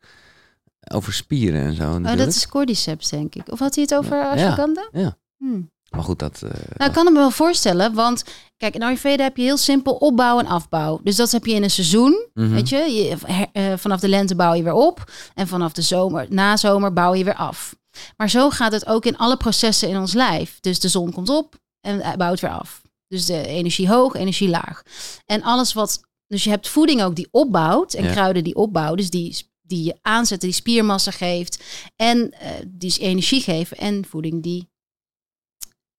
[0.91, 1.91] over spieren en zo.
[1.95, 3.51] oh, dat is cordyceps, denk ik.
[3.51, 4.31] Of had hij het over Ja.
[4.31, 4.87] ashwagandha?
[4.91, 5.17] Ja.
[5.37, 5.71] Hmm.
[5.95, 6.41] Maar goed, dat...
[6.43, 8.23] eh, Nou, ik kan het me wel voorstellen, want
[8.57, 10.99] kijk, in Ayurveda heb je heel simpel opbouw en afbouw.
[11.03, 12.49] Dus dat heb je in een seizoen, mhm.
[12.53, 12.77] weet je.
[12.77, 16.57] je her- eh, vanaf de lente bouw je weer op en vanaf de zomer, na
[16.57, 17.75] zomer bouw je weer af.
[18.17, 20.57] Maar zo gaat het ook in alle processen in ons lijf.
[20.59, 22.81] Dus de zon komt op en bouwt weer af.
[23.07, 24.81] Dus de energie hoog, energie laag.
[25.25, 28.11] En alles wat, dus je hebt voeding ook die opbouwt en Ja.
[28.11, 31.63] kruiden die opbouwen, dus die die je aanzetten, die spiermassa geeft
[31.95, 34.69] en eh, die energie geven en voeding die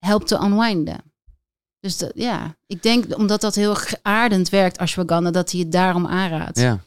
[0.04, 1.12] helpt te unwinden.
[1.80, 6.06] Dus dat, ja, ik denk omdat dat heel aardend werkt, ashwagandha, dat hij het daarom
[6.06, 6.58] aanraadt.
[6.58, 6.78] Ja.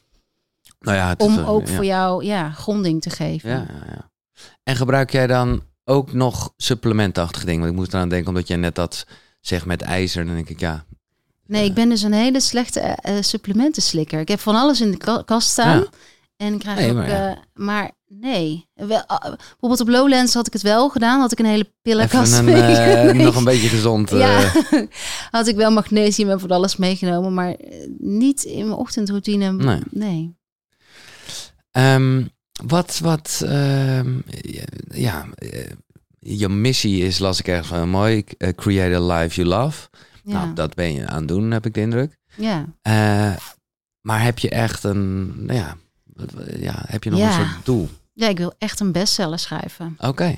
[0.80, 1.76] Nou ja, het Om eh, ook ja.
[1.76, 3.50] voor jou ja, gronding te geven.
[3.50, 4.12] Ja, ja, ja.
[4.64, 7.60] En gebruik jij dan ook nog supplementachtige dingen?
[7.62, 9.06] Want ik moest eraan denken, omdat jij net dat
[9.42, 10.26] zegt met ijzer.
[10.26, 10.86] Dan denk ik, ja...
[11.46, 14.20] Nee, ik ben dus een hele slechte eh, eh, supplementenslikker.
[14.20, 15.78] Ik heb van alles in de ka- kast staan.
[15.80, 15.88] Ja.
[16.38, 17.30] En ik krijg Nee, ook, maar ja.
[17.32, 18.68] eh, maar nee.
[18.74, 21.20] Wel, ah, bijvoorbeeld op Lowlands had ik het wel gedaan.
[21.20, 24.12] Had ik een hele pillenkast een, eh, nog een beetje gezond.
[24.12, 24.56] eh,
[25.32, 29.52] had ik wel magnesium en van alles meegenomen, maar eh, niet in mijn ochtendroutine.
[29.52, 29.82] Nee.
[29.92, 30.36] nee.
[31.72, 32.24] Ehm,
[32.66, 34.18] wat, wat, ehm,
[34.94, 35.26] ja,
[36.20, 38.24] je missie is, las ik ergens van mooi,
[38.56, 39.88] create a life you love.
[40.24, 40.34] Ja.
[40.34, 42.18] Nou, dat ben je aan het doen, heb ik de indruk.
[42.38, 42.66] ja.
[44.02, 45.78] Maar heb je echt een, nou ja,
[46.60, 47.28] ja heb je nog Ja.
[47.28, 47.90] een soort doel?
[48.18, 49.96] Ja, ik wil echt een bestseller schrijven.
[50.00, 50.36] Oké,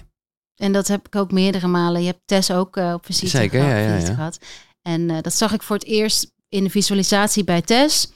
[0.56, 2.02] En dat heb ik ook meerdere malen.
[2.02, 4.14] Je hebt Tess ook eh, op visite, Zeker, gehad, ja, ja, ja.
[4.14, 4.40] gehad.
[4.82, 8.12] En eh, dat zag ik voor het eerst in de visualisatie bij Tess.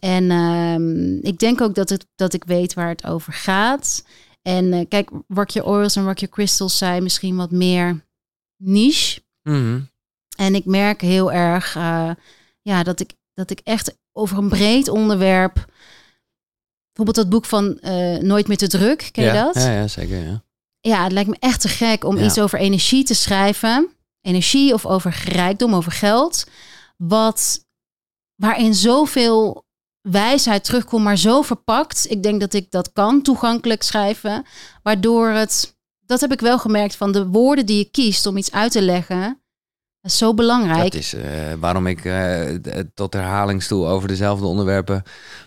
[0.00, 4.04] En ehm, ik denk ook dat, het, dat ik weet waar het over gaat.
[4.42, 8.04] En eh, kijk, Rock Your Oils en Rock Your Crystals zijn misschien wat meer
[8.56, 9.20] niche.
[9.42, 9.80] Mhm.
[10.36, 11.74] En ik merk heel erg
[12.62, 15.66] ja, dat, ik, dat ik echt over een breed onderwerp...
[16.96, 19.54] Bijvoorbeeld dat boek van eh, Nooit meer te druk, ken ja, je dat?
[19.54, 20.44] Ja, ja, zeker, ja.
[20.80, 23.88] Ja, het lijkt me echt te gek om iets over energie te schrijven.
[24.20, 26.46] Energie of over rijkdom, over geld.
[26.96, 27.66] Wat,
[28.34, 29.64] waarin zoveel
[30.00, 32.10] wijsheid terugkomt, maar zo verpakt.
[32.10, 34.44] Ik denk dat ik dat kan, toegankelijk schrijven.
[34.82, 38.52] Waardoor het, dat heb ik wel gemerkt, van de woorden die je kiest om iets
[38.52, 39.42] uit te leggen.
[40.06, 40.82] Dat is zo belangrijk.
[40.82, 41.30] Dat is eh,
[41.60, 42.00] waarom ik
[42.62, 45.02] d- tot herhalingstoe over dezelfde onderwerpen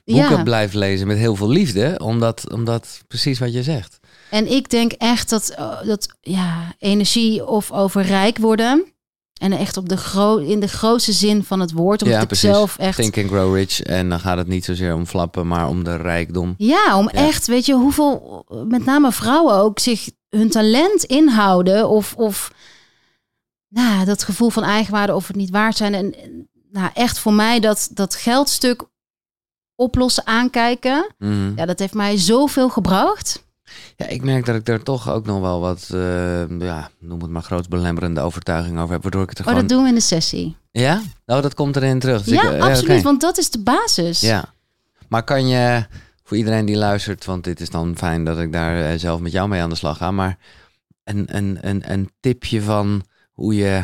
[0.05, 0.43] boeken Ja.
[0.43, 1.99] blijf lezen met heel veel liefde.
[2.03, 3.99] Omdat, omdat precies wat je zegt.
[4.29, 5.53] En ik denk echt dat,
[5.85, 8.93] dat ja, energie of over rijk worden.
[9.41, 12.01] En echt op de gro in de grootste zin van het woord.
[12.01, 12.95] Omdat ja, ik zelf echt.
[12.97, 13.81] Think and grow rich.
[13.81, 16.53] En dan gaat het niet zozeer om flappen, maar om de rijkdom.
[16.57, 17.19] Ja, om Ja.
[17.27, 21.89] echt, weet je, hoeveel, met name vrouwen ook, zich hun talent inhouden.
[21.89, 22.51] Of, of
[23.69, 25.93] nou, dat gevoel van eigenwaarde of het niet waard zijn.
[25.93, 26.13] En
[26.71, 28.83] nou, echt voor mij dat, dat geldstuk
[29.75, 31.15] oplossen, aankijken.
[31.17, 31.51] Mhm.
[31.55, 33.47] Ja, dat heeft mij zoveel gebracht.
[33.95, 37.29] Ja, ik merk dat ik daar toch ook nog wel wat, eh, ja, noem het
[37.29, 39.01] maar grootsbelemmerende overtuiging over heb.
[39.01, 39.67] Waardoor ik het er Oh, gewoon...
[39.67, 40.55] dat doen we in de sessie.
[40.71, 41.01] Ja?
[41.25, 42.23] Oh, dat komt erin terug.
[42.23, 44.19] Dus ja, ik, eh, absoluut, want dat is de basis.
[44.19, 44.53] Ja.
[45.07, 45.85] Maar kan je,
[46.23, 49.31] voor iedereen die luistert, want dit is dan fijn dat ik daar eh, zelf met
[49.31, 50.37] jou mee aan de slag ga, maar
[51.03, 53.03] een, een, een, een tipje van
[53.39, 53.83] hoe je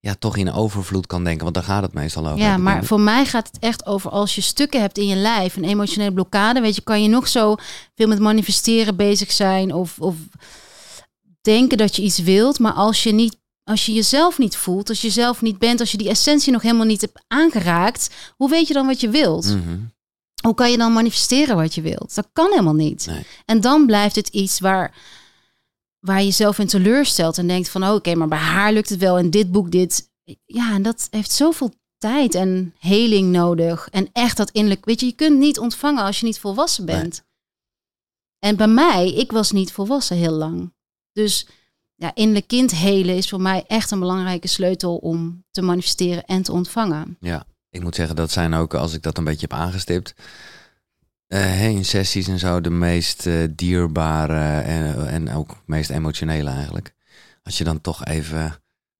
[0.00, 2.38] ja, toch in overvloed kan denken, want daar gaat het meestal over.
[2.38, 5.56] Ja, maar voor mij gaat het echt over als je stukken hebt in je lijf,
[5.56, 7.54] een emotionele blokkade, weet je, kan je nog zo
[7.94, 10.14] veel met manifesteren bezig zijn of, of
[11.40, 15.00] denken dat je iets wilt, maar als je niet, als je jezelf niet voelt, als
[15.00, 18.68] je zelf niet bent, als je die essentie nog helemaal niet hebt aangeraakt, hoe weet
[18.68, 19.44] je dan wat je wilt?
[19.46, 19.78] Mhm.
[20.42, 22.14] Hoe kan je dan manifesteren wat je wilt?
[22.14, 23.06] Dat kan helemaal niet.
[23.06, 23.24] Nee.
[23.44, 24.94] En dan blijft het iets waar,
[26.04, 29.00] waar je jezelf in teleurstelt en denkt van oh, oké, maar bij haar lukt het
[29.00, 30.10] wel en dit boek dit.
[30.44, 33.88] Ja, en dat heeft zoveel tijd en heling nodig.
[33.90, 37.24] En echt dat innerlijk, weet je, je kunt niet ontvangen als je niet volwassen bent.
[38.38, 40.72] En bij mij, ik was niet volwassen heel lang.
[41.12, 41.46] Dus
[41.94, 46.42] ja, innerlijk kind helen is voor mij echt een belangrijke sleutel om te manifesteren en
[46.42, 47.16] te ontvangen.
[47.20, 50.14] Ja, ik moet zeggen, dat zijn ook, als ik dat een beetje heb aangestipt,
[51.26, 56.50] eh, hè, in sessies en zo, de meest eh, dierbare en, en ook meest emotionele
[56.50, 56.94] eigenlijk.
[57.42, 58.52] Als je dan toch even een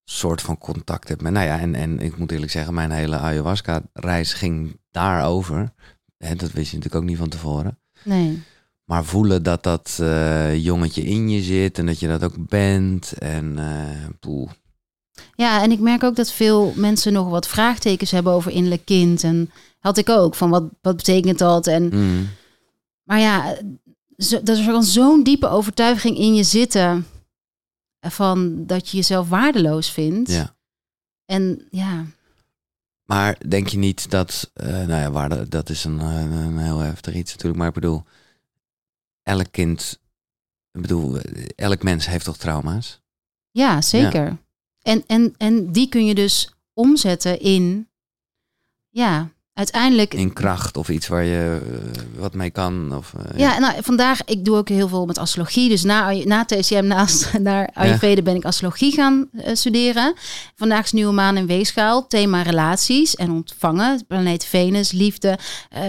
[0.03, 3.17] soort van contact hebt met, nou ja, en, en ik moet eerlijk zeggen, mijn hele
[3.17, 5.73] ayahuasca-reis ging daarover.
[6.17, 7.79] Hè, dat wist je natuurlijk ook niet van tevoren.
[8.03, 8.43] Nee.
[8.85, 13.13] Maar voelen dat dat eh, jongetje in je zit en dat je dat ook bent.
[13.13, 14.51] En eh poeh.
[15.35, 19.23] Ja, en ik merk ook dat veel mensen nog wat vraagtekens hebben over innerlijk kind.
[19.23, 19.51] En
[19.85, 21.67] had ik ook, van wat, wat betekent dat?
[21.67, 22.27] En, Mm.
[23.03, 23.57] maar ja,
[24.17, 27.07] zo, dat er kan zo'n diepe overtuiging in je zitten
[27.99, 30.29] van dat je jezelf waardeloos vindt.
[30.31, 30.55] Ja.
[31.25, 32.05] En ja,
[33.03, 36.79] Maar denk je niet dat, eh, nou ja, waarde, dat is een, eh, een heel
[36.79, 38.03] heftig iets natuurlijk, maar ik bedoel,
[39.23, 39.99] elk kind,
[40.71, 41.17] ik bedoel,
[41.55, 42.99] elk mens heeft toch trauma's?
[43.51, 44.37] ja zeker.
[44.81, 47.89] En, en, en die kun je dus omzetten in,
[48.89, 52.95] ja, uiteindelijk In kracht of iets waar je eh, wat mee kan?
[52.95, 55.69] Of, eh, Ja, nou, vandaag, ik doe ook heel veel met astrologie.
[55.69, 60.13] Dus na, na TCM, naast naar Ayurveda, ben ik astrologie gaan eh, studeren.
[60.55, 62.07] Vandaag is nieuwe maan in weegschaal.
[62.07, 64.05] Thema relaties en ontvangen.
[64.07, 65.39] Planeet Venus, liefde,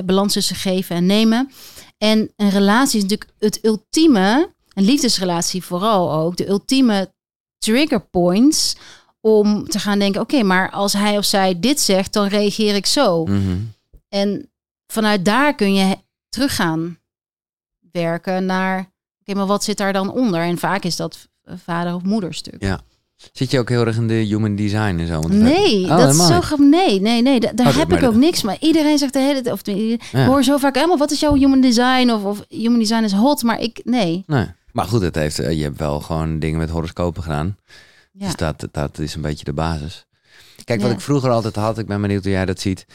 [0.04, 1.50] balans tussen geven en nemen.
[1.98, 7.12] En een relatie is natuurlijk het ultieme, een liefdesrelatie vooral ook, de ultieme
[7.58, 8.76] trigger points
[9.26, 12.86] om te gaan denken, oké, maar als hij of zij dit zegt, dan reageer ik
[12.86, 13.24] zo.
[13.24, 13.56] Mhm.
[14.08, 14.50] En
[14.86, 15.94] vanuit daar kun je he-
[16.28, 16.98] terug gaan
[17.92, 18.90] werken naar,
[19.20, 20.40] oké, maar wat zit daar dan onder?
[20.40, 21.28] En vaak is dat
[21.64, 22.56] vader- of moederstuk.
[22.62, 22.80] Ja.
[23.32, 25.20] Zit je ook heel erg in de human design en zo?
[25.20, 26.66] Want Nee, Oh, dat is zo grappig.
[26.66, 28.42] Nee, nee, nee, da- daar Oh, heb ik ook niks.
[28.42, 30.26] Maar iedereen zegt de hele tijd, of ik Ja.
[30.26, 32.10] hoor zo vaak helemaal, wat is jouw human design?
[32.10, 34.22] Of, of human design is hot, maar ik, nee.
[34.26, 34.46] Nee.
[34.72, 37.56] Maar goed, het heeft, eh, je hebt wel gewoon dingen met horoscopen gedaan.
[38.18, 38.26] Ja.
[38.26, 40.06] Dus dat, dat is een beetje de basis.
[40.64, 40.94] Kijk, wat Ja.
[40.96, 42.86] ik vroeger altijd had, ik ben benieuwd hoe jij dat ziet.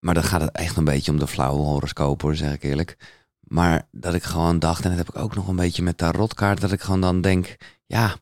[0.00, 2.96] Maar dan gaat het echt een beetje om de flauwe horoscoop hoor, zeg ik eerlijk.
[3.40, 6.60] Maar dat ik gewoon dacht, en dat heb ik ook nog een beetje met tarotkaart,
[6.60, 8.16] dat ik gewoon dan denk, ja,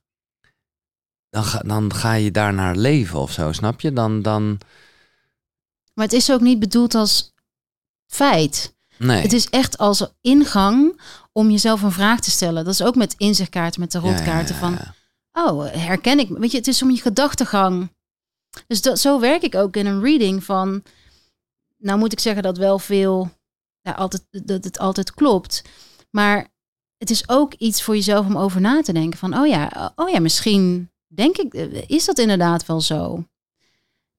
[1.31, 3.93] dan ga, dan ga je daar naar leven of zo, snap je?
[3.93, 4.59] Dan, dan,
[5.95, 7.35] Maar het is ook niet bedoeld als
[8.07, 8.75] feit.
[8.99, 9.23] nee.
[9.23, 11.01] Het is echt als ingang
[11.33, 12.65] om jezelf een vraag te stellen.
[12.65, 14.79] Dat is ook met inzichtkaarten, met Ja, tarotkaarten ja, van...
[15.37, 15.45] ja.
[15.53, 16.29] Oh, herken ik.
[16.29, 17.95] Weet je, het is om je gedachtegang.
[18.67, 20.83] Dus dat, zo werk ik ook in een reading van.
[21.77, 23.31] Nou moet ik zeggen dat wel veel.
[23.81, 25.63] Ja, altijd, dat het altijd klopt.
[26.11, 26.49] Maar
[26.97, 29.19] het is ook iets voor jezelf om over na te denken.
[29.19, 31.55] Van, oh ja, oh ja, misschien denk ik,
[31.87, 33.25] is dat inderdaad wel zo.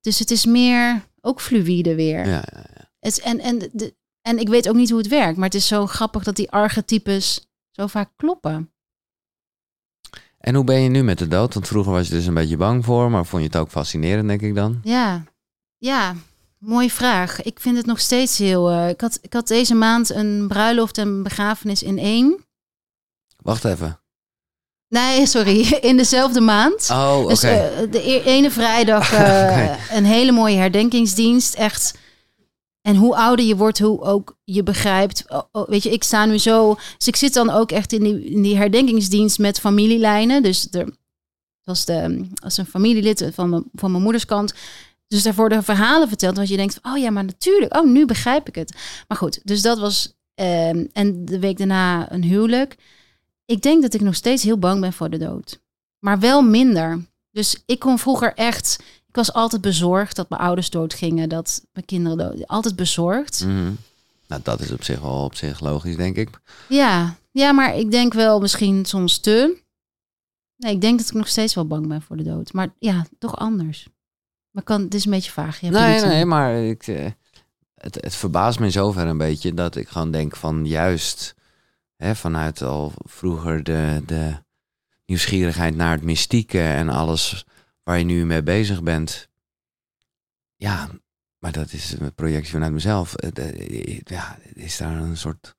[0.01, 2.25] Dus het is meer ook fluïde weer.
[2.27, 2.65] Ja, ja,
[2.99, 5.35] Het, is- en, en, de, en ik weet ook niet hoe het werkt.
[5.37, 8.71] Maar het is zo grappig dat die archetypes zo vaak kloppen.
[10.37, 11.53] En hoe ben je nu met de dood?
[11.53, 14.27] Want vroeger was je dus een beetje bang voor, maar vond je het ook fascinerend,
[14.27, 14.79] denk ik dan?
[14.83, 15.23] Ja,
[15.77, 16.15] ja,
[16.57, 17.41] mooie vraag.
[17.41, 18.69] Ik vind het nog steeds heel.
[18.71, 22.45] eh, ik, had, ik had deze maand een bruiloft en begrafenis in één.
[23.41, 23.99] Wacht even.
[24.89, 26.89] Nee, sorry, in dezelfde maand.
[26.91, 27.27] Oh, oké.
[27.29, 27.59] Dus eh,
[27.91, 29.77] de e- ene vrijdag eh, Oké.
[29.95, 31.53] een hele mooie herdenkingsdienst.
[31.55, 31.97] Echt.
[32.87, 35.25] En hoe ouder je wordt, hoe ook je begrijpt.
[35.51, 36.77] Weet je, ik sta nu zo.
[36.97, 40.43] Dus ik zit dan ook echt in die, in die herdenkingsdienst met familielijnen.
[40.43, 40.95] Dus er
[41.63, 44.53] was de, als een familielid van mijn, van mijn moeders kant.
[45.07, 46.37] Dus daar worden verhalen verteld.
[46.37, 47.75] Wat je denkt, oh ja, maar natuurlijk.
[47.75, 48.75] Oh, nu begrijp ik het.
[49.07, 50.13] Maar goed, dus dat was.
[50.33, 52.75] ehm, en de week daarna een huwelijk.
[53.45, 55.61] Ik denk dat ik nog steeds heel bang ben voor de dood.
[55.99, 57.05] Maar wel minder.
[57.31, 58.77] Dus ik kon vroeger echt.
[59.17, 61.29] Ik was altijd bezorgd dat mijn ouders doodgingen.
[61.29, 62.47] Dat mijn kinderen dood.
[62.47, 63.45] Altijd bezorgd.
[63.45, 63.71] Mhm.
[64.27, 66.29] Nou, dat is op zich wel op zich logisch, denk ik.
[66.69, 69.61] Ja, ja, maar ik denk wel misschien soms te.
[70.57, 72.53] Nee, ik denk dat ik nog steeds wel bang ben voor de dood.
[72.53, 73.87] Maar ja, toch anders.
[74.51, 75.59] Maar kan, het is een beetje vaag.
[75.59, 77.11] Je hebt Nee, nee, maar ik, eh,
[77.75, 81.35] het, het verbaast me in zover een beetje dat ik gewoon denk van juist
[81.95, 84.35] hè, vanuit al vroeger de, de
[85.05, 87.45] nieuwsgierigheid naar het mystieke en alles
[87.87, 89.27] waar je nu mee bezig bent.
[90.55, 90.89] Ja,
[91.39, 93.15] maar dat is een projectie vanuit mezelf.
[93.15, 95.55] Eh, Ja, is daar een soort,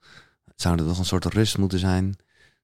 [0.57, 2.17] zou er toch een soort rust moeten zijn?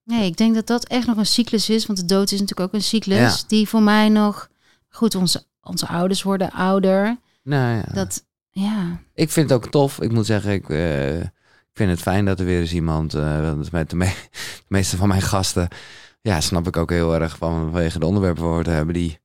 [0.05, 1.87] Nee, ik denk dat dat echt nog een cyclus is.
[1.87, 3.41] Want de dood is natuurlijk ook een cyclus.
[3.41, 3.47] Ja.
[3.47, 4.49] Die voor mij nog.
[4.89, 7.17] Goed, onze, onze ouders worden ouder.
[7.43, 7.83] Nou ja.
[7.93, 9.01] Dat, ja.
[9.15, 10.01] Ik vind het ook tof.
[10.01, 11.31] Ik moet zeggen, ik, eh, ik
[11.75, 14.97] vind het fijn dat er weer eens iemand, eh, want met de, me- de meeste
[14.97, 15.69] van mijn gasten,
[16.21, 19.17] ja, snap ik ook heel erg vanwege de onderwerpen waar we het hebben, die, eh,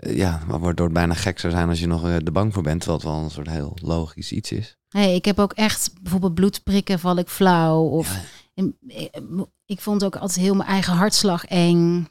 [0.00, 2.84] ja, waardoor het bijna gek zou zijn als je nog eh, er bang voor bent,
[2.84, 4.76] het wel een soort heel logisch iets is.
[4.88, 7.82] Hey, ik heb ook echt bijvoorbeeld bloedprikken, val ik flauw.
[7.82, 8.20] Of Ja.
[8.54, 9.22] in- ik,
[9.66, 12.08] ik vond ook altijd heel mijn eigen hartslag eng.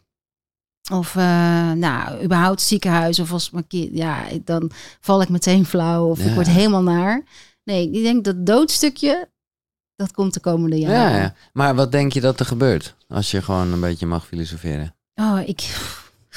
[0.91, 3.19] Of eh, nou, überhaupt ziekenhuis.
[3.19, 6.09] Of als mijn kind, ja, dan val ik meteen flauw.
[6.09, 6.25] Of Ja.
[6.29, 7.23] ik word helemaal naar.
[7.63, 9.29] Nee, ik denk dat doodstukje,
[9.95, 11.11] dat komt de komende jaren.
[11.15, 11.33] Ja, ja.
[11.53, 14.95] Maar wat denk je dat er gebeurt als je gewoon een beetje mag filosoferen?
[15.15, 15.59] Oh, ik.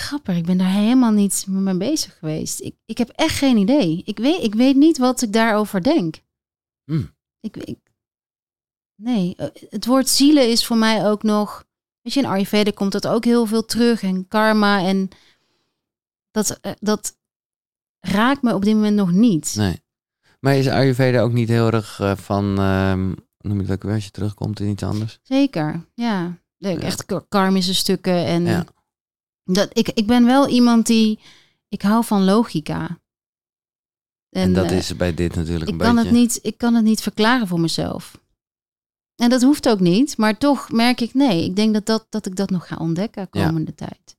[0.03, 2.61] Grappig, ik ben daar helemaal niet mee bezig geweest.
[2.61, 4.03] Ik, ik heb echt geen idee.
[4.05, 6.17] Ik weet, ik weet niet wat ik daarover denk.
[6.85, 7.15] Hmm.
[7.41, 7.79] Ik, ik,
[9.03, 11.65] nee, eh, het woord zielen is voor mij ook nog.
[12.01, 14.03] Weet je, in Ayurveda komt dat ook heel veel terug.
[14.03, 14.85] En karma.
[14.85, 15.09] En
[16.31, 17.19] dat, eh, dat
[18.01, 19.55] raakt me op dit moment nog niet.
[19.57, 19.83] Nee.
[20.41, 23.95] Maar is Ayurveda ook niet heel erg eh, van, ehm, noem je dat ook weer
[23.95, 25.19] als je terugkomt in iets anders?
[25.23, 26.41] Zeker, ja.
[26.59, 28.25] Echt kar- karmische stukken.
[28.27, 28.65] En Ja.
[29.45, 31.19] Dat, ik, ik ben wel iemand die.
[31.69, 33.01] Ik hou van logica.
[34.31, 36.09] En, dat eh, is bij dit natuurlijk ik een kan, beetje...
[36.11, 38.21] het niet, ik kan het niet verklaren voor mezelf.
[39.17, 41.45] En dat hoeft ook niet, maar toch merk ik nee.
[41.45, 43.47] Ik denk dat, dat, dat ik dat nog ga ontdekken Ja.
[43.47, 44.17] komende tijd.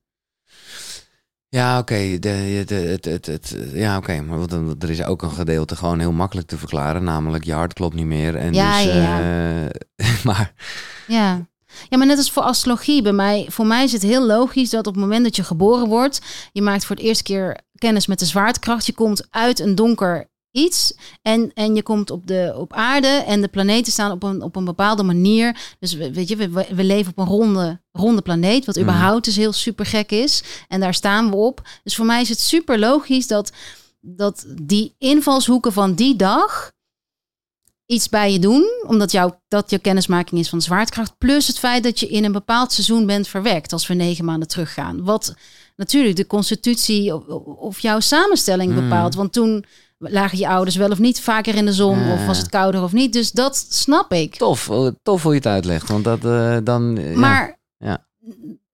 [1.48, 2.18] Ja, oké.
[2.18, 4.20] de- de- het, het, het, ja, oké.
[4.22, 7.04] Maar dan- er is ook een gedeelte gewoon heel makkelijk te verklaren.
[7.04, 8.36] Namelijk, je hart klopt niet meer.
[8.36, 9.20] En Ja, dus, ja,
[9.96, 10.54] eh, maar
[11.06, 11.48] Ja.
[11.88, 13.02] Ja, maar net als voor astrologie.
[13.02, 15.88] Bij mij, voor mij is het heel logisch dat op het moment dat je geboren
[15.88, 16.20] wordt,
[16.52, 18.86] je maakt voor het eerste keer kennis met de zwaartekracht.
[18.86, 23.40] Je komt uit een donker iets en, en je komt op, de, op aarde en
[23.40, 25.74] de planeten staan op een, op een bepaalde manier.
[25.78, 28.84] Dus we, weet je, we, we leven op een ronde, ronde planeet, wat Mhm.
[28.84, 30.42] überhaupt dus heel super gek is.
[30.68, 31.62] En daar staan we op.
[31.82, 33.52] Dus voor mij is het super logisch dat,
[34.00, 36.72] dat die invalshoeken van die dag
[37.86, 41.18] iets bij je doen, omdat jouw, dat je kennismaking is van zwaartekracht.
[41.18, 44.48] Plus het feit dat je in een bepaald seizoen bent verwekt, als we negen maanden
[44.48, 45.04] teruggaan.
[45.04, 45.34] Wat
[45.76, 48.80] natuurlijk de constitutie of, of jouw samenstelling Mm.
[48.80, 49.14] bepaalt.
[49.14, 49.64] Want toen
[49.98, 52.12] lagen je ouders wel of niet vaker in de zon, Ja.
[52.14, 53.12] of was het kouder of niet.
[53.12, 54.36] Dus dat snap ik.
[54.36, 55.88] Tof, eh, tof hoe je het uitlegt.
[55.88, 56.96] Want dat eh, dan.
[57.00, 57.18] ja.
[57.18, 58.06] Maar Ja.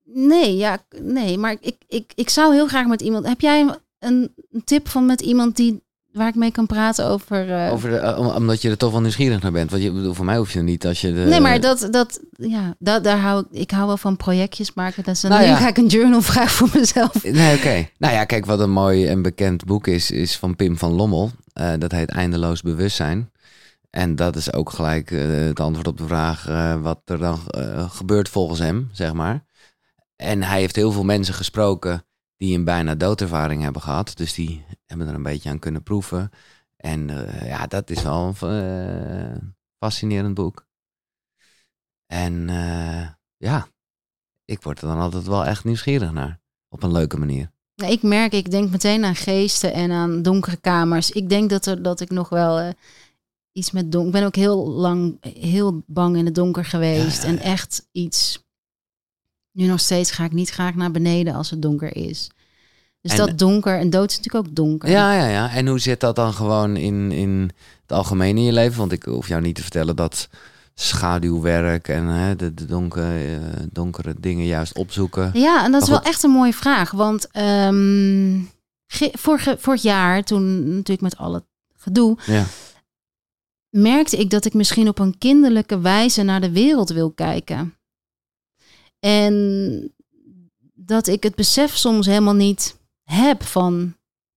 [0.05, 3.27] nee, ja, nee, maar ik, ik, ik zou heel graag met iemand.
[3.27, 3.61] Heb jij
[3.99, 5.83] een, een tip van met iemand die
[6.13, 7.51] waar ik mee kan praten over?
[7.65, 9.71] eh, Over de, eh, om- omdat je er toch wel nieuwsgierig naar bent.
[9.71, 11.13] Want je bedoel, voor mij hoef je er niet als je.
[11.13, 13.59] De, nee, maar dat, dat, ja, dat, daar hou ik.
[13.61, 15.05] Ik hou wel van projectjes maken.
[15.05, 15.57] Dan Nou ja.
[15.57, 17.25] ga ik een journal vragen voor mezelf.
[17.25, 17.89] Nee, oké.
[17.99, 21.31] Nou ja, kijk, wat een mooi en bekend boek is, is van Pim van Lommel.
[21.53, 23.31] Eh, dat heet Eindeloos Bewustzijn.
[23.91, 26.45] En dat is ook gelijk het antwoord op de vraag
[26.83, 27.39] wat er dan
[27.91, 29.45] gebeurt volgens hem, zeg maar.
[30.17, 32.05] En hij heeft heel veel mensen gesproken
[32.41, 34.17] die een bijna doodervaring hebben gehad.
[34.17, 36.31] Dus die hebben er een beetje aan kunnen proeven.
[36.77, 39.43] En eh, ja, dat is wel een eh,
[39.79, 40.67] fascinerend boek.
[42.07, 43.69] En eh, ja,
[44.45, 46.41] ik word er dan altijd wel echt nieuwsgierig naar.
[46.69, 47.53] Op een leuke manier.
[47.75, 51.11] Nou, Ik merk, ik denk meteen aan geesten en aan donkere kamers.
[51.11, 52.75] Ik denk dat, er, dat ik nog wel
[53.53, 54.09] iets met donker.
[54.09, 57.23] Ik ben ook heel lang heel bang in het donker geweest.
[57.23, 58.49] Ja, ja, En echt iets.
[59.53, 62.31] Nu nog steeds ga ik niet graag naar beneden als het donker is.
[63.01, 64.91] Dus En- dat donker en dood is natuurlijk ook donker.
[64.91, 65.51] Ja, ja, ja.
[65.51, 67.51] En hoe zit dat dan gewoon in, in
[67.83, 68.79] het algemeen in je leven?
[68.79, 70.29] Want ik hoef jou niet te vertellen dat
[70.75, 75.31] schaduwwerk en hè, de, de donkere, eh, donkere dingen juist opzoeken.
[75.35, 76.91] Ja, en dat is wel echt een mooie vraag.
[76.91, 78.39] Want ehm,
[78.87, 81.45] ge- vorige, vorig jaar, toen natuurlijk met al het
[81.77, 82.45] gedoe, Ja.
[83.71, 87.75] merkte ik dat ik misschien op een kinderlijke wijze naar de wereld wil kijken.
[89.01, 89.93] En
[90.75, 93.95] dat ik het besef soms helemaal niet heb van.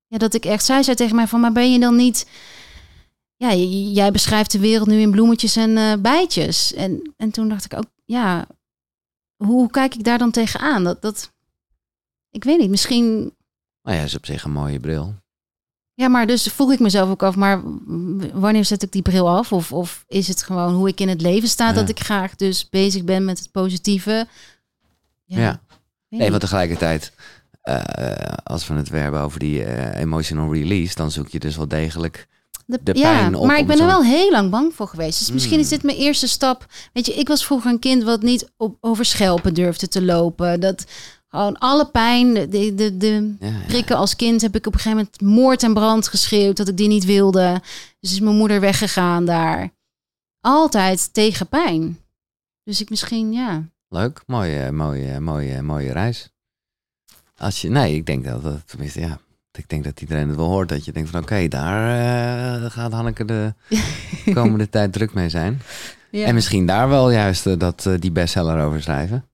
[0.08, 0.66] Ja, dat ik echt.
[0.66, 2.28] Zij zei tegen mij van, maar ben je dan niet.
[3.36, 3.54] Ja,
[3.94, 6.74] jij beschrijft de wereld nu in bloemetjes en eh, bijtjes.
[6.74, 8.48] En, en toen dacht ik ook, ja,
[9.36, 10.84] hoe, hoe kijk ik daar dan tegenaan?
[10.84, 11.32] Dat, dat,
[12.30, 13.34] ik weet niet, misschien
[13.82, 15.16] Nou ja, is op zich een mooie bril.
[15.94, 17.62] ja, maar dus vroeg ik mezelf ook af, maar
[18.34, 19.52] wanneer zet ik die bril af?
[19.54, 21.74] Of, of is het gewoon hoe ik in het leven sta, Ja.
[21.74, 24.28] dat ik graag dus bezig ben met het positieve?
[25.26, 25.62] Ja.
[26.10, 27.12] Nee, want tegelijkertijd,
[27.62, 27.82] eh,
[28.44, 31.68] als we het weer hebben over die eh, emotional release, dan zoek je dus wel
[31.68, 32.28] degelijk.
[32.66, 35.20] De- de ja, pijn op maar ik ben er wel heel lang bang voor geweest.
[35.20, 36.66] Dus misschien is dit mijn eerste stap.
[36.94, 40.60] Weet je, ik was vroeger een kind wat niet op, over schelpen durfde te lopen.
[40.60, 40.86] Dat
[41.28, 43.52] gewoon alle pijn, de, de, de, ja.
[43.68, 46.78] prikken als kind heb ik op een gegeven moment moord en brand geschreeuwd dat ik
[46.78, 47.62] die niet wilde.
[48.00, 49.74] Dus is mijn moeder weggegaan daar.
[50.42, 52.00] Altijd tegen pijn.
[52.64, 53.64] Dus ik misschien, ja.
[53.94, 56.30] Leuk, mooie, mooie, mooie, mooie reis.
[57.38, 59.20] Als je, nee, ik denk dat dat, tenminste, ja,
[59.52, 60.70] ik denk dat iedereen het wel hoort.
[60.70, 63.54] Dat je denkt van, oké, daar eh, gaat Hanneke de
[64.34, 65.62] komende tijd druk mee zijn.
[66.10, 66.26] ja.
[66.26, 69.26] En misschien daar wel juist eh, dat, eh, die bestseller over schrijven.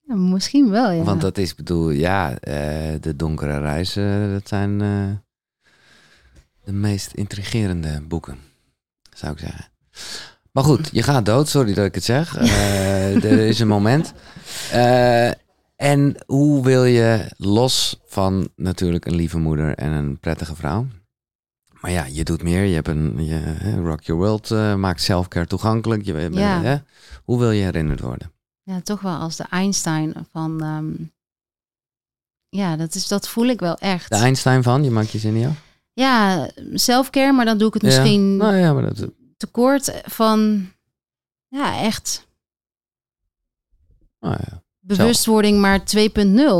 [0.00, 1.02] Ja, misschien wel, ja.
[1.02, 2.34] Want dat is, bedoel, ja,
[3.00, 4.78] de donkere reizen, dat zijn
[6.64, 8.38] de meest intrigerende boeken,
[9.14, 9.64] zou ik zeggen.
[10.52, 12.36] Maar goed, je gaat dood, sorry dat ik het zeg.
[12.36, 14.12] Eh, er is een moment.
[14.72, 15.30] Eh,
[15.76, 20.86] en hoe wil je los van natuurlijk een lieve moeder en een prettige vrouw?
[21.80, 22.62] Maar ja, je doet meer.
[22.64, 26.04] Je hebt een je, Rock Your World, eh, maakt selfcare toegankelijk.
[26.04, 26.62] Je, bent- Ja.
[26.62, 26.76] hè?
[27.24, 28.32] Hoe wil je herinnerd worden?
[28.62, 30.62] ja, toch wel als de Einstein van...
[30.62, 30.86] ehm,
[32.48, 34.08] ja, dat, is, dat voel ik wel echt.
[34.10, 35.62] De Einstein van, je maakt je zin niet af?
[35.92, 37.88] Ja, selfcare, maar dan doe ik het Ja.
[37.88, 39.08] misschien Nou ja, maar dat,
[39.38, 40.70] tekort van...
[41.48, 42.26] Ja, echt
[44.20, 44.62] nou ja.
[44.80, 45.84] bewustwording, maar 2.0.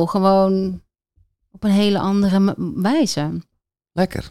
[0.04, 0.82] Gewoon
[1.50, 3.40] op een hele andere wijze.
[3.92, 4.30] lekker.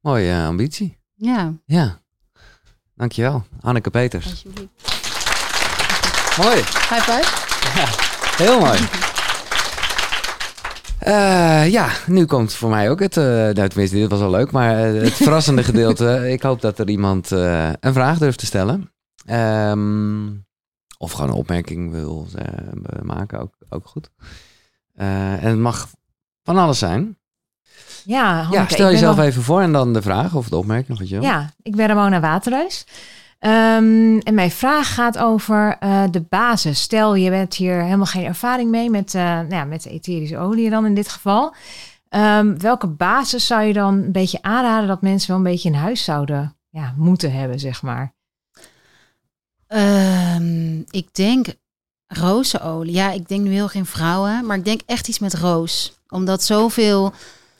[0.00, 0.98] Mooie eh, ambitie.
[1.14, 2.02] Ja, Ja.
[2.94, 4.26] Dankjewel, Anneke Peters.
[4.26, 4.70] alsjeblieft.
[6.38, 6.56] Mooi.
[6.56, 7.26] High five.
[8.44, 8.78] Heel mooi.
[11.04, 14.50] Eh, ja, nu komt voor mij ook het, eh nou tenminste, dit was al leuk,
[14.50, 16.30] maar eh, het verrassende gedeelte.
[16.30, 18.92] Ik hoop dat er iemand een vraag durft te stellen.
[19.26, 20.26] Ehm,
[20.98, 22.28] of gewoon een opmerking wil
[23.02, 24.10] maken, ook, ook goed.
[24.94, 25.88] En het mag
[26.42, 27.18] van alles zijn.
[28.04, 31.08] Ja, Hanneke, ja, stel jezelf even voor en dan de vraag of de opmerking wat
[31.08, 31.20] je.
[31.20, 32.86] Ja, ik ben Ramona Waterhuis.
[33.44, 36.80] Ehm, en mijn vraag gaat over eh, de basis.
[36.80, 40.70] Stel, je hebt hier helemaal geen ervaring mee met, eh, nou ja, met etherische olie
[40.70, 41.54] dan in dit geval.
[42.08, 45.74] Ehm, welke basis zou je dan een beetje aanraden dat mensen wel een beetje in
[45.74, 48.14] huis zouden ja, moeten hebben, zeg maar?
[49.66, 51.46] Ehm, ik denk
[52.06, 52.94] rozenolie.
[52.94, 55.98] Ja, ik denk nu heel geen vrouwen, maar ik denk echt iets met roos.
[56.08, 57.12] Omdat zoveel,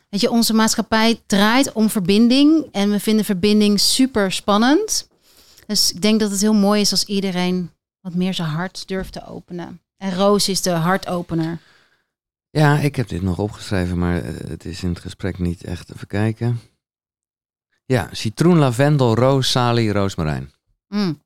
[0.08, 5.12] Weet je, onze maatschappij draait om verbinding en we vinden verbinding super spannend.
[5.66, 7.70] Dus ik denk dat het heel mooi is als iedereen
[8.00, 9.80] wat meer zijn hart durft te openen.
[9.96, 11.58] En Roos is de hartopener.
[12.50, 15.94] Ja, ik heb dit nog opgeschreven, maar eh, het is in het gesprek niet echt
[15.94, 16.60] even kijken.
[17.86, 20.52] Ja, citroen, lavendel, roos, salie, roosmarijn.
[20.88, 21.22] Mm.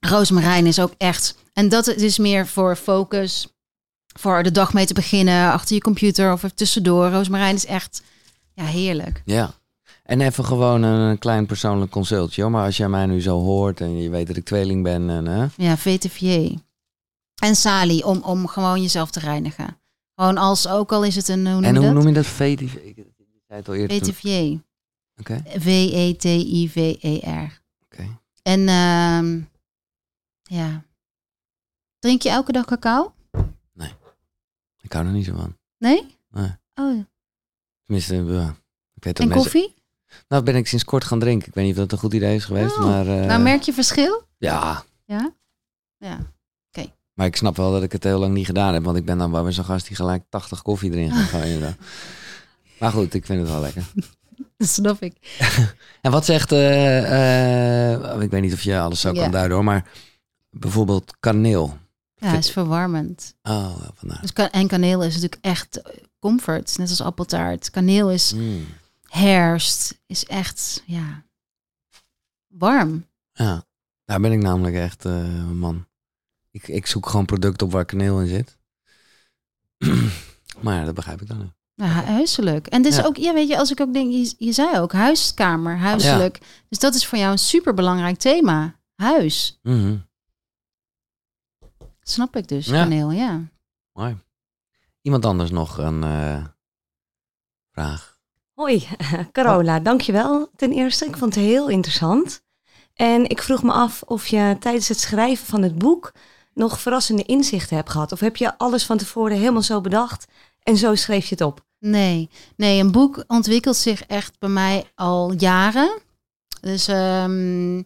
[0.00, 1.34] Roosmarijn is ook echt.
[1.52, 3.46] En dat is meer voor focus.
[4.18, 7.10] Voor de dag mee te beginnen achter je computer of er tussendoor.
[7.10, 8.02] Roosmarijn is echt
[8.54, 9.22] ja, heerlijk.
[9.24, 9.54] Ja.
[10.12, 12.48] En even gewoon een klein persoonlijk consultje.
[12.48, 15.10] Maar als jij mij nu zo hoort en je weet dat ik tweeling ben.
[15.10, 15.46] En, hè?
[15.56, 16.58] Ja, VTVJ.
[17.42, 19.80] En salie om, om gewoon jezelf te reinigen.
[20.14, 21.94] Gewoon als, ook al is het een, hoe noem En hoe dat?
[21.94, 22.26] noem je dat?
[22.26, 22.74] VTV?
[22.74, 22.94] Ik
[23.46, 23.96] zei het al eerder.
[23.96, 24.60] VTVJ.
[25.16, 25.42] Oké.
[25.46, 26.82] V-E-T-I-V-E-R.
[27.84, 28.02] Oké.
[28.02, 28.06] E
[28.42, 29.40] En ehm,
[30.42, 30.84] ja.
[31.98, 33.12] Drink je elke dag cacao?
[34.80, 35.56] Ik hou er niet zo van.
[35.78, 36.16] Nee?
[36.30, 36.50] Nee.
[36.74, 37.04] Oh,
[37.84, 38.56] Tenminste, ja.
[38.94, 39.52] ik weet dat en mensen...
[39.52, 39.74] koffie?
[40.28, 41.48] Nou, ben ik sinds kort gaan drinken.
[41.48, 42.84] Ik weet niet of dat een goed idee is geweest, Oh.
[42.84, 43.06] maar...
[43.06, 44.22] eh, Nou, merk je verschil?
[44.38, 45.32] Ja, Ja?
[45.98, 46.18] Ja.
[47.14, 48.84] maar ik snap wel dat ik het heel lang niet gedaan heb.
[48.84, 51.76] Want ik ben dan wel weer zo'n gast die gelijk 80 koffie erin gaat gooien.
[52.78, 53.84] Maar goed, ik vind het wel lekker.
[54.56, 55.16] Dat snap ik.
[56.02, 56.52] En wat zegt...
[56.52, 59.88] eh, eh, ik weet niet of je alles zo kan duiden hoor, maar...
[60.50, 61.76] Bijvoorbeeld kaneel.
[62.14, 63.34] Ja, is verwarmend.
[63.42, 64.20] Oh, vandaar.
[64.20, 65.80] Dus ka- en kaneel is natuurlijk echt
[66.20, 67.70] comfort, net als appeltaart.
[67.70, 68.66] Kaneel is Mm.
[69.12, 71.24] Herfst, is echt, ja,
[72.46, 73.06] warm.
[73.32, 73.64] Ja,
[74.04, 75.86] daar ben ik namelijk echt een man.
[76.50, 78.58] Ik, ik zoek gewoon producten op waar kaneel in zit.
[80.62, 81.52] maar ja, dat begrijp ik dan niet.
[81.74, 82.66] Ja, hu- huiselijk.
[82.66, 83.04] En dus Ja.
[83.04, 86.38] ook, ja, weet je, als ik ook denk, je, je zei ook huiskamer, huiselijk.
[86.68, 88.80] Dus dat is voor jou een super belangrijk thema.
[88.94, 89.58] Huis.
[89.62, 89.96] Mhm.
[92.00, 92.82] Snap ik dus, Ja.
[92.82, 93.40] kaneel, ja.
[93.92, 94.18] Mooi.
[95.00, 96.44] Iemand anders nog een eh,
[97.70, 98.11] vraag?
[98.62, 98.88] Hoi,
[99.32, 101.04] Carola, dankjewel ten eerste.
[101.04, 102.42] Ik vond het heel interessant.
[102.94, 106.12] En ik vroeg me af of je tijdens het schrijven van het boek
[106.54, 108.12] nog verrassende inzichten hebt gehad.
[108.12, 110.26] Of heb je alles van tevoren helemaal zo bedacht
[110.62, 111.64] en zo schreef je het op?
[111.78, 116.00] Nee, nee, een boek ontwikkelt zich echt bij mij al jaren.
[116.60, 117.82] Dus ehm,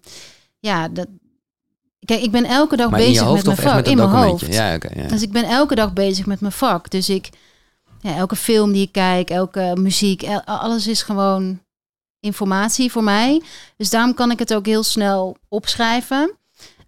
[0.59, 1.07] ja, dat,
[2.05, 3.77] kijk, ik ben elke dag Maar in bezig je hoofd met of mijn echt vak.
[3.77, 4.47] met een in mijn documentje?
[4.47, 4.59] hoofd.
[4.59, 5.01] Ja, oké.
[5.01, 5.09] ja.
[5.09, 6.91] Dus ik ben elke dag bezig met mijn vak.
[6.91, 7.29] Dus ik,
[8.07, 11.61] ja, elke film die ik kijk, elke muziek, el- alles is gewoon
[12.21, 13.43] informatie voor mij.
[13.77, 16.37] Dus daarom kan ik het ook heel snel opschrijven.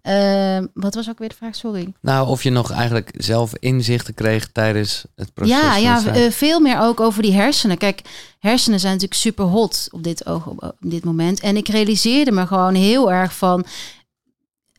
[0.01, 1.55] Ehm, wat was ook weer de vraag?
[1.55, 1.93] Sorry.
[2.01, 5.55] Nou, of je nog eigenlijk zelf inzichten kreeg tijdens het proces.
[5.61, 7.77] Ja, ja eh, veel meer ook over die hersenen.
[7.77, 8.01] Kijk,
[8.39, 11.39] hersenen zijn natuurlijk super hot op dit, oog, op, op dit moment.
[11.39, 13.65] En ik realiseerde me gewoon heel erg van...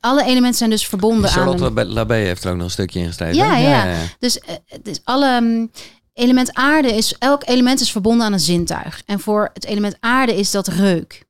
[0.01, 1.37] Alle elementen zijn dus verbonden aan...
[1.37, 3.35] Charlotte een- Labé heeft er ook nog een stukje in geschreven.
[3.37, 3.91] Ja, hè?
[3.91, 3.97] ja.
[4.19, 5.71] Dus, eh, dus alle mm,
[6.21, 7.19] element aarde is...
[7.19, 9.03] Elk element is verbonden aan een zintuig.
[9.07, 11.29] En voor het element aarde is dat reuk.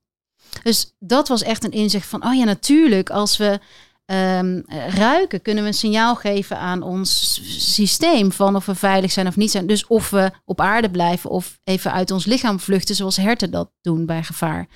[0.63, 2.25] Dus dat was echt een inzicht van...
[2.25, 3.59] Oh ja, natuurlijk, als we
[4.05, 5.41] ehm, eh, ruiken...
[5.41, 7.39] kunnen we een signaal geven aan ons
[7.73, 8.31] systeem...
[8.31, 9.67] van of we veilig zijn of niet zijn.
[9.67, 11.29] Dus of we op aarde blijven...
[11.29, 12.95] of even uit ons lichaam vluchten...
[12.95, 14.67] zoals herten dat doen bij gevaar.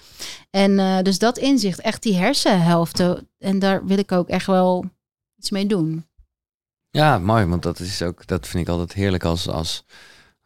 [0.50, 3.30] En eh, dus dat inzicht, echt die hersenhelften...
[3.38, 4.86] en daar wil ik ook echt wel
[5.38, 6.06] iets mee doen.
[6.96, 9.84] Ja, mooi, want dat is ook, dat vind ik altijd heerlijk als, als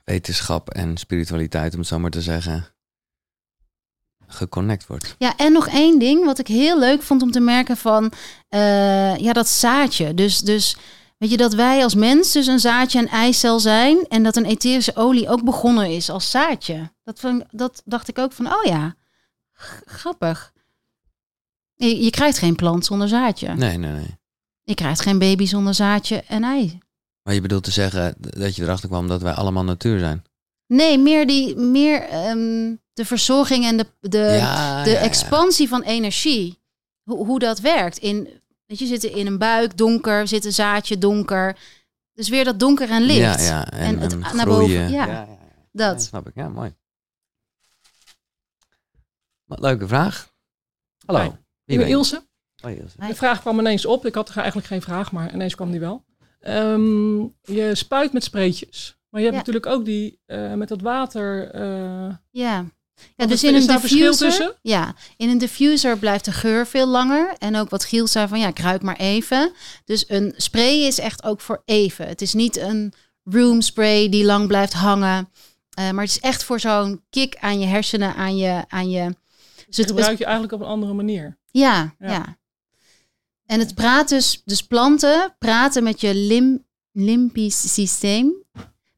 [0.04, 2.66] wetenschap en spiritualiteit, om het zo maar te zeggen,
[4.28, 5.16] geconnect wordt.
[5.18, 8.12] Ja, en nog één ding wat ik heel leuk vond om te merken van
[8.48, 10.14] eh, ja, dat zaadje.
[10.14, 10.78] Dus, dus
[11.18, 14.46] weet je dat wij als mens dus een zaadje en eicel zijn en dat een
[14.46, 16.92] etherische olie ook begonnen is als zaadje.
[17.04, 18.96] Dat, vond, dat dacht ik ook van, oh ja,
[19.86, 20.54] grappig.
[21.76, 23.54] Je, je krijgt geen plant zonder zaadje.
[23.54, 24.19] Nee, nee, nee.
[24.70, 26.80] Je krijgt geen baby zonder zaadje en ei.
[27.24, 30.24] Maar je bedoelt te zeggen dat je erachter kwam dat wij allemaal natuur zijn.
[30.68, 35.04] Nee, meer, die, meer ehm, de verzorging en de, de, ja, de ja, ja.
[35.04, 36.60] expansie van energie.
[37.04, 37.98] Hoe, hoe dat werkt.
[37.98, 41.58] In, weet je, zitten in een buik, donker, zit een zaadje, donker.
[42.14, 43.20] Dus weer dat donker en licht.
[43.20, 43.72] Ja, ja.
[43.72, 44.88] En, En het en naar boven, ja.
[44.88, 45.28] ja, ja.
[45.28, 45.38] Ja,
[45.72, 46.02] Dat.
[46.04, 46.36] snap ik.
[46.36, 46.76] Ja, mooi.
[49.44, 50.34] Wat leuke vraag.
[51.06, 51.22] Hallo.
[51.22, 51.30] Hi.
[51.64, 51.88] Wie Ik ben?
[51.88, 52.28] Ilse.
[52.62, 53.08] Oh.
[53.08, 54.06] De vraag kwam ineens op.
[54.06, 56.04] Ik had eigenlijk geen vraag, maar ineens kwam die wel.
[56.40, 58.98] Ehm, je spuit met spreetjes.
[59.10, 59.52] Maar je hebt Ja.
[59.52, 61.52] natuurlijk ook die eh, met dat water.
[61.52, 62.66] eh, Ja.
[63.16, 64.28] ja dus is- in een daar verschil diffuser.
[64.28, 64.54] tussen?
[64.62, 67.34] Ja, in een diffuser blijft de geur veel langer.
[67.38, 69.52] En ook wat Giel zei van ja, ik ruik maar even.
[69.86, 72.08] Dus een spray is echt ook voor even.
[72.08, 75.30] Het is niet een room spray die lang blijft hangen.
[75.70, 78.64] Eh, maar het is echt voor zo'n kick aan je hersenen, aan je.
[78.68, 81.38] Aan je dus die het, gebruik je eigenlijk op een andere manier.
[81.52, 82.12] Ja, Ja.
[82.12, 82.38] ja.
[83.50, 88.32] En het praat dus, dus planten praten met je lim, limbisch systeem.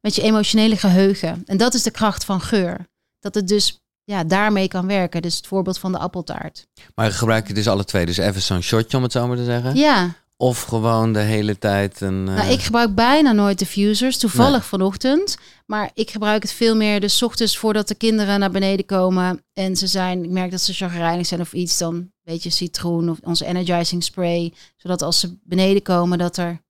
[0.02, 1.44] met je emotionele geheugen.
[1.46, 2.88] En dat is de kracht van geur.
[3.20, 5.22] Dat het dus ja, daarmee kan werken.
[5.22, 6.68] Dus het voorbeeld van de appeltaart.
[6.96, 8.06] Maar gebruik je dus alle twee?
[8.06, 9.76] Dus even zo'n shotje om het zo maar te zeggen?
[9.76, 12.28] Ja, Of gewoon de hele tijd een...
[12.28, 14.18] eh, nou, ik gebruik bijna nooit diffusers.
[14.18, 15.38] Toevallig vanochtend.
[15.66, 19.44] Maar ik gebruik het veel meer dus ochtends voordat de kinderen naar beneden komen.
[19.54, 21.78] En ze zijn, ik merk dat ze chagrijnig zijn of iets.
[21.78, 24.54] Dan beetje citroen of onze energizing spray.
[24.78, 26.62] Zodat als ze beneden komen dat er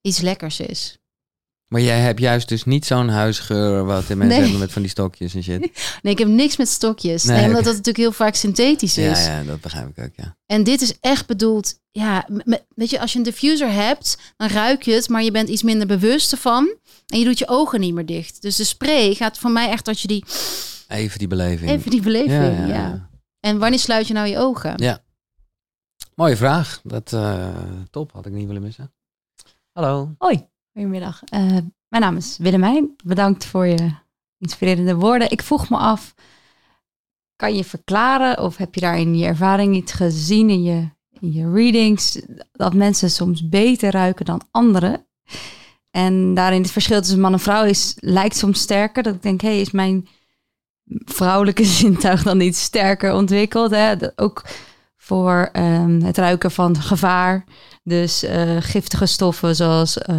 [0.00, 0.98] iets lekkers is.
[1.66, 4.40] Maar jij hebt juist dus niet zo'n huisgeur wat de mensen Nee.
[4.40, 5.60] hebben met van die stokjes en shit.
[6.02, 7.24] Nee, ik heb niks met stokjes.
[7.24, 9.24] Nee, Nee, omdat dat natuurlijk heel vaak synthetisch is.
[9.24, 10.36] Ja, ja, dat begrijp ik ook, ja.
[10.46, 14.48] En dit is echt bedoeld, ja, met, weet je, als je een diffuser hebt, dan
[14.48, 16.74] ruik je het, maar je bent iets minder bewust ervan.
[17.06, 18.42] En je doet je ogen niet meer dicht.
[18.42, 20.24] Dus de spray gaat voor mij echt dat je die,
[20.88, 21.70] Even die beleving.
[21.70, 23.08] even die beleving, Ja, ja, ja, ja.
[23.46, 24.72] En wanneer sluit je nou je ogen?
[24.76, 25.02] Ja.
[26.14, 26.80] Mooie vraag.
[26.82, 27.56] Dat, eh,
[27.90, 28.92] top, had ik niet willen missen.
[29.72, 30.14] Hallo.
[30.18, 31.22] Hoi, goedemiddag.
[31.24, 31.40] Eh,
[31.88, 32.96] mijn naam is Willemijn.
[33.04, 33.90] Bedankt voor je
[34.38, 35.30] inspirerende woorden.
[35.30, 36.14] Ik vroeg me af,
[37.36, 40.88] kan je verklaren of heb je daar in je ervaring niet gezien in je,
[41.20, 42.20] in je readings
[42.52, 45.06] dat mensen soms beter ruiken dan anderen?
[45.90, 49.02] En daarin het verschil tussen man en vrouw is, lijkt soms sterker.
[49.02, 50.08] Dat ik denk, hé, hey, is mijn
[50.88, 53.70] vrouwelijke zintuig dan niet sterker ontwikkeld?
[53.70, 53.96] Hè?
[53.96, 54.44] Dat ook
[54.96, 57.44] voor ehm, het ruiken van gevaar.
[57.82, 60.16] Dus eh, giftige stoffen zoals eh,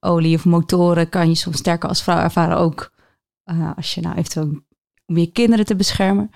[0.00, 2.56] olie of motoren kan je soms sterker als vrouw ervaren.
[2.56, 2.90] Ook
[3.44, 4.64] eh, als je nou eventueel
[5.06, 6.30] om je kinderen te beschermen.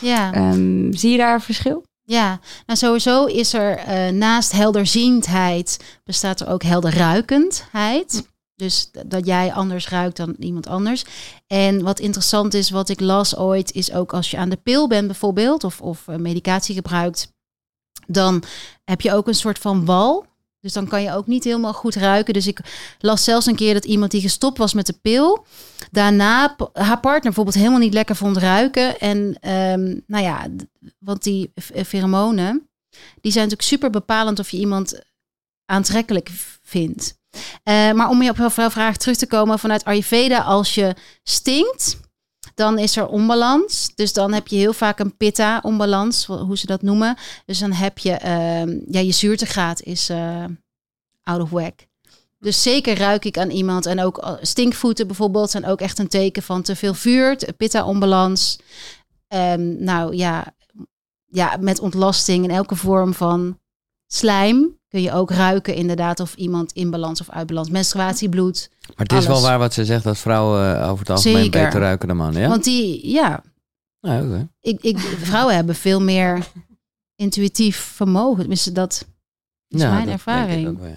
[0.00, 1.84] Ja, Ehm, zie je daar een verschil?
[2.04, 2.40] ja.
[2.66, 3.80] Nou sowieso is er
[4.14, 8.32] naast helderziendheid bestaat er ook helderruikendheid.
[8.56, 11.04] Dus dat jij anders ruikt dan iemand anders.
[11.46, 14.88] En wat interessant is, wat ik las ooit, is ook als je aan de pil
[14.88, 17.32] bent bijvoorbeeld, of, of eh, medicatie gebruikt,
[18.06, 18.42] dan
[18.84, 20.26] heb je ook een soort van wal.
[20.60, 22.34] Dus dan kan je ook niet helemaal goed ruiken.
[22.34, 22.60] Dus ik
[22.98, 25.46] las zelfs een keer dat iemand die gestopt was met de pil,
[25.90, 28.98] daarna haar partner bijvoorbeeld helemaal niet lekker vond ruiken.
[29.00, 30.46] En ehm, nou ja,
[30.98, 32.68] want die f- eh, pheromonen,
[33.20, 35.00] die zijn natuurlijk super bepalend of je iemand
[35.64, 36.30] aantrekkelijk
[36.62, 37.22] vindt.
[37.62, 41.96] Eh, maar om je op jouw vraag terug te komen vanuit Ayurveda, als je stinkt,
[42.54, 43.92] dan is er onbalans.
[43.94, 47.16] Dus dan heb je heel vaak een pitta-onbalans, hoe ze dat noemen.
[47.46, 50.44] Dus dan heb je, ehm, ja, je zuurtegraad is eh,
[51.22, 51.86] out of whack.
[52.38, 53.86] Dus zeker ruik ik aan iemand.
[53.86, 58.58] En ook eh, stinkvoeten bijvoorbeeld zijn ook echt een teken van te veel vuur, pitta-onbalans.
[59.28, 60.54] Ehm, nou ja,
[61.26, 63.58] ja, met ontlasting in elke vorm van
[64.06, 67.68] slijm kun je ook ruiken inderdaad of iemand in balans of uit balans.
[67.70, 68.70] Menstruatiebloed.
[68.86, 71.64] Maar het is wel waar wat ze zegt, dat vrouwen eh, over het algemeen Zeker.
[71.64, 72.48] beter ruiken dan mannen, ja?
[72.48, 73.42] Want die, ja,
[74.00, 74.48] Ja, oké.
[74.60, 76.46] ik, ik, vrouwen hebben veel meer
[77.16, 78.38] intuïtief vermogen.
[78.40, 79.06] Tenminste, dat
[79.68, 80.68] is Ja, mijn dat ervaring.
[80.68, 80.94] Ik, wel,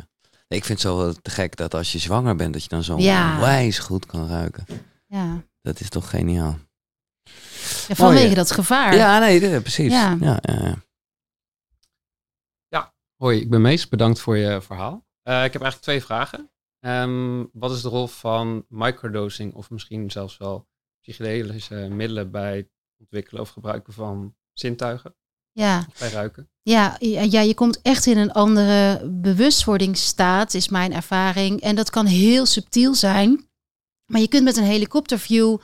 [0.48, 2.84] ik vind het zo wel te gek dat als je zwanger bent, dat je dan
[2.84, 3.40] zo Ja.
[3.40, 4.66] wijs goed kan ruiken.
[5.08, 5.42] Ja.
[5.62, 6.58] Dat is toch geniaal.
[7.88, 8.96] Ja, vanwege dat gevaar.
[8.96, 9.92] Ja, nee, dit- precies.
[9.92, 10.18] Ja.
[10.22, 10.40] Ja.
[13.18, 13.88] Hoi, ik ben Mees.
[13.88, 15.06] Bedankt voor je verhaal.
[15.24, 16.50] Eh, ik heb eigenlijk twee vragen.
[16.80, 20.68] Ehm, wat is de rol van microdosing of misschien zelfs wel
[21.02, 22.70] psychedelische middelen bij het
[23.00, 25.16] ontwikkelen of gebruiken van zintuigen,
[25.52, 25.86] ja.
[26.00, 26.50] bij ruiken?
[26.62, 31.62] Ja, ja, ja, je komt echt in een andere bewustwordingsstaat, is mijn ervaring.
[31.62, 33.50] En dat kan heel subtiel zijn.
[34.06, 35.58] Maar je kunt met een helikopterview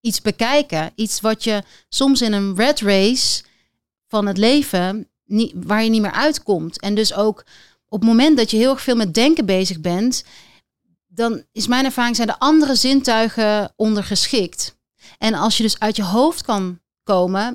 [0.00, 0.92] iets bekijken.
[0.94, 3.44] Iets wat je soms in een red race
[4.06, 6.80] van het leven, niet, waar je niet meer uitkomt.
[6.80, 7.44] En dus ook
[7.88, 10.24] op het moment dat je heel erg veel met denken bezig bent,
[11.06, 14.76] dan is mijn ervaring zijn de andere zintuigen ondergeschikt.
[15.18, 17.54] En als je dus uit je hoofd kan komen,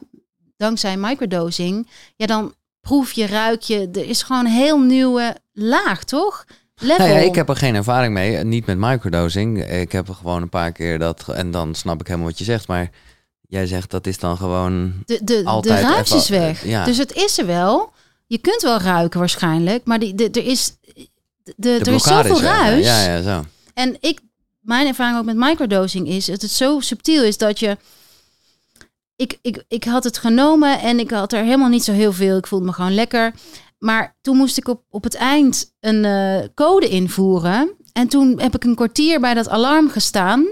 [0.58, 3.90] dankzij microdosing, ja, dan proef je, ruik je.
[3.94, 6.46] Er is gewoon een heel nieuwe laag, toch?
[6.76, 7.08] Level.
[7.08, 8.44] Nou ja, ik heb er geen ervaring mee.
[8.44, 9.64] Niet met microdosing.
[9.66, 11.30] Ik heb er gewoon een paar keer dat...
[11.30, 12.68] En dan snap ik helemaal wat je zegt.
[12.68, 12.90] Maar
[13.48, 14.94] jij zegt dat is dan gewoon...
[15.06, 16.66] de, de, altijd de ruis is weg.
[16.66, 16.86] ja.
[16.86, 17.92] Dus het is er wel.
[18.28, 20.78] Je kunt wel ruiken waarschijnlijk, maar die, de, er is,
[21.44, 22.86] de, De er is zoveel ruis.
[22.86, 23.44] Ja, ja, zo.
[23.74, 24.20] En ik,
[24.60, 27.78] mijn ervaring ook met microdosing is dat het zo subtiel is dat je.
[29.16, 32.38] Ik, ik, ik had het genomen en ik had er helemaal niet zo heel veel.
[32.38, 33.34] Ik voelde me gewoon lekker.
[33.80, 37.76] Maar toen moest ik op, op het eind een eh, code invoeren.
[37.94, 40.48] En toen heb ik een kwartier bij dat alarm gestaan.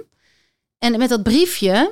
[0.78, 1.92] En met dat briefje.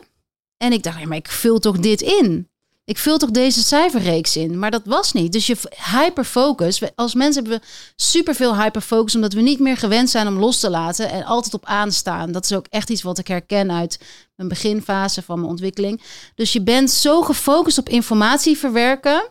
[0.58, 2.48] En ik dacht, ja, maar ik vul toch dit in?
[2.86, 4.60] Ik vul toch deze cijferreeks in?
[4.60, 5.32] Maar dat was niet.
[5.32, 5.58] Dus je
[5.92, 6.82] hyperfocus.
[6.96, 10.70] Als mensen hebben we superveel hyperfocus, omdat we niet meer gewend zijn om los te
[10.70, 12.32] laten en altijd op aanstaan.
[12.32, 14.00] Dat is ook echt iets wat ik herken uit
[14.36, 16.02] mijn beginfase van mijn ontwikkeling.
[16.36, 19.28] Dus je bent zo gefocust op informatie verwerken.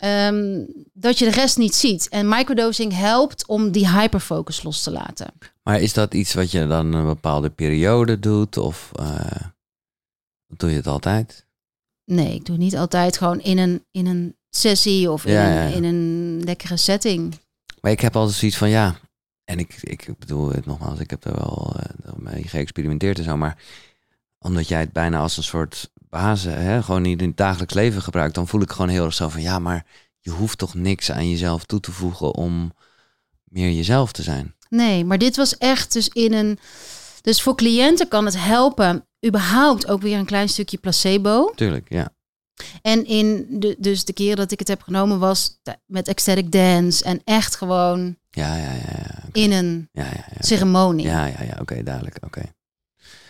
[0.00, 2.08] ehm, dat je de rest niet ziet.
[2.08, 5.26] En microdosing helpt om die hyperfocus los te laten.
[5.62, 8.56] Maar is dat iets wat je dan een bepaalde periode doet?
[8.56, 9.20] Of eh,
[10.56, 11.46] doe je het altijd?
[12.04, 15.54] Nee, ik doe niet altijd gewoon in een, in een sessie of in, Ja, een,
[15.54, 15.74] ja, ja.
[15.74, 17.38] in een lekkere setting.
[17.80, 18.96] Maar ik heb altijd zoiets van ja.
[19.44, 23.36] En ik, ik bedoel het nogmaals, ik heb er wel eh, mee geëxperimenteerd en zo.
[23.36, 23.56] Maar
[24.38, 28.02] omdat jij het bijna als een soort basis, hè, gewoon niet in het dagelijks leven
[28.02, 29.86] gebruikt, dan voel ik gewoon heel erg zo van ja, maar
[30.18, 32.72] je hoeft toch niks aan jezelf toe te voegen om
[33.44, 34.54] meer jezelf te zijn.
[34.68, 36.58] Nee, maar dit was echt dus in een.
[37.20, 41.52] Dus voor cliënten kan het helpen, überhaupt ook weer een klein stukje placebo.
[41.54, 42.08] Tuurlijk, ja.
[42.82, 47.04] En in de, dus de keer dat ik het heb genomen was met ecstatic dance
[47.04, 48.80] en echt gewoon Ja, ja, ja.
[48.96, 50.36] ja, in een ja, ja, ja.
[50.42, 51.06] ceremonie.
[51.06, 52.42] Ja, ja, ja, oké, duidelijk, oké.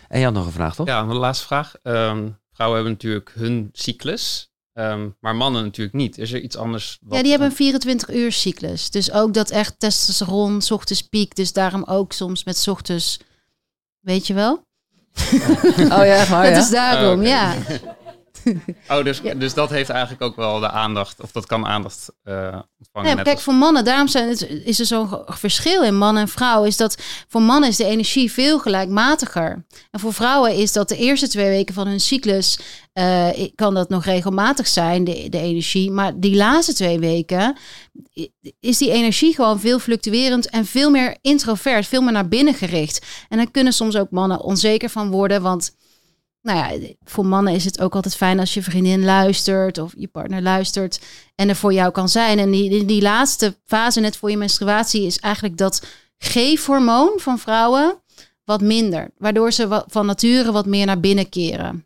[0.07, 0.87] En je had nog een vraag, toch?
[0.87, 1.75] Ja, de laatste vraag.
[1.83, 6.17] Ehm, vrouwen hebben natuurlijk hun cyclus, ehm, maar mannen natuurlijk niet.
[6.17, 6.97] Is er iets anders?
[7.01, 8.89] Wat, Ja, die hebben een 24 uur cyclus.
[8.89, 11.35] Dus ook dat echt testosteron, 's ochtends piek.
[11.35, 13.19] Dus daarom ook soms met 's ochtends,
[14.01, 14.63] weet je wel?
[15.77, 17.53] Oh ja, maar Het is daarom, Oh, ja.
[18.89, 19.33] Oh, dus, Ja.
[19.33, 23.15] dus dat heeft eigenlijk ook wel de aandacht, of dat kan aandacht eh, ontvangen.
[23.15, 26.63] Kijk, als- voor mannen, daarom zijn het, is er zo'n verschil in man en vrouw.
[26.63, 26.97] Is dat
[27.27, 29.65] voor mannen is de energie veel gelijkmatiger.
[29.91, 32.59] En voor vrouwen is dat de eerste twee weken van hun cyclus,
[32.93, 35.91] eh, kan dat nog regelmatig zijn, de, de energie.
[35.91, 37.57] Maar die laatste twee weken
[38.59, 43.05] is die energie gewoon veel fluctuerend en veel meer introvert, veel meer naar binnen gericht.
[43.29, 45.75] En daar kunnen soms ook mannen onzeker van worden, want
[46.41, 50.07] nou ja, voor mannen is het ook altijd fijn als je vriendin luistert of je
[50.07, 51.01] partner luistert
[51.35, 52.39] en er voor jou kan zijn.
[52.39, 55.85] En die, die, laatste fase net voor je menstruatie is eigenlijk dat
[56.17, 58.01] geefhormoon van vrouwen
[58.43, 61.85] wat minder, waardoor ze van nature wat meer naar binnen keren.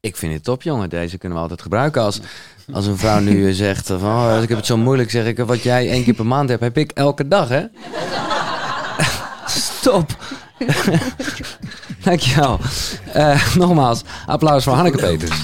[0.00, 0.88] Ik vind het top, jongen.
[0.88, 2.02] Deze kunnen we altijd gebruiken.
[2.02, 2.20] Als,
[2.72, 5.62] als een vrouw nu zegt van, oh, ik heb het zo moeilijk, zeg ik, wat
[5.62, 7.64] jij één keer per maand hebt, heb ik elke dag, hè?
[9.46, 10.16] Stop.
[12.04, 12.58] Dankjewel.
[13.12, 15.40] Eh nogmaals, applaus voor Hanneke Peters.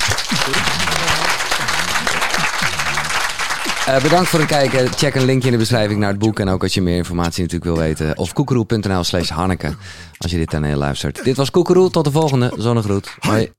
[3.87, 4.89] Eh, bedankt voor het kijken.
[4.93, 6.41] Check een linkje in de beschrijving naar het boek.
[6.41, 8.19] En ook als je meer informatie natuurlijk wil weten.
[8.19, 9.75] Of koekeroe.nl slash Hanneke.
[10.19, 11.25] Als je dit dan luistert.
[11.25, 11.91] Dit was Koekeroe.
[11.91, 12.53] Tot de volgende.
[12.57, 13.15] Zonnegroet.
[13.21, 13.53] Hoi.